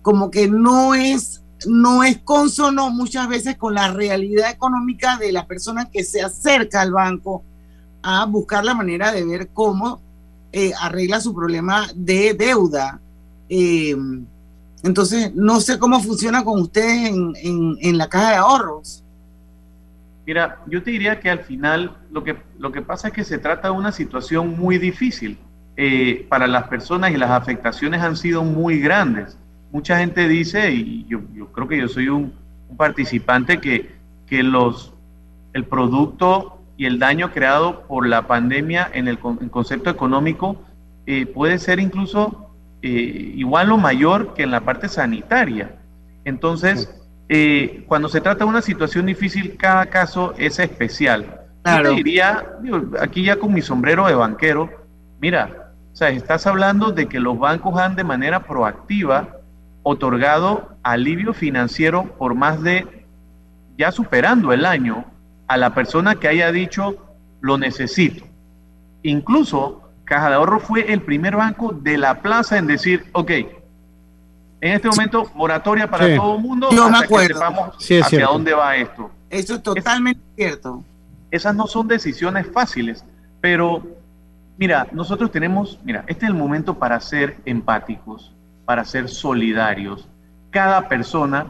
como 0.01 0.31
que 0.31 0.47
no 0.47 0.95
es, 0.95 1.41
no 1.67 2.03
es 2.03 2.17
consono 2.19 2.89
muchas 2.89 3.27
veces 3.27 3.57
con 3.57 3.75
la 3.75 3.93
realidad 3.93 4.49
económica 4.49 5.17
de 5.17 5.31
la 5.31 5.45
persona 5.45 5.89
que 5.89 6.03
se 6.03 6.21
acerca 6.21 6.81
al 6.81 6.91
banco 6.91 7.43
a 8.01 8.25
buscar 8.25 8.65
la 8.65 8.73
manera 8.73 9.11
de 9.11 9.23
ver 9.23 9.49
cómo 9.53 10.01
eh, 10.51 10.73
arregla 10.79 11.21
su 11.21 11.33
problema 11.33 11.87
de 11.95 12.33
deuda. 12.33 12.99
Eh, 13.47 13.95
entonces, 14.83 15.31
no 15.35 15.61
sé 15.61 15.77
cómo 15.77 16.01
funciona 16.01 16.43
con 16.43 16.59
ustedes 16.59 17.09
en, 17.09 17.33
en, 17.79 17.97
la 17.97 18.09
caja 18.09 18.31
de 18.31 18.35
ahorros. 18.37 19.00
Mira, 20.31 20.59
yo 20.65 20.81
te 20.81 20.91
diría 20.91 21.19
que 21.19 21.29
al 21.29 21.39
final 21.39 21.97
lo 22.09 22.23
que, 22.23 22.37
lo 22.57 22.71
que 22.71 22.81
pasa 22.81 23.09
es 23.09 23.13
que 23.13 23.25
se 23.25 23.37
trata 23.37 23.67
de 23.67 23.73
una 23.73 23.91
situación 23.91 24.57
muy 24.57 24.77
difícil 24.77 25.37
eh, 25.75 26.25
para 26.29 26.47
las 26.47 26.69
personas 26.69 27.11
y 27.11 27.17
las 27.17 27.31
afectaciones 27.31 28.01
han 28.01 28.15
sido 28.15 28.41
muy 28.45 28.79
grandes. 28.79 29.37
Mucha 29.73 29.99
gente 29.99 30.29
dice, 30.29 30.71
y 30.71 31.05
yo, 31.09 31.19
yo 31.33 31.51
creo 31.51 31.67
que 31.67 31.77
yo 31.77 31.89
soy 31.89 32.07
un, 32.07 32.33
un 32.69 32.77
participante, 32.77 33.59
que, 33.59 33.91
que 34.25 34.41
los, 34.41 34.93
el 35.51 35.65
producto 35.65 36.61
y 36.77 36.85
el 36.85 36.97
daño 36.97 37.33
creado 37.33 37.81
por 37.81 38.07
la 38.07 38.25
pandemia 38.25 38.89
en 38.93 39.09
el, 39.09 39.19
concepto 39.19 39.89
económico 39.89 40.63
eh, 41.07 41.25
puede 41.25 41.59
ser 41.59 41.81
incluso 41.81 42.55
eh, 42.81 43.33
igual 43.35 43.69
o 43.73 43.77
mayor 43.77 44.33
que 44.33 44.43
en 44.43 44.51
la 44.51 44.61
parte 44.61 44.87
sanitaria. 44.87 45.75
Entonces, 46.23 47.00
eh, 47.33 47.85
cuando 47.87 48.09
se 48.09 48.19
trata 48.19 48.43
de 48.43 48.49
una 48.49 48.61
situación 48.61 49.05
difícil, 49.05 49.55
cada 49.55 49.85
caso 49.85 50.33
es 50.37 50.59
especial. 50.59 51.39
Yo 51.65 51.81
te 51.81 51.89
diría, 51.91 52.45
aquí 52.99 53.23
ya 53.23 53.37
con 53.37 53.53
mi 53.53 53.61
sombrero 53.61 54.05
de 54.07 54.15
banquero, 54.15 54.69
mira, 55.21 55.71
o 55.93 55.95
sea, 55.95 56.09
estás 56.09 56.45
hablando 56.45 56.91
de 56.91 57.07
que 57.07 57.21
los 57.21 57.39
bancos 57.39 57.79
han 57.79 57.95
de 57.95 58.03
manera 58.03 58.41
proactiva 58.41 59.37
otorgado 59.81 60.75
alivio 60.83 61.33
financiero 61.33 62.03
por 62.17 62.35
más 62.35 62.61
de, 62.63 63.05
ya 63.77 63.93
superando 63.93 64.51
el 64.51 64.65
año, 64.65 65.05
a 65.47 65.55
la 65.55 65.73
persona 65.73 66.15
que 66.15 66.27
haya 66.27 66.51
dicho 66.51 66.97
lo 67.39 67.57
necesito. 67.57 68.25
Incluso 69.03 69.89
Caja 70.03 70.27
de 70.27 70.35
Ahorro 70.35 70.59
fue 70.59 70.91
el 70.91 71.01
primer 71.01 71.37
banco 71.37 71.71
de 71.71 71.97
la 71.97 72.21
plaza 72.21 72.57
en 72.57 72.67
decir, 72.67 73.05
ok, 73.13 73.31
en 74.61 74.73
este 74.73 74.87
momento 74.87 75.29
moratoria 75.35 75.89
para 75.89 76.15
todo 76.15 76.35
el 76.35 76.41
mundo 76.41 76.69
Yo 76.71 76.85
hasta 76.85 77.07
que 77.07 77.25
sepamos 77.27 77.75
hacia 77.75 78.25
dónde 78.25 78.53
va 78.53 78.75
esto. 78.75 79.11
Eso 79.29 79.55
es 79.55 79.63
totalmente 79.63 80.21
cierto. 80.35 80.83
Esas 81.31 81.55
no 81.55 81.67
son 81.67 81.87
decisiones 81.87 82.47
fáciles, 82.51 83.03
pero 83.39 83.83
mira, 84.57 84.87
nosotros 84.91 85.31
tenemos, 85.31 85.79
mira, 85.83 86.03
este 86.07 86.25
es 86.25 86.29
el 86.29 86.37
momento 86.37 86.77
para 86.77 86.99
ser 86.99 87.37
empáticos, 87.45 88.33
para 88.65 88.85
ser 88.85 89.09
solidarios. 89.09 90.07
Cada 90.51 90.87
persona 90.87 91.47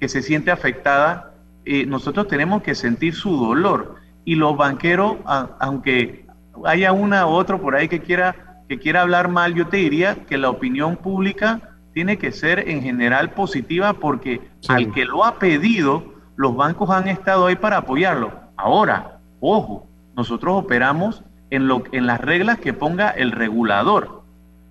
que 0.00 0.08
se 0.08 0.22
siente 0.22 0.50
afectada 0.50 1.30
eh, 1.64 1.86
nosotros 1.86 2.26
tenemos 2.28 2.62
que 2.62 2.74
sentir 2.74 3.14
su 3.14 3.36
dolor. 3.36 3.96
Y 4.24 4.34
los 4.34 4.56
banqueros, 4.56 5.16
aunque 5.24 6.26
haya 6.64 6.92
una 6.92 7.26
u 7.26 7.30
otro 7.30 7.60
por 7.60 7.74
ahí 7.74 7.88
que 7.88 8.00
quiera, 8.00 8.62
que 8.68 8.78
quiera 8.78 9.02
hablar 9.02 9.28
mal, 9.28 9.54
yo 9.54 9.66
te 9.68 9.78
diría 9.78 10.14
que 10.26 10.38
la 10.38 10.50
opinión 10.50 10.96
pública 10.96 11.69
tiene 11.92 12.18
que 12.18 12.32
ser 12.32 12.68
en 12.68 12.82
general 12.82 13.30
positiva 13.30 13.94
porque 13.94 14.40
al 14.68 14.92
que 14.92 15.04
lo 15.04 15.24
ha 15.24 15.38
pedido, 15.38 16.14
los 16.36 16.56
bancos 16.56 16.90
han 16.90 17.08
estado 17.08 17.46
ahí 17.46 17.56
para 17.56 17.78
apoyarlo. 17.78 18.32
Ahora, 18.56 19.18
ojo, 19.40 19.86
nosotros 20.16 20.54
operamos 20.56 21.22
en, 21.50 21.66
lo, 21.66 21.82
en 21.92 22.06
las 22.06 22.20
reglas 22.20 22.58
que 22.58 22.72
ponga 22.72 23.10
el 23.10 23.32
regulador. 23.32 24.22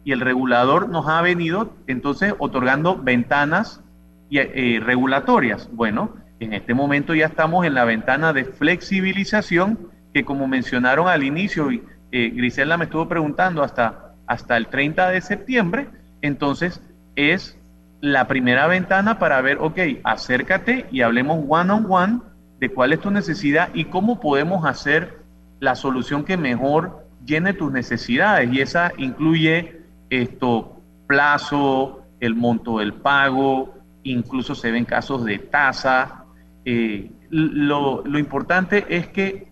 Y 0.03 0.13
el 0.13 0.22
regulador 0.22 0.89
nos 0.89 1.07
ha 1.07 1.22
venido 1.22 1.74
entonces 1.88 2.34
otorgando 2.39 2.97
ventanas 2.97 3.84
eh, 4.32 4.80
regulatorias. 4.84 5.70
Bueno, 5.74 6.15
en 6.39 6.53
este 6.53 6.74
momento 6.74 7.13
ya 7.13 7.26
estamos 7.26 7.65
en 7.65 7.74
la 7.74 7.84
ventana 7.84 8.32
de 8.32 8.45
flexibilización 8.45 9.78
que 10.13 10.24
como 10.24 10.47
mencionaron 10.47 11.07
al 11.07 11.24
inicio, 11.24 11.72
y 11.72 11.84
eh, 12.11 12.32
Grisela 12.34 12.78
me 12.78 12.86
estuvo 12.86 13.07
preguntando 13.07 13.63
hasta, 13.63 14.13
hasta 14.28 14.57
el 14.57 14.67
30 14.67 15.09
de 15.09 15.22
septiembre, 15.22 15.89
entonces 16.22 16.82
es 17.20 17.57
la 18.01 18.28
primera 18.28 18.67
ventana 18.67 19.20
para 19.20 19.41
ver, 19.41 19.57
ok, 19.59 19.80
acércate 20.03 20.86
y 20.91 21.01
hablemos 21.01 21.43
one 21.47 21.72
on 21.72 21.86
one 21.89 22.20
de 22.59 22.70
cuál 22.70 22.93
es 22.93 23.01
tu 23.01 23.11
necesidad 23.11 23.70
y 23.74 23.86
cómo 23.86 24.20
podemos 24.20 24.65
hacer 24.65 25.20
la 25.59 25.76
solución 25.76 26.24
que 26.24 26.38
mejor 26.38 27.05
llene 27.26 27.53
tus 27.53 27.72
necesidades. 27.72 28.51
Y 28.53 28.61
esa 28.61 28.91
incluye 28.97 29.82
esto, 30.09 30.82
plazo, 31.07 32.03
el 32.20 32.36
monto 32.36 32.80
del 32.80 32.93
pago, 32.93 33.76
incluso 34.03 34.55
se 34.55 34.72
ven 34.72 34.86
casos 34.86 35.26
de 35.26 35.39
tasa, 35.39 36.26
eh, 36.65 37.11
lo, 37.30 38.03
importante 38.17 38.86
es 38.89 39.07
que 39.07 39.47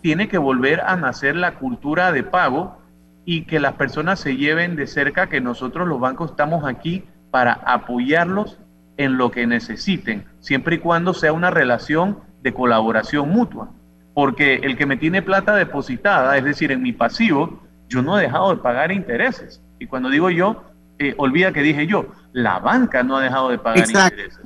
tiene 0.00 0.28
que 0.28 0.38
volver 0.38 0.80
a 0.80 0.96
nacer 0.96 1.36
la 1.36 1.54
cultura 1.56 2.12
de 2.12 2.22
pago 2.22 2.78
y 3.24 3.44
que 3.44 3.60
las 3.60 3.74
personas 3.74 4.20
se 4.20 4.36
lleven 4.36 4.76
de 4.76 4.86
cerca 4.86 5.28
que 5.28 5.40
nosotros 5.40 5.86
los 5.86 6.00
bancos 6.00 6.30
estamos 6.30 6.64
aquí 6.64 7.04
para 7.30 7.52
apoyarlos 7.52 8.58
en 8.96 9.16
lo 9.16 9.30
que 9.30 9.46
necesiten, 9.46 10.24
siempre 10.40 10.76
y 10.76 10.78
cuando 10.78 11.14
sea 11.14 11.32
una 11.32 11.50
relación 11.50 12.18
de 12.42 12.52
colaboración 12.52 13.30
mutua. 13.30 13.70
Porque 14.14 14.56
el 14.56 14.76
que 14.76 14.86
me 14.86 14.96
tiene 14.96 15.22
plata 15.22 15.54
depositada, 15.54 16.36
es 16.36 16.44
decir, 16.44 16.72
en 16.72 16.82
mi 16.82 16.92
pasivo, 16.92 17.60
yo 17.88 18.02
no 18.02 18.18
he 18.18 18.22
dejado 18.22 18.54
de 18.54 18.62
pagar 18.62 18.92
intereses. 18.92 19.60
Y 19.78 19.86
cuando 19.86 20.10
digo 20.10 20.30
yo, 20.30 20.64
eh, 20.98 21.14
olvida 21.16 21.52
que 21.52 21.62
dije 21.62 21.86
yo, 21.86 22.08
la 22.32 22.58
banca 22.58 23.02
no 23.02 23.16
ha 23.16 23.22
dejado 23.22 23.50
de 23.50 23.58
pagar 23.58 23.88
intereses. 23.88 24.38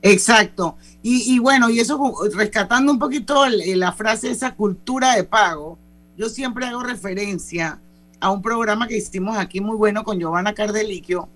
Exacto. 0.00 0.76
Y, 1.02 1.38
bueno, 1.38 1.68
y 1.68 1.80
eso 1.80 2.00
rescatando 2.34 2.92
un 2.92 2.98
poquito 2.98 3.44
la 3.48 3.92
frase 3.92 4.30
esa 4.30 4.54
cultura 4.54 5.16
de 5.16 5.24
pago, 5.24 5.78
yo 6.16 6.28
siempre 6.28 6.66
hago 6.66 6.82
referencia 6.82 7.80
a 8.22 8.30
un 8.30 8.40
programa 8.40 8.86
que 8.86 8.96
hicimos 8.96 9.36
aquí 9.36 9.60
muy 9.60 9.76
bueno 9.76 10.04
con 10.04 10.18
Giovanna 10.18 10.54
Cardeliquio 10.54 11.28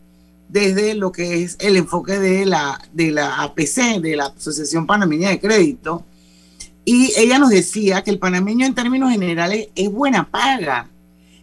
desde 0.49 0.95
lo 0.95 1.11
que 1.11 1.43
es 1.43 1.57
el 1.59 1.77
enfoque 1.77 2.21
de 2.21 2.47
la, 2.47 2.81
de 2.93 3.11
la 3.11 3.43
APC, 3.43 4.01
de 4.01 4.15
la 4.15 4.27
Asociación 4.27 4.87
Panameña 4.87 5.31
de 5.31 5.41
Crédito. 5.41 6.05
Y 6.85 7.13
ella 7.17 7.41
nos 7.41 7.51
decía 7.51 8.05
que 8.05 8.13
el 8.13 8.21
panameño 8.21 8.65
en 8.65 8.77
términos 8.77 9.11
generales 9.11 9.71
es 9.75 9.91
buena 9.91 10.31
paga, 10.31 10.89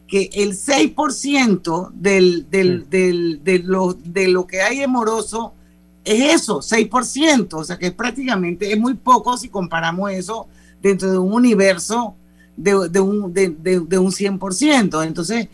que 0.08 0.30
el 0.32 0.54
6% 0.54 1.92
del, 1.92 2.50
del, 2.50 2.90
del, 2.90 3.44
de, 3.44 3.60
lo, 3.60 3.94
de 3.94 4.30
lo 4.30 4.48
que 4.48 4.62
hay 4.62 4.80
en 4.80 4.92
moroso 4.92 5.54
es 6.06 6.42
eso, 6.42 6.60
6%, 6.60 7.54
o 7.54 7.64
sea 7.66 7.78
que 7.78 7.88
es 7.88 7.94
prácticamente, 7.94 8.72
es 8.72 8.80
muy 8.80 8.94
poco 8.94 9.38
si 9.38 9.50
comparamos 9.50 10.10
eso 10.12 10.48
dentro 10.82 11.12
de 11.12 11.18
un 11.18 11.34
universo 11.34 12.16
de, 12.56 13.00
un, 13.00 13.34
de, 13.34 13.50
de, 13.50 13.98
un 13.98 14.12
100%. 14.12 15.06
Entonces, 15.06 15.48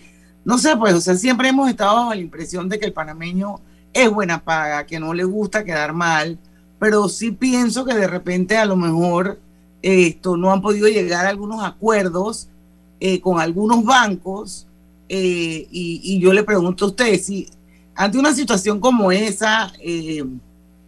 no 0.44 0.58
sé, 0.58 0.76
pues, 0.78 0.94
o 0.94 1.02
sea, 1.02 1.16
siempre 1.16 1.50
hemos 1.50 1.70
estado 1.70 1.96
bajo 1.96 2.14
la 2.14 2.22
impresión 2.22 2.70
de 2.70 2.80
que 2.80 2.86
el 2.86 2.94
panameño 2.94 3.60
es 3.94 4.10
buena 4.10 4.44
paga, 4.44 4.86
que 4.86 5.00
no 5.00 5.14
le 5.14 5.24
gusta 5.24 5.64
quedar 5.64 5.94
mal, 5.94 6.38
pero 6.80 7.10
sí 7.10 7.32
pienso 7.32 7.86
que 7.86 7.94
de 7.94 8.08
repente 8.08 8.58
a 8.58 8.66
lo 8.66 8.76
mejor 8.76 9.40
esto 9.82 10.38
no 10.38 10.52
han 10.52 10.62
podido 10.62 10.88
llegar 10.88 11.26
a 11.26 11.30
algunos 11.30 11.64
acuerdos 11.64 12.50
eh, 13.00 13.22
con 13.22 13.40
algunos 13.40 13.84
bancos 13.84 14.68
eh, 15.08 15.68
y, 15.72 16.02
y, 16.04 16.20
yo 16.20 16.34
le 16.34 16.44
pregunto 16.44 16.86
a 16.86 16.88
ustedes 16.90 17.26
si 17.26 17.48
ante 18.00 18.18
una 18.18 18.34
situación 18.34 18.80
como 18.80 19.12
esa, 19.12 19.74
eh, 19.82 20.24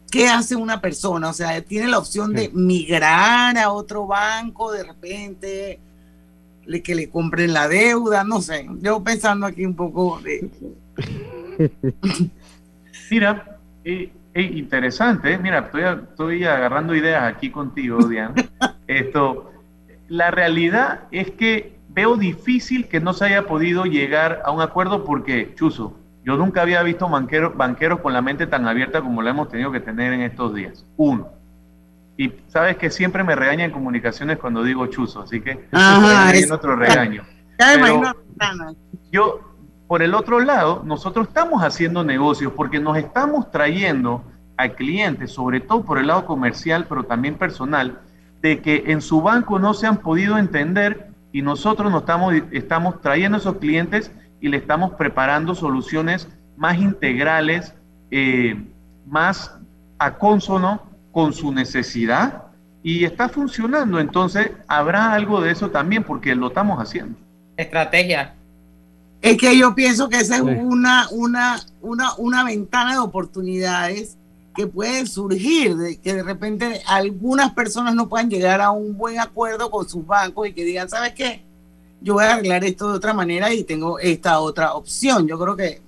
¿qué 0.09 0.29
hace 0.29 0.55
una 0.55 0.79
persona? 0.79 1.29
O 1.29 1.33
sea, 1.33 1.61
tiene 1.61 1.89
la 1.89 1.97
opción 1.97 2.33
de 2.33 2.49
migrar 2.53 3.57
a 3.57 3.71
otro 3.71 4.07
banco 4.07 4.71
de 4.71 4.83
repente, 4.83 5.79
que 6.83 6.95
le 6.95 7.09
compren 7.09 7.53
la 7.53 7.67
deuda, 7.67 8.23
no 8.23 8.41
sé. 8.41 8.67
Yo 8.79 9.03
pensando 9.03 9.45
aquí 9.45 9.65
un 9.65 9.75
poco 9.75 10.19
de... 10.21 10.49
Mira, 13.11 13.59
eh, 13.83 14.11
eh, 14.33 14.41
interesante, 14.41 15.37
mira, 15.37 15.59
estoy, 15.59 15.83
estoy 15.83 16.43
agarrando 16.45 16.95
ideas 16.95 17.23
aquí 17.23 17.49
contigo, 17.49 18.07
Diana. 18.07 18.35
Esto, 18.87 19.51
la 20.07 20.31
realidad 20.31 21.01
es 21.11 21.31
que 21.31 21.75
veo 21.89 22.15
difícil 22.15 22.87
que 22.87 23.01
no 23.01 23.13
se 23.13 23.25
haya 23.25 23.45
podido 23.45 23.83
llegar 23.83 24.41
a 24.45 24.51
un 24.51 24.61
acuerdo 24.61 25.03
porque, 25.03 25.53
Chuzo, 25.55 25.97
yo 26.23 26.37
nunca 26.37 26.61
había 26.61 26.81
visto 26.83 27.09
banqueros, 27.09 27.57
banqueros 27.57 27.99
con 27.99 28.13
la 28.13 28.21
mente 28.21 28.47
tan 28.47 28.67
abierta 28.67 29.01
como 29.01 29.21
la 29.21 29.31
hemos 29.31 29.49
tenido 29.49 29.71
que 29.71 29.79
tener 29.79 30.13
en 30.13 30.21
estos 30.21 30.53
días. 30.53 30.85
Uno. 30.95 31.40
Y 32.17 32.31
sabes 32.47 32.77
que 32.77 32.89
siempre 32.89 33.23
me 33.23 33.35
regañan 33.35 33.67
en 33.67 33.71
comunicaciones 33.71 34.37
cuando 34.37 34.63
digo 34.63 34.85
chuzo, 34.87 35.21
así 35.21 35.41
que 35.41 35.67
Ajá, 35.71 36.31
es 36.31 36.51
otro 36.51 36.75
regaño. 36.75 37.23
yo, 39.11 39.39
por 39.87 40.01
el 40.01 40.13
otro 40.13 40.39
lado, 40.39 40.81
nosotros 40.85 41.27
estamos 41.27 41.63
haciendo 41.63 42.03
negocios 42.03 42.53
porque 42.55 42.79
nos 42.79 42.97
estamos 42.97 43.49
trayendo 43.51 44.23
al 44.57 44.75
cliente, 44.75 45.27
sobre 45.27 45.59
todo 45.59 45.83
por 45.83 45.97
el 45.97 46.07
lado 46.07 46.25
comercial, 46.25 46.85
pero 46.87 47.03
también 47.03 47.35
personal, 47.35 47.99
de 48.41 48.61
que 48.61 48.83
en 48.87 49.01
su 49.01 49.21
banco 49.21 49.59
no 49.59 49.73
se 49.73 49.87
han 49.87 49.97
podido 49.97 50.37
entender 50.37 51.07
y 51.31 51.41
nosotros 51.41 51.91
nos 51.91 52.01
estamos, 52.01 52.33
estamos 52.51 53.01
trayendo 53.01 53.37
a 53.37 53.39
esos 53.39 53.57
clientes 53.57 54.11
y 54.39 54.49
le 54.49 54.57
estamos 54.57 54.93
preparando 54.93 55.55
soluciones 55.55 56.27
más 56.57 56.77
integrales, 56.77 57.73
eh, 58.11 58.61
más 59.07 59.57
a 59.97 60.17
consono 60.17 60.90
con 61.11 61.33
su 61.33 61.51
necesidad 61.51 62.43
y 62.83 63.05
está 63.05 63.29
funcionando. 63.29 63.99
Entonces, 63.99 64.51
habrá 64.67 65.13
algo 65.13 65.41
de 65.41 65.51
eso 65.51 65.69
también 65.69 66.03
porque 66.03 66.35
lo 66.35 66.47
estamos 66.47 66.79
haciendo. 66.79 67.17
Estrategia. 67.57 68.33
Es 69.21 69.37
que 69.37 69.55
yo 69.57 69.75
pienso 69.75 70.09
que 70.09 70.19
esa 70.19 70.37
es 70.37 70.41
una, 70.41 71.07
una, 71.11 71.61
una, 71.81 72.15
una 72.15 72.43
ventana 72.43 72.93
de 72.93 72.99
oportunidades 72.99 74.17
que 74.55 74.67
pueden 74.67 75.07
surgir, 75.07 75.75
de 75.77 75.99
que 75.99 76.15
de 76.15 76.23
repente 76.23 76.81
algunas 76.87 77.51
personas 77.53 77.93
no 77.93 78.09
puedan 78.09 78.29
llegar 78.29 78.61
a 78.61 78.71
un 78.71 78.97
buen 78.97 79.19
acuerdo 79.19 79.69
con 79.69 79.87
sus 79.87 80.05
bancos 80.05 80.47
y 80.47 80.53
que 80.53 80.65
digan, 80.65 80.89
¿sabes 80.89 81.13
qué? 81.13 81.43
Yo 82.01 82.15
voy 82.15 82.25
a 82.25 82.33
arreglar 82.33 82.63
esto 82.63 82.89
de 82.89 82.97
otra 82.97 83.13
manera 83.13 83.53
y 83.53 83.63
tengo 83.63 83.99
esta 83.99 84.39
otra 84.39 84.73
opción. 84.73 85.27
Yo 85.27 85.37
creo 85.37 85.55
que 85.55 85.81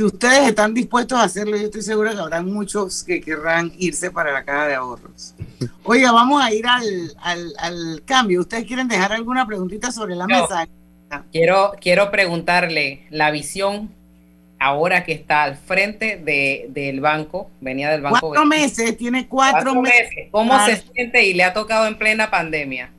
si 0.00 0.04
ustedes 0.04 0.48
están 0.48 0.72
dispuestos 0.72 1.18
a 1.18 1.24
hacerlo, 1.24 1.58
yo 1.58 1.64
estoy 1.64 1.82
seguro 1.82 2.10
que 2.10 2.18
habrá 2.18 2.40
muchos 2.40 3.04
que 3.04 3.20
querrán 3.20 3.70
irse 3.76 4.10
para 4.10 4.32
la 4.32 4.42
caja 4.46 4.68
de 4.68 4.74
ahorros. 4.74 5.34
Oiga, 5.84 6.10
vamos 6.10 6.42
a 6.42 6.50
ir 6.54 6.66
al, 6.66 7.14
al, 7.58 8.02
cambio. 8.06 8.40
¿Ustedes 8.40 8.64
quieren 8.64 8.88
dejar 8.88 9.12
alguna 9.12 9.46
preguntita 9.46 9.92
sobre 9.92 10.14
la 10.14 10.26
mesa? 10.26 10.66
Quiero, 11.30 11.72
quiero 11.78 12.10
preguntarle 12.10 13.06
la 13.10 13.30
visión 13.30 13.90
ahora 14.58 15.04
que 15.04 15.12
está 15.12 15.42
al 15.42 15.58
frente 15.58 16.16
de, 16.16 16.68
del 16.70 17.02
banco, 17.02 17.50
venía 17.60 17.90
del 17.90 18.00
banco. 18.00 18.20
Cuatro 18.20 18.46
meses, 18.46 18.96
tiene 18.96 19.28
cuatro, 19.28 19.82
meses. 19.82 20.28
¿Cómo 20.30 20.64
se 20.64 20.78
siente 20.94 21.26
y 21.26 21.34
le 21.34 21.44
ha 21.44 21.52
tocado 21.52 21.86
en 21.86 21.98
plena 21.98 22.30
pandemia? 22.30 22.90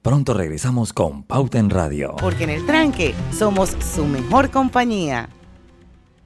Pronto 0.00 0.32
regresamos 0.32 0.92
con 0.92 1.24
Pauta 1.24 1.58
en 1.58 1.70
Radio. 1.70 2.14
Porque 2.20 2.44
en 2.44 2.50
el 2.50 2.64
tranque 2.66 3.16
somos 3.36 3.76
su 3.80 4.04
mejor 4.04 4.50
compañía. 4.52 5.28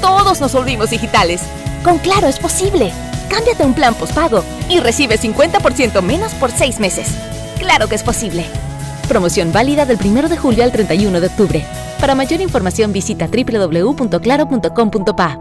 todos 0.00 0.40
nos 0.40 0.52
volvimos 0.52 0.90
digitales. 0.90 1.42
Con 1.82 1.98
Claro 1.98 2.26
es 2.26 2.38
posible. 2.38 2.92
Cámbiate 3.28 3.62
a 3.62 3.66
un 3.66 3.74
plan 3.74 3.94
postpago 3.94 4.42
y 4.68 4.80
recibe 4.80 5.18
50% 5.18 6.02
menos 6.02 6.34
por 6.34 6.50
seis 6.50 6.80
meses. 6.80 7.08
Claro 7.58 7.88
que 7.88 7.94
es 7.94 8.02
posible. 8.02 8.44
Promoción 9.08 9.52
válida 9.52 9.84
del 9.84 9.98
1 10.02 10.28
de 10.28 10.36
julio 10.36 10.64
al 10.64 10.72
31 10.72 11.20
de 11.20 11.26
octubre. 11.28 11.64
Para 12.00 12.14
mayor 12.14 12.40
información 12.40 12.92
visita 12.92 13.28
www.claro.com.pa. 13.28 15.38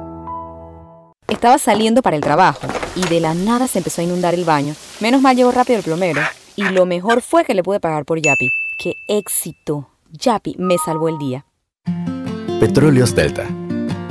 Estaba 1.28 1.58
saliendo 1.58 2.04
para 2.04 2.16
el 2.16 2.22
trabajo 2.22 2.68
y 2.96 3.02
de 3.08 3.20
la 3.20 3.34
nada 3.34 3.68
se 3.68 3.80
empezó 3.80 4.02
a 4.02 4.04
inundar 4.04 4.36
el 4.36 4.46
baño. 4.46 4.76
Menos 5.00 5.22
mal 5.22 5.36
llegó 5.36 5.52
rápido 5.52 5.80
el 5.80 5.84
plomero. 5.84 6.22
Y 6.56 6.64
lo 6.64 6.86
mejor 6.86 7.22
fue 7.22 7.44
que 7.44 7.54
le 7.54 7.64
pude 7.64 7.80
pagar 7.80 8.06
por 8.06 8.22
Yapi. 8.22 8.50
¡Qué 8.78 8.94
éxito! 9.08 9.90
Yapi 10.12 10.56
me 10.58 10.78
salvó 10.78 11.10
el 11.10 11.18
día. 11.18 11.46
Petróleos 12.60 13.16
Delta 13.16 13.48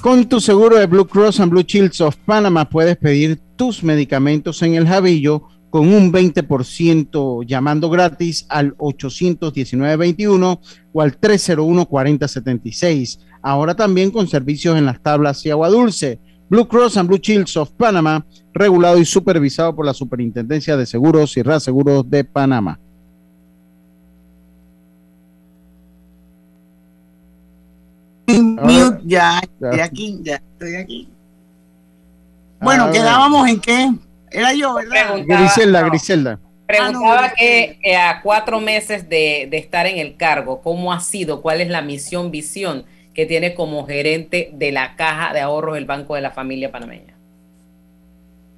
Con 0.00 0.28
tu 0.28 0.40
seguro 0.40 0.76
de 0.76 0.86
Blue 0.86 1.06
Cross 1.06 1.38
and 1.40 1.50
Blue 1.50 1.62
Shields 1.62 2.00
of 2.00 2.16
Panama 2.24 2.66
puedes 2.68 2.96
pedir 2.96 3.38
tus 3.56 3.84
medicamentos 3.84 4.62
en 4.62 4.74
el 4.74 4.88
Javillo 4.88 5.42
con 5.68 5.92
un 5.92 6.12
20% 6.12 7.44
llamando 7.46 7.90
gratis 7.90 8.46
al 8.48 8.76
819-21 8.78 10.60
o 10.92 11.02
al 11.02 11.20
301-4076. 11.20 13.18
Ahora 13.42 13.76
también 13.76 14.10
con 14.10 14.26
servicios 14.26 14.76
en 14.76 14.86
las 14.86 15.00
tablas 15.02 15.46
y 15.46 15.50
agua 15.50 15.68
dulce. 15.68 16.18
Blue 16.48 16.66
Cross 16.66 16.96
and 16.96 17.08
Blue 17.08 17.18
Shields 17.18 17.56
of 17.56 17.70
Panama, 17.72 18.26
regulado 18.52 18.98
y 18.98 19.04
supervisado 19.04 19.76
por 19.76 19.86
la 19.86 19.94
Superintendencia 19.94 20.76
de 20.76 20.86
Seguros 20.86 21.36
y 21.36 21.42
Reaseguros 21.42 22.10
de 22.10 22.24
Panamá. 22.24 22.80
Ya, 29.04 29.40
estoy 29.40 29.80
aquí, 29.80 30.20
ya 30.22 30.36
estoy 30.36 30.76
aquí. 30.76 31.08
Bueno, 32.60 32.90
quedábamos 32.92 33.48
en 33.48 33.60
qué? 33.60 33.90
Era 34.30 34.52
yo, 34.54 34.74
¿verdad? 34.74 35.18
Griselda, 35.26 35.82
Griselda. 35.82 36.38
Preguntaba 36.66 37.24
ah, 37.24 37.32
que 37.36 37.78
eh, 37.82 37.96
a 37.96 38.20
cuatro 38.22 38.60
meses 38.60 39.08
de, 39.08 39.48
de, 39.50 39.58
estar 39.58 39.86
en 39.86 39.98
el 39.98 40.16
cargo, 40.16 40.60
¿cómo 40.62 40.92
ha 40.92 41.00
sido? 41.00 41.42
¿Cuál 41.42 41.60
es 41.60 41.68
la 41.68 41.82
misión, 41.82 42.30
visión 42.30 42.84
que 43.12 43.26
tiene 43.26 43.54
como 43.54 43.86
gerente 43.86 44.50
de 44.52 44.70
la 44.70 44.94
Caja 44.94 45.32
de 45.32 45.40
Ahorros 45.40 45.74
del 45.74 45.84
Banco 45.84 46.14
de 46.14 46.20
la 46.20 46.30
Familia 46.30 46.70
Panameña? 46.70 47.14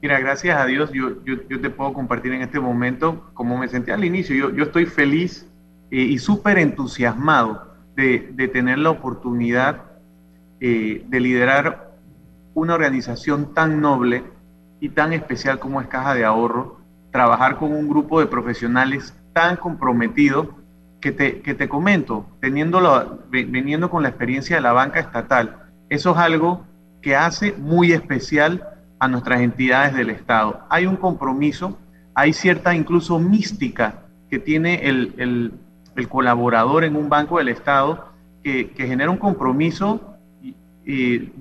Mira, 0.03 0.19
gracias 0.19 0.61
a 0.61 0.67
Dios, 0.67 0.91
yo, 0.93 1.25
yo, 1.25 1.37
yo 1.49 1.61
te 1.61 1.71
puedo 1.71 1.95
compartir 1.95 2.33
en 2.33 2.43
este 2.43 2.61
momento, 2.61 3.31
como 3.33 3.57
me 3.57 3.69
sentí 3.69 3.93
al 3.93 4.05
inicio, 4.05 4.37
yo, 4.37 4.55
yo 4.55 4.65
estoy 4.65 4.85
feliz 4.85 5.47
eh, 5.91 5.97
y 5.97 6.19
súper 6.19 6.59
entusiasmado 6.59 7.72
de, 7.97 8.51
tener 8.53 8.79
la 8.79 8.91
oportunidad 8.91 9.83
eh, 10.61 11.05
de 11.09 11.21
liderar 11.21 11.93
una 12.55 12.75
organización 12.75 13.55
tan 13.55 13.81
noble 13.81 14.25
y 14.81 14.91
tan 14.91 15.13
especial 15.13 15.59
como 15.59 15.81
es 15.81 15.89
Caja 15.89 16.15
de 16.15 16.25
Ahorro, 16.25 16.79
trabajar 17.11 17.57
con 17.57 17.73
un 17.73 17.89
grupo 17.89 18.21
de 18.21 18.27
profesionales 18.27 19.15
tan 19.33 19.57
comprometidos 19.57 20.49
que 21.01 21.13
te, 21.13 21.41
que 21.41 21.55
te 21.55 21.69
comento, 21.69 22.27
teniéndolo, 22.41 23.19
viniendo 23.31 23.91
con 23.91 24.03
la 24.03 24.09
experiencia 24.09 24.57
de 24.57 24.63
la 24.63 24.73
banca 24.73 25.01
estatal, 25.01 25.57
eso 25.89 26.13
es 26.13 26.19
algo 26.19 26.65
que 27.03 27.17
hace 27.17 27.53
muy 27.53 27.93
especial 27.93 28.69
a 28.99 29.09
nuestras 29.09 29.41
entidades 29.41 29.95
del 29.95 30.11
Estado. 30.11 30.65
Hay 30.71 30.87
un 30.87 30.97
compromiso, 30.97 31.77
hay 32.15 32.33
cierta 32.33 32.75
incluso 32.75 33.19
mística 33.19 34.05
que 34.31 34.39
tiene 34.39 34.89
el, 34.89 35.15
el, 35.19 35.53
el 35.97 36.09
colaborador 36.09 36.85
en 36.85 36.97
un 36.97 37.09
banco 37.09 37.39
del 37.39 37.49
Estado 37.49 38.09
que, 38.43 38.71
que 38.71 38.87
genera 38.87 39.11
un 39.11 39.19
compromiso 39.19 40.13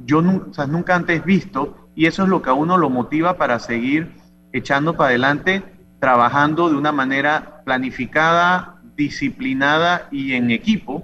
yo 0.06 0.22
nunca 0.22 0.96
antes 0.96 1.24
visto 1.26 1.78
y 1.96 2.06
eso 2.06 2.24
es 2.24 2.30
lo 2.30 2.42
que 2.42 2.50
a 2.50 2.54
uno 2.54 2.78
lo 2.78 2.90
motiva 2.90 3.38
para 3.38 3.60
seguir 3.60 4.12
echando 4.54 4.96
para 4.96 5.10
adelante, 5.10 5.64
trabajando 6.00 6.70
de 6.70 6.76
una 6.76 6.92
manera 6.92 7.62
planificada, 7.66 8.76
disciplinada 8.96 10.08
y 10.12 10.34
en 10.34 10.52
equipo 10.52 11.04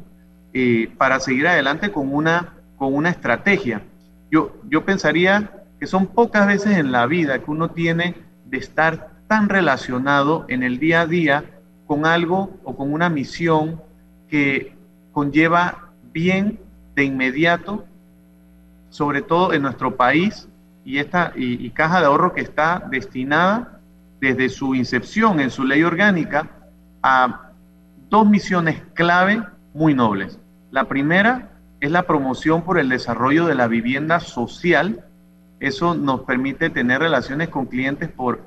eh, 0.53 0.89
para 0.97 1.19
seguir 1.19 1.47
adelante 1.47 1.91
con 1.91 2.13
una, 2.13 2.53
con 2.77 2.93
una 2.93 3.09
estrategia. 3.09 3.81
Yo, 4.29 4.55
yo 4.69 4.85
pensaría 4.85 5.51
que 5.79 5.87
son 5.87 6.07
pocas 6.07 6.47
veces 6.47 6.77
en 6.77 6.91
la 6.91 7.05
vida 7.05 7.39
que 7.39 7.51
uno 7.51 7.69
tiene 7.69 8.15
de 8.45 8.57
estar 8.57 9.11
tan 9.27 9.49
relacionado 9.49 10.45
en 10.47 10.63
el 10.63 10.79
día 10.79 11.01
a 11.01 11.07
día 11.07 11.43
con 11.87 12.05
algo 12.05 12.51
o 12.63 12.75
con 12.75 12.93
una 12.93 13.09
misión 13.09 13.81
que 14.29 14.75
conlleva 15.13 15.89
bien 16.13 16.59
de 16.95 17.05
inmediato 17.05 17.85
sobre 18.89 19.21
todo 19.21 19.53
en 19.53 19.61
nuestro 19.61 19.95
país, 19.95 20.47
y, 20.83 20.99
esta, 20.99 21.33
y, 21.35 21.69
Caja 21.71 21.99
de 21.99 22.05
Ahorro 22.05 22.33
que 22.33 22.41
está 22.41 22.83
destinada 22.89 23.79
desde 24.21 24.47
su 24.49 24.73
incepción 24.73 25.39
en 25.39 25.51
su 25.51 25.65
ley 25.65 25.83
orgánica 25.83 26.49
a 27.03 27.51
dos 28.09 28.27
misiones 28.27 28.81
clave 28.93 29.43
muy 29.73 29.93
nobles. 29.93 30.39
La 30.71 30.85
primera 30.85 31.49
es 31.81 31.91
la 31.91 32.03
promoción 32.03 32.63
por 32.63 32.79
el 32.79 32.87
desarrollo 32.87 33.45
de 33.45 33.55
la 33.55 33.67
vivienda 33.67 34.21
social. 34.21 35.03
Eso 35.59 35.93
nos 35.93 36.21
permite 36.21 36.69
tener 36.69 37.01
relaciones 37.01 37.49
con 37.49 37.65
clientes 37.65 38.09
por 38.09 38.41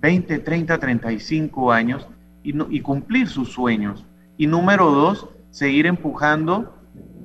20, 0.00 0.38
30, 0.38 0.78
35 0.78 1.72
años 1.72 2.08
y, 2.42 2.80
cumplir 2.80 3.28
sus 3.28 3.52
sueños. 3.52 4.04
Y 4.36 4.46
número 4.46 4.90
dos, 4.90 5.28
seguir 5.50 5.86
empujando 5.86 6.78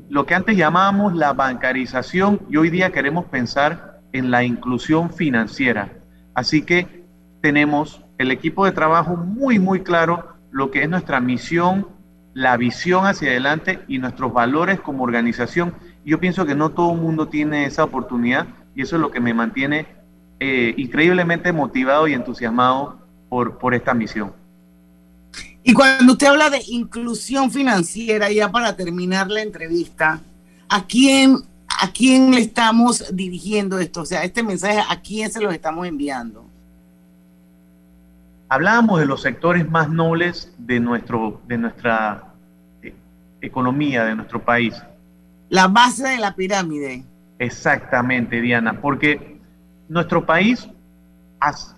lo 0.09 0.25
que 0.25 0.35
antes 0.35 0.55
llamábamos 0.55 1.15
la 1.15 1.33
bancarización 1.33 2.41
y 2.49 2.57
hoy 2.57 2.69
día 2.69 2.91
queremos 2.91 3.25
pensar 3.25 3.99
en 4.13 4.31
la 4.31 4.43
inclusión 4.43 5.09
financiera. 5.09 5.91
Así 6.33 6.61
que 6.61 7.05
tenemos 7.41 8.03
el 8.17 8.31
equipo 8.31 8.65
de 8.65 8.71
trabajo 8.71 9.15
muy, 9.15 9.59
muy 9.59 9.81
claro 9.81 10.37
lo 10.51 10.71
que 10.71 10.83
es 10.83 10.89
nuestra 10.89 11.19
misión, 11.19 11.87
la 12.33 12.55
visión 12.57 13.05
hacia 13.05 13.31
adelante 13.31 13.79
y 13.87 13.99
nuestros 13.99 14.31
valores 14.31 14.79
como 14.79 15.03
organización. 15.03 15.73
Yo 16.05 16.19
pienso 16.19 16.45
que 16.45 16.55
no 16.55 16.69
todo 16.69 16.93
el 16.93 17.01
mundo 17.01 17.27
tiene 17.27 17.65
esa 17.65 17.83
oportunidad 17.83 18.47
y 18.75 18.83
eso 18.83 18.95
es 18.95 19.01
lo 19.01 19.11
que 19.11 19.19
me 19.19 19.33
mantiene 19.33 19.87
eh, 20.39 20.73
increíblemente 20.77 21.51
motivado 21.51 22.07
y 22.07 22.13
entusiasmado 22.13 22.99
por, 23.29 23.57
por 23.57 23.73
esta 23.73 23.93
misión. 23.93 24.33
Y 25.67 25.73
cuando 25.73 26.13
usted 26.13 26.27
habla 26.27 26.49
de 26.49 26.61
inclusión 26.69 27.51
financiera, 27.51 28.31
ya 28.31 28.49
para 28.49 28.77
terminar 28.77 29.29
la 29.29 29.41
entrevista, 29.41 30.21
¿a 30.69 30.85
quién, 30.85 31.39
¿a 31.81 31.91
quién 31.91 32.31
le 32.31 32.39
estamos 32.39 33.03
dirigiendo 33.13 33.77
esto? 33.77 34.03
O 34.03 34.05
sea, 34.05 34.23
este 34.23 34.43
mensaje, 34.43 34.81
¿a 34.87 35.01
quién 35.01 35.29
se 35.29 35.41
los 35.41 35.53
estamos 35.53 35.85
enviando? 35.85 36.45
Hablábamos 38.47 39.01
de 39.01 39.07
los 39.07 39.21
sectores 39.21 39.69
más 39.69 39.89
nobles 39.89 40.53
de, 40.57 40.79
nuestro, 40.79 41.41
de 41.49 41.57
nuestra 41.57 42.33
eh, 42.81 42.95
economía, 43.41 44.05
de 44.05 44.15
nuestro 44.15 44.41
país. 44.41 44.73
La 45.49 45.67
base 45.67 46.07
de 46.07 46.17
la 46.17 46.33
pirámide. 46.33 47.03
Exactamente, 47.39 48.39
Diana, 48.39 48.79
porque 48.79 49.37
nuestro 49.89 50.25
país 50.25 50.65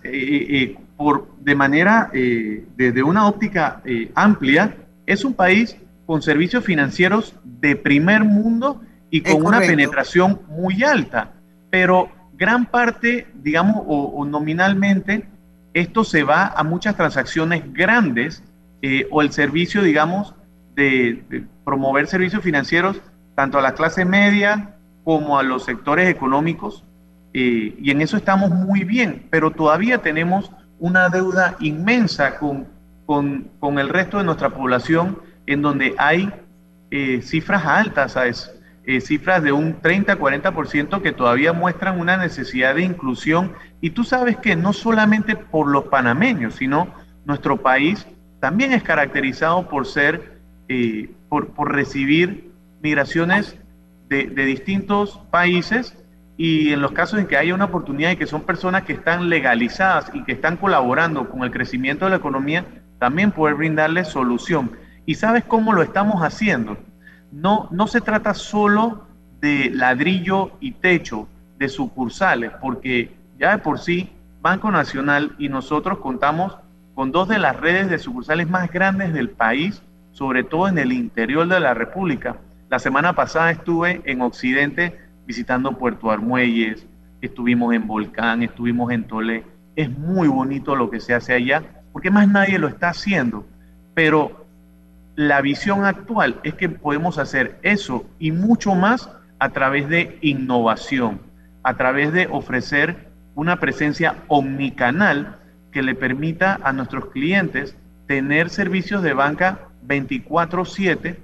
eh, 0.04 0.10
eh, 0.12 0.78
por, 1.00 1.28
de 1.40 1.54
manera, 1.54 2.10
eh, 2.12 2.66
desde 2.76 3.02
una 3.02 3.26
óptica 3.26 3.80
eh, 3.86 4.12
amplia, 4.14 4.76
es 5.06 5.24
un 5.24 5.32
país 5.32 5.78
con 6.04 6.20
servicios 6.20 6.62
financieros 6.62 7.34
de 7.42 7.74
primer 7.74 8.22
mundo 8.22 8.82
y 9.08 9.22
con 9.22 9.42
una 9.42 9.60
penetración 9.60 10.42
muy 10.48 10.82
alta. 10.82 11.32
Pero 11.70 12.10
gran 12.34 12.66
parte, 12.66 13.28
digamos, 13.32 13.82
o, 13.86 14.26
nominalmente, 14.26 15.26
esto 15.72 16.04
se 16.04 16.22
va 16.22 16.48
a 16.48 16.64
muchas 16.64 16.96
transacciones 16.96 17.72
grandes 17.72 18.42
eh, 18.82 19.06
o 19.10 19.22
el 19.22 19.32
servicio, 19.32 19.82
digamos, 19.82 20.34
de, 20.74 21.24
de, 21.30 21.46
promover 21.64 22.08
servicios 22.08 22.42
financieros 22.42 23.00
tanto 23.34 23.58
a 23.58 23.62
la 23.62 23.72
clase 23.72 24.04
media 24.04 24.74
como 25.02 25.38
a 25.38 25.42
los 25.42 25.64
sectores 25.64 26.10
económicos. 26.10 26.84
y 27.32 27.90
en 27.90 28.02
eso 28.02 28.18
estamos 28.18 28.50
muy 28.50 28.84
bien, 28.84 29.28
pero 29.30 29.50
todavía 29.50 29.98
tenemos 30.02 30.50
una 30.80 31.10
deuda 31.10 31.56
inmensa 31.60 32.38
con, 32.38 32.66
con, 33.06 33.78
el 33.78 33.88
resto 33.88 34.18
de 34.18 34.24
nuestra 34.24 34.50
población, 34.50 35.18
en 35.46 35.62
donde 35.62 35.94
hay 35.98 36.32
eh, 36.90 37.20
cifras 37.22 37.64
altas, 37.66 38.12
¿sabes? 38.12 38.52
Eh, 38.84 39.00
cifras 39.00 39.42
de 39.42 39.52
un 39.52 39.80
30-40% 39.80 41.02
que 41.02 41.12
todavía 41.12 41.52
muestran 41.52 42.00
una 42.00 42.16
necesidad 42.16 42.74
de 42.74 42.82
inclusión. 42.82 43.52
Y 43.80 43.90
tú 43.90 44.04
sabes 44.04 44.38
que 44.38 44.56
no 44.56 44.72
solamente 44.72 45.36
por 45.36 45.68
los 45.68 45.84
panameños, 45.84 46.54
sino 46.54 46.88
nuestro 47.26 47.58
país 47.58 48.06
también 48.40 48.72
es 48.72 48.82
caracterizado 48.82 49.68
por 49.68 49.86
ser, 49.86 50.40
eh, 50.68 51.10
por, 51.28 51.48
por, 51.48 51.72
recibir 51.72 52.50
migraciones 52.82 53.56
de, 54.08 54.26
de 54.26 54.44
distintos 54.46 55.20
países 55.30 55.94
y 56.42 56.72
en 56.72 56.80
los 56.80 56.92
casos 56.92 57.20
en 57.20 57.26
que 57.26 57.36
haya 57.36 57.54
una 57.54 57.66
oportunidad 57.66 58.12
y 58.12 58.16
que 58.16 58.26
son 58.26 58.40
personas 58.40 58.84
que 58.84 58.94
están 58.94 59.28
legalizadas 59.28 60.10
y 60.14 60.24
que 60.24 60.32
están 60.32 60.56
colaborando 60.56 61.28
con 61.28 61.42
el 61.42 61.50
crecimiento 61.50 62.06
de 62.06 62.12
la 62.12 62.16
economía, 62.16 62.64
también 62.98 63.30
poder 63.30 63.56
brindarles 63.56 64.08
solución. 64.08 64.72
¿Y 65.04 65.16
sabes 65.16 65.44
cómo 65.44 65.74
lo 65.74 65.82
estamos 65.82 66.22
haciendo? 66.22 66.78
No, 67.30 67.68
no 67.70 67.86
se 67.88 68.00
trata 68.00 68.32
solo 68.32 69.06
de 69.42 69.68
ladrillo 69.68 70.52
y 70.60 70.70
techo 70.70 71.28
de 71.58 71.68
sucursales, 71.68 72.52
porque 72.58 73.14
ya 73.38 73.50
de 73.50 73.58
por 73.58 73.78
sí 73.78 74.10
Banco 74.40 74.70
Nacional 74.70 75.32
y 75.38 75.50
nosotros 75.50 75.98
contamos 75.98 76.56
con 76.94 77.12
dos 77.12 77.28
de 77.28 77.38
las 77.38 77.54
redes 77.54 77.90
de 77.90 77.98
sucursales 77.98 78.48
más 78.48 78.72
grandes 78.72 79.12
del 79.12 79.28
país, 79.28 79.82
sobre 80.12 80.42
todo 80.42 80.68
en 80.68 80.78
el 80.78 80.92
interior 80.92 81.46
de 81.46 81.60
la 81.60 81.74
República. 81.74 82.36
La 82.70 82.78
semana 82.78 83.12
pasada 83.12 83.50
estuve 83.50 84.00
en 84.06 84.22
Occidente 84.22 85.09
visitando 85.30 85.78
Puerto 85.78 86.10
Armuelles, 86.10 86.84
estuvimos 87.20 87.72
en 87.72 87.86
Volcán, 87.86 88.42
estuvimos 88.42 88.90
en 88.90 89.04
Tolé. 89.04 89.44
Es 89.76 89.88
muy 89.88 90.26
bonito 90.26 90.74
lo 90.74 90.90
que 90.90 90.98
se 90.98 91.14
hace 91.14 91.34
allá, 91.34 91.62
porque 91.92 92.10
más 92.10 92.26
nadie 92.26 92.58
lo 92.58 92.66
está 92.66 92.88
haciendo. 92.88 93.46
Pero 93.94 94.44
la 95.14 95.40
visión 95.40 95.84
actual 95.84 96.40
es 96.42 96.54
que 96.54 96.68
podemos 96.68 97.16
hacer 97.18 97.60
eso 97.62 98.04
y 98.18 98.32
mucho 98.32 98.74
más 98.74 99.08
a 99.38 99.50
través 99.50 99.88
de 99.88 100.18
innovación, 100.20 101.20
a 101.62 101.74
través 101.74 102.12
de 102.12 102.26
ofrecer 102.26 102.96
una 103.36 103.60
presencia 103.60 104.16
omnicanal 104.26 105.36
que 105.70 105.84
le 105.84 105.94
permita 105.94 106.58
a 106.64 106.72
nuestros 106.72 107.06
clientes 107.06 107.76
tener 108.08 108.50
servicios 108.50 109.04
de 109.04 109.12
banca 109.12 109.68
24/7 109.86 111.20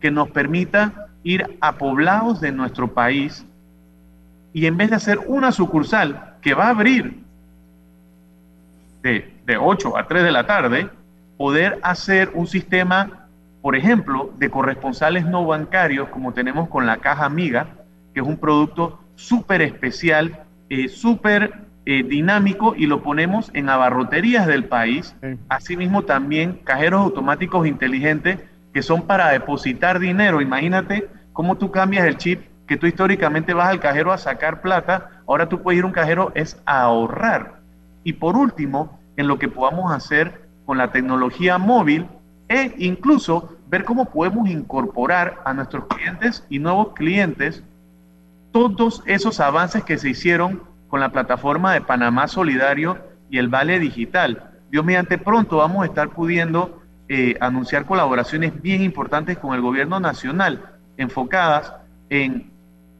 que 0.00 0.10
nos 0.10 0.30
permita 0.30 1.08
ir 1.24 1.58
a 1.60 1.76
poblados 1.76 2.40
de 2.40 2.52
nuestro 2.52 2.94
país 2.94 3.44
y 4.52 4.66
en 4.66 4.76
vez 4.76 4.90
de 4.90 4.96
hacer 4.96 5.18
una 5.26 5.52
sucursal 5.52 6.34
que 6.40 6.54
va 6.54 6.66
a 6.66 6.70
abrir 6.70 7.20
de, 9.02 9.32
de 9.46 9.56
8 9.56 9.96
a 9.96 10.06
3 10.06 10.24
de 10.24 10.32
la 10.32 10.46
tarde, 10.46 10.88
poder 11.36 11.78
hacer 11.82 12.30
un 12.34 12.46
sistema, 12.46 13.28
por 13.62 13.76
ejemplo, 13.76 14.32
de 14.38 14.50
corresponsales 14.50 15.24
no 15.24 15.46
bancarios 15.46 16.08
como 16.08 16.32
tenemos 16.32 16.68
con 16.68 16.86
la 16.86 16.98
Caja 16.98 17.24
Amiga, 17.24 17.68
que 18.12 18.20
es 18.20 18.26
un 18.26 18.36
producto 18.36 19.00
súper 19.14 19.62
especial, 19.62 20.44
eh, 20.68 20.88
súper 20.88 21.54
eh, 21.86 22.02
dinámico 22.02 22.74
y 22.76 22.86
lo 22.86 23.02
ponemos 23.02 23.50
en 23.54 23.68
abarroterías 23.68 24.46
del 24.46 24.64
país. 24.64 25.14
Asimismo 25.48 26.02
también 26.02 26.60
cajeros 26.64 27.00
automáticos 27.00 27.66
inteligentes 27.66 28.38
que 28.74 28.82
son 28.82 29.06
para 29.06 29.30
depositar 29.30 29.98
dinero. 29.98 30.40
Imagínate 30.40 31.08
cómo 31.32 31.56
tú 31.56 31.70
cambias 31.70 32.06
el 32.06 32.18
chip 32.18 32.42
que 32.70 32.76
tú 32.76 32.86
históricamente 32.86 33.52
vas 33.52 33.68
al 33.68 33.80
cajero 33.80 34.12
a 34.12 34.16
sacar 34.16 34.60
plata, 34.60 35.10
ahora 35.26 35.48
tú 35.48 35.60
puedes 35.60 35.78
ir 35.78 35.82
a 35.82 35.88
un 35.88 35.92
cajero 35.92 36.30
es 36.36 36.56
a 36.66 36.82
ahorrar. 36.82 37.56
Y 38.04 38.12
por 38.12 38.36
último, 38.36 39.00
en 39.16 39.26
lo 39.26 39.40
que 39.40 39.48
podamos 39.48 39.90
hacer 39.90 40.42
con 40.66 40.78
la 40.78 40.92
tecnología 40.92 41.58
móvil 41.58 42.06
e 42.48 42.72
incluso 42.78 43.56
ver 43.68 43.82
cómo 43.82 44.04
podemos 44.04 44.48
incorporar 44.48 45.40
a 45.44 45.52
nuestros 45.52 45.86
clientes 45.86 46.46
y 46.48 46.60
nuevos 46.60 46.92
clientes 46.92 47.64
todos 48.52 49.02
esos 49.06 49.40
avances 49.40 49.82
que 49.82 49.98
se 49.98 50.10
hicieron 50.10 50.62
con 50.86 51.00
la 51.00 51.08
plataforma 51.08 51.72
de 51.72 51.80
Panamá 51.80 52.28
Solidario 52.28 52.98
y 53.30 53.38
el 53.38 53.48
Vale 53.48 53.80
Digital. 53.80 54.48
Dios 54.70 54.84
mediante 54.84 55.18
pronto 55.18 55.56
vamos 55.56 55.82
a 55.82 55.86
estar 55.86 56.10
pudiendo 56.10 56.80
eh, 57.08 57.36
anunciar 57.40 57.84
colaboraciones 57.84 58.62
bien 58.62 58.80
importantes 58.80 59.38
con 59.38 59.56
el 59.56 59.60
gobierno 59.60 59.98
nacional 59.98 60.70
enfocadas 60.96 61.72
en 62.10 62.49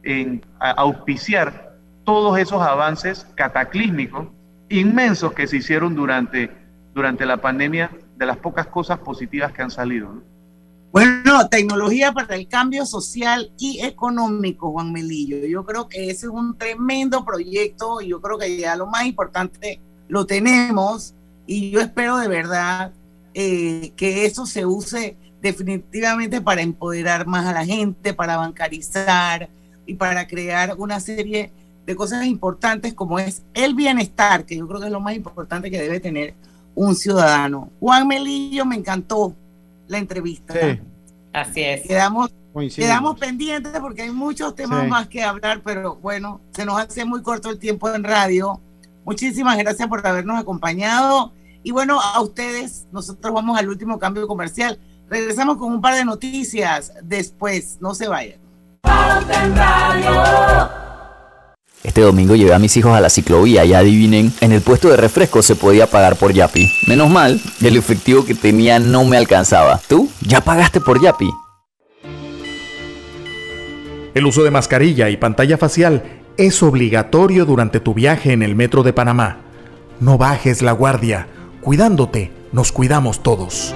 en 0.03 0.45
auspiciar 0.59 1.75
todos 2.03 2.37
esos 2.39 2.61
avances 2.61 3.25
cataclísmicos 3.35 4.27
inmensos 4.69 5.33
que 5.33 5.47
se 5.47 5.57
hicieron 5.57 5.95
durante, 5.95 6.49
durante 6.93 7.25
la 7.25 7.37
pandemia, 7.37 7.91
de 8.15 8.25
las 8.25 8.37
pocas 8.37 8.67
cosas 8.67 8.99
positivas 8.99 9.51
que 9.51 9.61
han 9.61 9.71
salido. 9.71 10.21
Bueno, 10.91 11.47
tecnología 11.49 12.11
para 12.11 12.35
el 12.35 12.47
cambio 12.47 12.85
social 12.85 13.51
y 13.57 13.79
económico, 13.81 14.71
Juan 14.71 14.91
Melillo. 14.91 15.37
Yo 15.47 15.65
creo 15.65 15.87
que 15.87 16.09
ese 16.09 16.25
es 16.25 16.31
un 16.31 16.57
tremendo 16.57 17.23
proyecto 17.23 18.01
y 18.01 18.09
yo 18.09 18.21
creo 18.21 18.37
que 18.37 18.57
ya 18.57 18.75
lo 18.75 18.87
más 18.87 19.05
importante 19.05 19.79
lo 20.07 20.25
tenemos 20.25 21.15
y 21.47 21.71
yo 21.71 21.79
espero 21.79 22.17
de 22.17 22.27
verdad 22.27 22.91
eh, 23.33 23.93
que 23.95 24.25
eso 24.25 24.45
se 24.45 24.65
use 24.65 25.15
definitivamente 25.41 26.41
para 26.41 26.61
empoderar 26.61 27.25
más 27.25 27.45
a 27.45 27.53
la 27.53 27.65
gente, 27.65 28.13
para 28.13 28.37
bancarizar, 28.37 29.49
y 29.91 29.95
para 29.95 30.25
crear 30.25 30.75
una 30.77 31.01
serie 31.01 31.51
de 31.85 31.95
cosas 31.97 32.25
importantes 32.25 32.93
como 32.93 33.19
es 33.19 33.43
el 33.53 33.75
bienestar, 33.75 34.45
que 34.45 34.55
yo 34.55 34.65
creo 34.65 34.79
que 34.79 34.85
es 34.85 34.91
lo 34.91 35.01
más 35.01 35.15
importante 35.15 35.69
que 35.69 35.81
debe 35.81 35.99
tener 35.99 36.33
un 36.75 36.95
ciudadano. 36.95 37.69
Juan 37.81 38.07
Melillo, 38.07 38.65
me 38.65 38.77
encantó 38.77 39.35
la 39.89 39.97
entrevista. 39.97 40.53
Así 41.33 41.61
es. 41.61 41.81
Quedamos, 41.81 42.31
quedamos 42.73 43.19
pendientes 43.19 43.77
porque 43.81 44.03
hay 44.03 44.11
muchos 44.11 44.55
temas 44.55 44.87
más 44.87 45.09
que 45.09 45.23
hablar, 45.23 45.59
pero 45.61 45.97
bueno, 45.97 46.39
se 46.51 46.63
nos 46.63 46.79
hace 46.79 47.03
muy 47.03 47.21
corto 47.21 47.49
el 47.49 47.59
tiempo 47.59 47.93
en 47.93 48.05
radio. 48.05 48.61
Muchísimas 49.03 49.57
gracias 49.57 49.89
por 49.89 50.07
habernos 50.07 50.39
acompañado. 50.39 51.33
Y 51.63 51.71
bueno, 51.71 51.99
a 51.99 52.21
ustedes, 52.21 52.87
nosotros 52.93 53.33
vamos 53.33 53.59
al 53.59 53.67
último 53.67 53.99
cambio 53.99 54.25
comercial. 54.25 54.79
Regresamos 55.09 55.57
con 55.57 55.73
un 55.73 55.81
par 55.81 55.95
de 55.95 56.05
noticias 56.05 56.93
después. 57.03 57.77
No 57.81 57.93
se 57.93 58.07
vayan. 58.07 58.40
Este 61.83 62.01
domingo 62.01 62.35
llevé 62.35 62.53
a 62.53 62.59
mis 62.59 62.77
hijos 62.77 62.95
a 62.95 63.01
la 63.01 63.09
ciclovía 63.09 63.65
y 63.65 63.73
adivinen, 63.73 64.31
en 64.39 64.53
el 64.53 64.61
puesto 64.61 64.89
de 64.89 64.95
refresco 64.95 65.41
se 65.41 65.55
podía 65.55 65.87
pagar 65.87 66.15
por 66.15 66.31
Yapi. 66.31 66.71
Menos 66.87 67.09
mal, 67.09 67.41
el 67.61 67.75
efectivo 67.75 68.23
que 68.23 68.33
tenía 68.33 68.79
no 68.79 69.03
me 69.03 69.17
alcanzaba. 69.17 69.81
¿Tú? 69.89 70.09
¿Ya 70.21 70.39
pagaste 70.39 70.79
por 70.79 71.01
Yapi? 71.01 71.29
El 74.13 74.25
uso 74.25 74.43
de 74.43 74.51
mascarilla 74.51 75.09
y 75.09 75.17
pantalla 75.17 75.57
facial 75.57 76.21
es 76.37 76.63
obligatorio 76.63 77.45
durante 77.45 77.79
tu 77.79 77.93
viaje 77.93 78.31
en 78.31 78.41
el 78.41 78.55
metro 78.55 78.83
de 78.83 78.93
Panamá. 78.93 79.39
No 79.99 80.17
bajes 80.17 80.61
la 80.61 80.71
guardia. 80.71 81.27
Cuidándote, 81.61 82.31
nos 82.53 82.71
cuidamos 82.71 83.21
todos. 83.21 83.75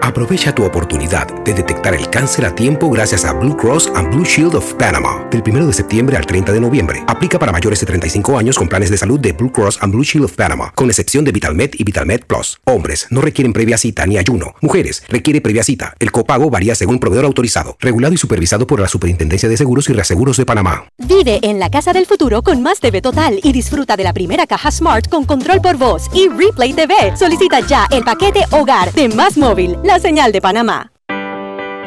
Aprovecha 0.00 0.54
tu 0.54 0.64
oportunidad 0.64 1.26
de 1.44 1.52
detectar 1.52 1.94
el 1.94 2.08
cáncer 2.08 2.46
a 2.46 2.54
tiempo 2.54 2.88
gracias 2.90 3.24
a 3.24 3.32
Blue 3.32 3.56
Cross 3.56 3.90
and 3.94 4.14
Blue 4.14 4.24
Shield 4.24 4.54
of 4.54 4.74
Panama. 4.74 5.26
Del 5.30 5.42
1 5.46 5.66
de 5.66 5.72
septiembre 5.72 6.16
al 6.16 6.24
30 6.24 6.52
de 6.52 6.60
noviembre. 6.60 7.02
Aplica 7.06 7.38
para 7.38 7.52
mayores 7.52 7.80
de 7.80 7.86
35 7.86 8.38
años 8.38 8.56
con 8.56 8.68
planes 8.68 8.90
de 8.90 8.98
salud 8.98 9.18
de 9.18 9.32
Blue 9.32 9.50
Cross 9.50 9.78
and 9.80 9.92
Blue 9.92 10.04
Shield 10.04 10.24
of 10.26 10.32
Panama, 10.32 10.72
con 10.74 10.88
excepción 10.88 11.24
de 11.24 11.32
VitalMed 11.32 11.70
y 11.74 11.84
VitalMed 11.84 12.20
Plus. 12.26 12.58
Hombres 12.64 13.06
no 13.10 13.20
requieren 13.20 13.52
previa 13.52 13.76
cita 13.78 14.06
ni 14.06 14.18
ayuno. 14.18 14.54
Mujeres 14.60 15.02
requiere 15.08 15.40
previa 15.40 15.62
cita. 15.62 15.94
El 15.98 16.12
copago 16.12 16.48
varía 16.50 16.74
según 16.74 17.00
proveedor 17.00 17.24
autorizado, 17.24 17.76
regulado 17.80 18.14
y 18.14 18.18
supervisado 18.18 18.66
por 18.66 18.80
la 18.80 18.88
Superintendencia 18.88 19.48
de 19.48 19.56
Seguros 19.56 19.88
y 19.88 19.92
Reaseguros 19.92 20.36
de 20.36 20.46
Panamá. 20.46 20.84
Vive 20.98 21.40
en 21.42 21.58
la 21.58 21.70
casa 21.70 21.92
del 21.92 22.06
futuro 22.06 22.42
con 22.42 22.62
más 22.62 22.80
TV 22.80 23.02
Total 23.02 23.40
y 23.42 23.52
disfruta 23.52 23.96
de 23.96 24.04
la 24.04 24.12
primera 24.12 24.46
caja 24.46 24.70
Smart 24.70 25.08
con 25.08 25.24
control 25.24 25.60
por 25.60 25.76
voz 25.76 26.10
y 26.14 26.28
Replay 26.28 26.72
TV. 26.72 27.16
Solicita 27.16 27.60
ya 27.60 27.86
el 27.90 28.04
paquete 28.04 28.44
Hogar 28.50 28.92
de 28.92 29.08
Más 29.08 29.36
Móvil, 29.36 29.76
la 29.88 29.98
señal 29.98 30.32
de 30.32 30.42
Panamá. 30.42 30.92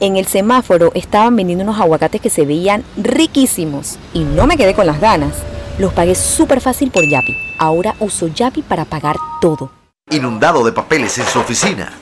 En 0.00 0.16
el 0.16 0.26
semáforo 0.26 0.90
estaban 0.94 1.36
vendiendo 1.36 1.62
unos 1.62 1.80
aguacates 1.80 2.20
que 2.20 2.28
se 2.28 2.44
veían 2.44 2.82
riquísimos 2.96 3.96
y 4.12 4.24
no 4.24 4.46
me 4.46 4.56
quedé 4.56 4.74
con 4.74 4.86
las 4.86 5.00
ganas. 5.00 5.34
Los 5.78 5.92
pagué 5.92 6.16
súper 6.16 6.60
fácil 6.60 6.90
por 6.90 7.08
Yapi. 7.08 7.36
Ahora 7.58 7.94
uso 8.00 8.26
Yapi 8.26 8.62
para 8.62 8.84
pagar 8.84 9.16
todo. 9.40 9.70
Inundado 10.10 10.64
de 10.64 10.72
papeles 10.72 11.16
en 11.18 11.26
su 11.26 11.38
oficina. 11.38 11.92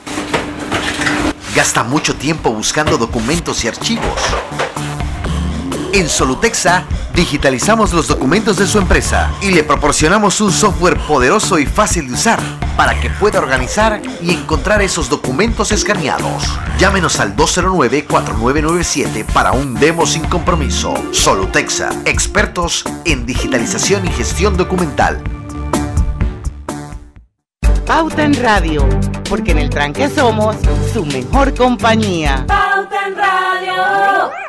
Gasta 1.55 1.83
mucho 1.83 2.15
tiempo 2.15 2.51
buscando 2.51 2.97
documentos 2.97 3.63
y 3.63 3.67
archivos. 3.67 4.19
En 5.93 6.09
Solutexa 6.09 6.85
digitalizamos 7.13 7.93
los 7.93 8.07
documentos 8.07 8.57
de 8.57 8.65
su 8.65 8.79
empresa 8.79 9.31
y 9.39 9.51
le 9.51 9.63
proporcionamos 9.63 10.41
un 10.41 10.51
software 10.51 10.97
poderoso 11.05 11.59
y 11.59 11.67
fácil 11.67 12.07
de 12.07 12.13
usar 12.15 12.62
para 12.77 12.99
que 12.99 13.09
pueda 13.09 13.39
organizar 13.39 14.01
y 14.21 14.31
encontrar 14.31 14.81
esos 14.81 15.09
documentos 15.09 15.71
escaneados. 15.71 16.43
Llámenos 16.77 17.19
al 17.19 17.35
209-4997 17.35 19.25
para 19.25 19.51
un 19.51 19.75
demo 19.75 20.05
sin 20.05 20.23
compromiso. 20.25 20.93
Solutexa, 21.11 21.89
expertos 22.05 22.83
en 23.05 23.25
digitalización 23.25 24.05
y 24.05 24.09
gestión 24.09 24.57
documental. 24.57 25.21
Pauta 27.85 28.23
en 28.23 28.33
Radio, 28.41 28.87
porque 29.29 29.51
en 29.51 29.59
el 29.59 29.69
tranque 29.69 30.09
somos 30.09 30.55
su 30.93 31.05
mejor 31.05 31.53
compañía. 31.53 32.45
Pauta 32.47 33.07
en 33.07 33.15
Radio. 33.15 34.42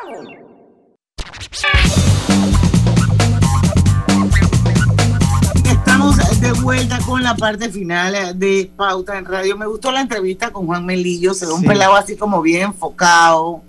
De 6.45 6.51
vuelta 6.61 6.99
con 6.99 7.23
la 7.23 7.35
parte 7.35 7.69
final 7.69 8.37
de 8.37 8.69
Pauta 8.75 9.17
en 9.17 9.25
Radio. 9.25 9.57
Me 9.57 9.65
gustó 9.65 9.91
la 9.91 10.01
entrevista 10.01 10.51
con 10.51 10.67
Juan 10.67 10.85
Melillo, 10.85 11.33
se 11.33 11.47
ve 11.47 11.53
un 11.53 11.63
pelado 11.63 11.95
así 11.95 12.15
como 12.15 12.39
bien 12.43 12.63
enfocado, 12.63 13.63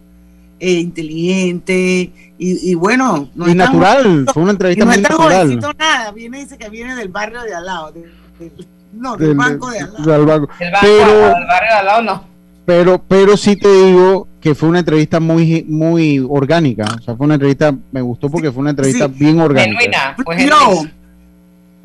eh, 0.61 0.73
inteligente 0.73 2.13
y, 2.39 2.75
bueno. 2.75 3.31
No 3.35 3.49
y 3.49 3.55
natural, 3.55 4.27
fue 4.31 4.43
una 4.43 4.53
entrevista 4.53 4.85
no 4.85 4.91
muy 4.91 5.01
natural. 5.01 5.61
nada, 5.79 6.13
viene 6.13 6.41
dice 6.41 6.59
que 6.59 6.69
viene 6.69 6.95
del 6.95 7.09
barrio 7.09 7.41
de 7.43 7.55
al 7.55 7.65
lado. 7.65 7.95
no, 8.93 9.17
del, 9.17 9.35
banco 9.35 9.71
de 9.71 9.81
al 9.81 9.93
lado. 9.95 10.05
Del 10.05 10.27
banco. 10.27 10.49
pero, 10.59 11.13
del 11.13 11.47
barrio 11.47 11.71
de 11.71 11.79
al 11.79 11.87
lado 11.87 12.03
no. 12.03 12.25
Pero, 12.67 13.03
pero 13.09 13.39
sí 13.39 13.57
te 13.57 13.73
digo 13.87 14.29
que 14.39 14.55
fue 14.55 14.69
una 14.69 14.81
entrevista 14.81 15.19
muy, 15.19 15.65
muy 15.67 16.19
orgánica. 16.29 16.85
O 16.99 17.03
sea, 17.03 17.17
fue 17.17 17.25
una 17.25 17.35
entrevista, 17.35 17.75
me 17.91 18.03
gustó 18.03 18.29
porque 18.29 18.53
fue 18.53 18.61
una 18.61 18.71
entrevista 18.71 19.07
bien 19.07 19.41
orgánica. 19.41 19.79
Genuina, 19.81 20.17
pues 20.23 20.43
fluyó, 20.43 20.91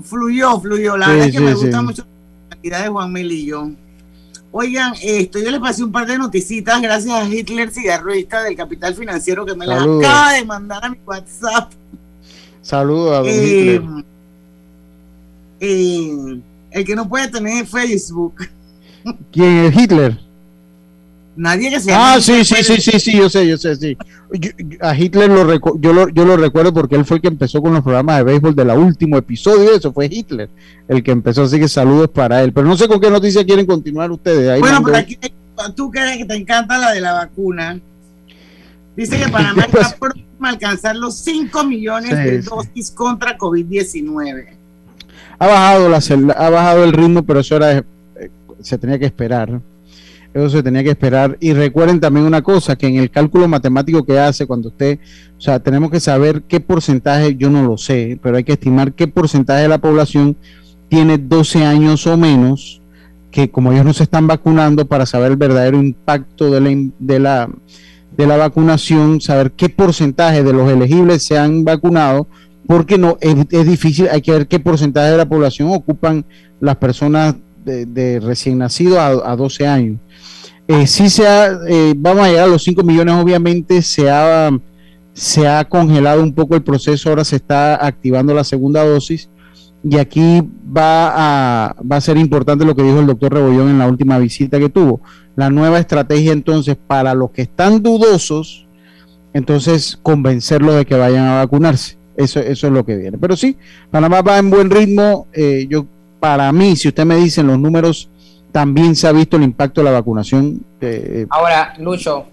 fluyó, 0.04 0.60
fluyó. 0.60 0.98
La 0.98 1.10
verdad 1.10 1.28
es 1.28 1.34
que 1.34 1.40
me 1.40 1.54
gusta 1.54 1.82
mucho 1.82 2.06
la 2.50 2.56
calidad 2.56 2.84
de 2.84 2.90
Juan 2.90 3.12
Melillo. 3.12 3.72
Oigan, 4.54 4.94
esto, 5.02 5.40
yo 5.40 5.50
les 5.50 5.62
pasé 5.62 5.84
un 5.84 5.92
par 5.92 6.06
de 6.06 6.18
noticitas 6.18 6.82
gracias 6.82 7.16
a 7.16 7.28
Hitler 7.28 7.72
Cigarrista 7.72 8.44
del 8.44 8.58
Capital 8.58 8.94
Financiero 8.94 9.46
que 9.46 9.56
me 9.56 9.66
las 9.66 9.82
acaba 9.82 10.34
de 10.34 10.44
mandar 10.44 10.84
a 10.84 10.90
mi 10.90 10.98
WhatsApp. 11.06 11.72
Saludos 12.62 13.14
a 13.14 13.18
don 13.20 13.28
eh, 13.28 13.76
Hitler. 13.76 14.06
Eh, 15.62 16.42
el 16.72 16.86
que 16.86 16.96
no 16.96 17.08
puede 17.08 17.30
tener 17.30 17.66
Facebook. 17.66 18.36
¿Quién 19.32 19.66
es 19.66 19.78
Hitler? 19.78 20.31
Nadie 21.36 21.70
que 21.70 21.80
se 21.80 21.94
Ah, 21.94 22.18
sí, 22.20 22.44
sí, 22.44 22.56
sí, 22.62 22.82
sí, 22.82 23.00
sí, 23.00 23.18
yo 23.18 23.30
sé, 23.30 23.48
yo 23.48 23.58
sé, 23.58 23.76
sí. 23.76 23.98
a 24.82 24.96
Hitler 24.96 25.30
lo, 25.30 25.80
yo, 25.80 25.94
lo, 25.94 26.10
yo 26.10 26.26
lo 26.26 26.36
recuerdo 26.36 26.74
porque 26.74 26.96
él 26.96 27.06
fue 27.06 27.18
el 27.18 27.22
que 27.22 27.30
empezó 27.30 27.62
con 27.62 27.74
los 27.74 27.84
programas 27.84 28.18
de 28.18 28.24
béisbol 28.24 28.54
de 28.54 28.66
la 28.66 28.74
último 28.74 29.18
episodio, 29.18 29.74
eso 29.74 29.94
fue 29.94 30.08
Hitler, 30.12 30.50
el 30.90 31.02
que 31.02 31.12
empezó, 31.12 31.44
así 31.44 31.58
que 31.58 31.70
saludos 31.70 32.10
para 32.10 32.44
él. 32.44 32.52
Pero 32.52 32.68
no 32.68 32.76
sé 32.76 32.88
con 32.88 33.00
qué 33.00 33.10
noticia 33.10 33.46
quieren 33.46 33.66
continuar 33.66 34.12
ustedes. 34.12 34.60
bueno, 34.60 34.82
pero 34.84 34.98
aquí 34.98 35.18
tú 35.76 35.90
crees 35.90 36.18
que 36.18 36.26
te 36.26 36.36
encanta 36.36 36.78
la 36.78 36.92
de 36.92 37.02
la 37.02 37.14
vacuna. 37.14 37.80
Dice 38.96 39.18
que 39.18 39.28
Panamá 39.32 39.64
está 39.64 39.96
próximo 39.98 40.28
a 40.42 40.50
alcanzar 40.50 40.98
los 40.98 41.16
5 41.16 41.64
millones 41.64 42.12
de 42.12 42.42
dosis 42.42 42.92
contra 42.92 43.38
COVID-19. 43.38 44.48
Ha 45.40 45.48
bajado, 45.48 45.90
la, 45.90 45.98
ha 46.38 46.50
bajado 46.50 46.84
el 46.84 46.92
ritmo, 46.92 47.24
pero 47.24 47.40
eso 47.40 47.56
era, 47.56 47.78
eh, 47.78 47.84
se 48.62 48.78
tenía 48.78 49.00
que 49.00 49.06
esperar 49.06 49.62
eso 50.34 50.50
se 50.50 50.64
tenía 50.64 50.84
que 50.84 50.92
esperar. 50.92 51.38
Y 51.40 51.54
recuerden 51.54 52.00
también 52.00 52.26
una 52.26 52.42
cosa, 52.42 52.76
que 52.76 52.88
en 52.88 52.96
el 52.96 53.10
cálculo 53.12 53.48
matemático 53.48 54.04
que 54.06 54.20
hace 54.20 54.46
cuando 54.46 54.70
usted, 54.70 55.00
o 55.38 55.42
sea, 55.42 55.60
tenemos 55.60 55.92
que 55.92 56.00
saber 56.00 56.44
qué 56.44 56.60
porcentaje, 56.60 57.36
yo 57.36 57.50
no 57.50 57.64
lo 57.64 57.78
sé, 57.78 58.20
pero 58.22 58.38
hay 58.38 58.44
que 58.44 58.54
estimar 58.54 58.94
qué 58.94 59.08
porcentaje 59.08 59.64
de 59.64 59.68
la 59.68 59.80
población 59.80 60.38
tiene 60.90 61.18
12 61.18 61.66
años 61.66 62.06
o 62.08 62.18
menos, 62.18 62.82
que 63.32 63.50
como 63.50 63.72
ellos 63.72 63.86
no 63.86 63.94
se 63.94 64.04
están 64.04 64.28
vacunando 64.28 64.86
para 64.86 65.06
saber 65.06 65.32
el 65.32 65.38
verdadero 65.38 65.78
impacto 65.78 66.52
de 66.52 66.60
la, 66.60 66.92
de 67.00 67.20
la, 67.20 67.50
de 68.18 68.28
la 68.28 68.38
vacunación, 68.38 69.22
saber 69.22 69.52
qué 69.52 69.70
porcentaje 69.70 70.44
de 70.44 70.54
los 70.54 70.70
elegibles 70.70 71.24
se 71.24 71.38
han 71.38 71.64
vacunado, 71.64 72.28
porque 72.68 72.98
no 72.98 73.18
es, 73.20 73.66
difícil, 73.66 74.08
hay 74.10 74.22
que 74.22 74.32
ver 74.32 74.48
qué 74.48 74.60
porcentaje 74.60 75.12
de 75.12 75.18
la 75.18 75.28
población 75.28 75.70
ocupan 75.72 76.26
las 76.60 76.78
personas 76.78 77.36
de, 77.64 78.20
recién 78.20 78.58
nacidos 78.58 78.98
a, 78.98 79.32
a 79.32 79.36
12 79.36 79.68
años. 79.68 80.00
Eh, 80.68 80.88
sí 80.88 81.10
se 81.10 81.28
ha, 81.28 81.60
eh, 81.68 81.94
vamos 81.98 82.26
a 82.26 82.30
llegar 82.30 82.46
a 82.46 82.48
los 82.48 82.64
5 82.64 82.84
millones, 82.84 83.16
obviamente 83.16 83.82
se 83.82 84.10
ha, 84.10 84.50
se 85.14 85.48
ha 85.48 85.68
congelado 85.68 86.24
un 86.24 86.34
poco 86.34 86.56
el 86.56 86.64
proceso, 86.64 87.10
ahora 87.10 87.26
se 87.26 87.36
está 87.36 87.86
activando 87.86 88.34
la 88.34 88.44
segunda 88.44 88.86
dosis 88.86 89.30
y 89.84 89.98
aquí 89.98 90.42
va 90.66 91.70
a, 91.70 91.76
va 91.80 91.96
a 91.98 92.02
ser 92.02 92.18
importante 92.18 92.66
lo 92.66 92.76
que 92.76 92.84
dijo 92.84 93.00
el 93.00 93.08
doctor 93.08 93.34
Rebollón 93.34 93.70
en 93.70 93.80
la 93.80 93.88
última 93.88 94.20
visita 94.20 94.60
que 94.60 94.70
tuvo. 94.70 95.02
La 95.36 95.50
nueva 95.50 95.80
estrategia 95.80 96.32
entonces 96.32 96.78
para 96.78 97.14
los 97.16 97.32
que 97.32 97.42
están 97.42 97.82
dudosos, 97.82 98.68
entonces 99.34 100.00
convencerlos 100.02 100.76
de 100.76 100.86
que 100.86 100.96
vayan 100.96 101.28
a 101.28 101.36
vacunarse. 101.38 101.98
Eso, 102.16 102.40
eso 102.40 102.68
es 102.68 102.74
lo 102.74 102.86
que 102.86 102.96
viene. 102.96 103.18
Pero 103.18 103.36
sí, 103.36 103.58
Panamá 103.90 104.22
va 104.22 104.38
en 104.38 104.50
buen 104.50 104.70
ritmo. 104.70 105.28
Eh, 105.34 105.66
yo, 105.70 105.86
para 106.22 106.50
mí, 106.54 106.78
si 106.78 106.88
usted 106.88 107.04
me 107.04 107.16
dicen 107.16 107.48
los 107.48 107.60
números 107.60 108.10
también 108.52 108.96
se 108.96 109.08
ha 109.08 109.12
visto 109.12 109.38
el 109.38 109.44
impacto 109.44 109.82
de 109.82 109.86
la 109.86 109.92
vacunación. 109.92 110.64
Eh, 110.82 111.28
Ahora, 111.30 111.76
Lucho, 111.80 112.26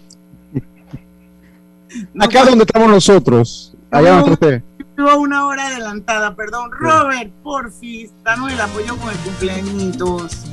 Acá 2.19 2.45
donde 2.45 2.65
estamos 2.65 2.89
nosotros. 2.89 3.73
Allá 3.89 4.17
donde 4.17 4.33
usted. 4.33 4.63
una 5.17 5.47
hora 5.47 5.67
adelantada, 5.67 6.35
perdón. 6.35 6.71
Robert, 6.71 7.31
porfis, 7.41 8.11
danos 8.23 8.51
el 8.51 8.59
apoyo 8.59 8.97
con 8.97 9.09
el 9.09 9.17
cumpleaños. 9.17 10.45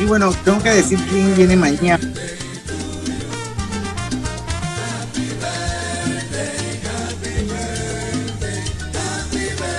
Y 0.00 0.04
bueno, 0.06 0.32
tengo 0.44 0.62
que 0.62 0.70
decir 0.70 0.98
quién 1.10 1.36
viene 1.36 1.56
mañana. 1.56 2.00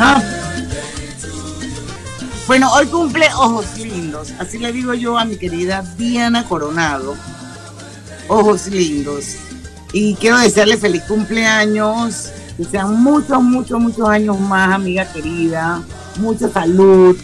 Ah. 0.03 0.19
Bueno, 2.47 2.73
hoy 2.73 2.87
cumple 2.87 3.27
Ojos 3.35 3.77
Lindos, 3.77 4.33
así 4.39 4.57
le 4.57 4.71
digo 4.71 4.95
yo 4.95 5.15
a 5.19 5.25
mi 5.25 5.35
querida 5.35 5.83
Diana 5.95 6.43
Coronado. 6.43 7.15
Ojos 8.27 8.65
Lindos. 8.65 9.35
Y 9.93 10.15
quiero 10.15 10.39
desearle 10.39 10.77
feliz 10.77 11.03
cumpleaños, 11.03 12.31
que 12.57 12.63
sean 12.63 13.03
muchos, 13.03 13.43
muchos, 13.43 13.79
muchos 13.79 14.09
años 14.09 14.39
más, 14.39 14.73
amiga 14.73 15.05
querida. 15.05 15.83
Mucha 16.17 16.49
salud, 16.49 17.15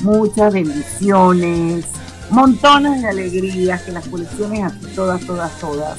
muchas 0.00 0.54
bendiciones, 0.54 1.84
montones 2.30 3.02
de 3.02 3.08
alegrías, 3.08 3.82
que 3.82 3.92
las 3.92 4.08
colecciones 4.08 4.64
así 4.64 4.86
todas, 4.94 5.20
todas, 5.26 5.52
todas. 5.60 5.98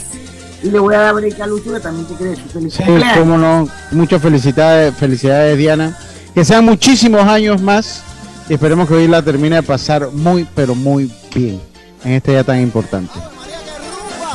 Y 0.63 0.71
le 0.71 0.79
voy 0.79 0.95
a 0.95 0.99
dar 0.99 1.13
break 1.13 1.39
a 1.39 1.45
Lucho 1.45 1.71
que 1.71 1.79
también 1.79 2.07
te 2.07 2.15
quiere 2.15 2.31
decir 2.31 2.47
feliz 2.51 2.73
sí, 2.73 2.83
cómo 3.19 3.37
no. 3.37 3.69
Muchas 3.91 4.19
felicidades, 4.19 4.95
felicidades 4.95 5.55
Diana 5.59 5.95
que 6.37 6.45
sean 6.45 6.65
muchísimos 6.65 7.23
años 7.23 7.59
más 7.63 8.03
y 8.47 8.53
esperemos 8.53 8.87
que 8.87 8.93
hoy 8.93 9.07
la 9.07 9.23
termine 9.23 9.55
de 9.55 9.63
pasar 9.63 10.11
muy, 10.11 10.47
pero 10.53 10.75
muy 10.75 11.11
bien 11.33 11.59
en 12.03 12.11
este 12.11 12.29
día 12.29 12.43
tan 12.43 12.61
importante. 12.61 13.11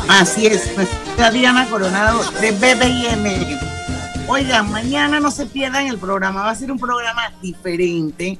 Así 0.08 0.48
es, 0.48 0.76
nuestra 0.76 1.30
Diana 1.30 1.64
Coronado 1.70 2.20
de 2.40 2.50
BBM. 2.50 3.56
Oigan, 4.26 4.68
mañana 4.72 5.20
no 5.20 5.30
se 5.30 5.46
pierdan 5.46 5.86
el 5.86 5.96
programa, 5.96 6.42
va 6.42 6.50
a 6.50 6.54
ser 6.56 6.72
un 6.72 6.78
programa 6.80 7.32
diferente. 7.40 8.36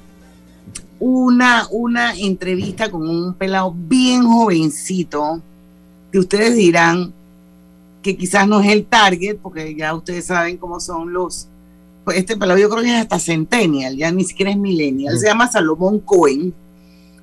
Una, 0.98 1.68
una 1.70 2.16
entrevista 2.16 2.90
con 2.90 3.08
un 3.08 3.32
pelado 3.32 3.72
bien 3.76 4.24
jovencito, 4.24 5.40
que 6.10 6.18
ustedes 6.18 6.56
dirán 6.56 7.12
que 8.02 8.16
quizás 8.16 8.48
no 8.48 8.60
es 8.60 8.72
el 8.72 8.86
target, 8.86 9.36
porque 9.36 9.72
ya 9.76 9.94
ustedes 9.94 10.26
saben 10.26 10.56
cómo 10.56 10.80
son 10.80 11.12
los, 11.12 11.46
pues, 12.04 12.18
este 12.18 12.36
pelado 12.36 12.58
yo 12.58 12.68
creo 12.68 12.82
que 12.82 12.94
es 12.94 13.02
hasta 13.02 13.18
centennial, 13.18 13.96
ya 13.96 14.10
ni 14.10 14.24
siquiera 14.24 14.50
es 14.50 14.56
millennial, 14.56 15.18
se 15.18 15.26
llama 15.26 15.50
Salomón 15.50 16.00
Cohen 16.00 16.52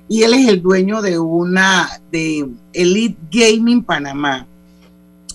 y 0.08 0.22
él 0.22 0.34
es 0.34 0.48
el 0.48 0.60
dueño 0.60 1.02
de 1.02 1.18
una, 1.18 1.88
de 2.10 2.48
Elite 2.72 3.16
Gaming 3.30 3.84
Panamá. 3.84 4.46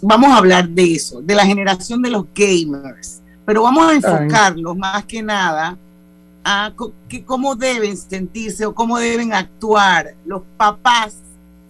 Vamos 0.02 0.32
a 0.32 0.38
hablar 0.38 0.68
de 0.68 0.94
eso, 0.94 1.22
de 1.22 1.34
la 1.34 1.46
generación 1.46 2.02
de 2.02 2.10
los 2.10 2.26
gamers, 2.36 3.22
pero 3.46 3.64
vamos 3.64 3.90
a 3.90 3.94
enfocarlos 3.94 4.76
más 4.76 5.06
que 5.06 5.24
nada 5.24 5.78
a 6.44 6.74
que, 7.08 7.24
cómo 7.24 7.56
deben 7.56 7.96
sentirse 7.96 8.66
o 8.66 8.76
cómo 8.76 9.00
deben 9.00 9.34
actuar 9.34 10.14
los 10.26 10.42
papás 10.58 11.16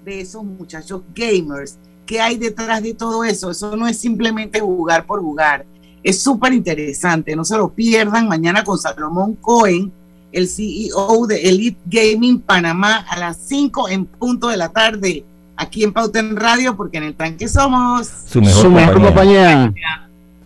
de 0.03 0.21
esos 0.21 0.43
muchachos 0.43 1.01
gamers. 1.13 1.77
¿Qué 2.05 2.19
hay 2.19 2.37
detrás 2.37 2.81
de 2.81 2.93
todo 2.93 3.23
eso? 3.23 3.51
Eso 3.51 3.75
no 3.75 3.87
es 3.87 3.97
simplemente 3.97 4.59
jugar 4.59 5.05
por 5.05 5.21
jugar. 5.21 5.65
Es 6.05 6.21
súper 6.21 6.53
interesante. 6.53 7.35
No 7.35 7.43
se 7.43 7.57
lo 7.57 7.73
pierdan 7.73 8.27
mañana 8.27 8.63
con 8.63 8.77
Salomón 8.77 9.33
Cohen, 9.41 9.91
el 10.31 10.47
CEO 10.47 11.25
de 11.25 11.49
Elite 11.49 11.79
Gaming 11.87 12.41
Panamá, 12.41 12.97
a 13.09 13.17
las 13.17 13.37
5 13.37 13.89
en 13.89 14.05
punto 14.05 14.49
de 14.49 14.55
la 14.55 14.69
tarde, 14.69 15.25
aquí 15.57 15.83
en 15.83 15.93
Pauta 15.93 16.19
en 16.19 16.35
Radio, 16.35 16.77
porque 16.77 16.99
en 16.99 17.05
el 17.05 17.15
tanque 17.15 17.47
somos 17.47 18.07
su 18.27 18.39
mejor, 18.39 19.01
compañía. 19.01 19.73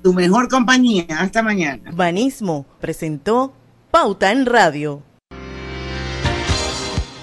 Tu 0.02 0.14
mejor 0.14 0.48
compañía. 0.48 1.06
Hasta 1.20 1.44
mañana. 1.44 1.92
Banismo 1.94 2.66
presentó 2.80 3.52
Pauta 3.92 4.32
en 4.32 4.46
Radio. 4.46 5.04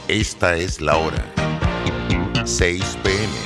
Esta 0.08 0.56
es 0.56 0.82
la 0.82 0.98
hora. 0.98 1.24
6 2.44 2.98
pm. 3.02 3.45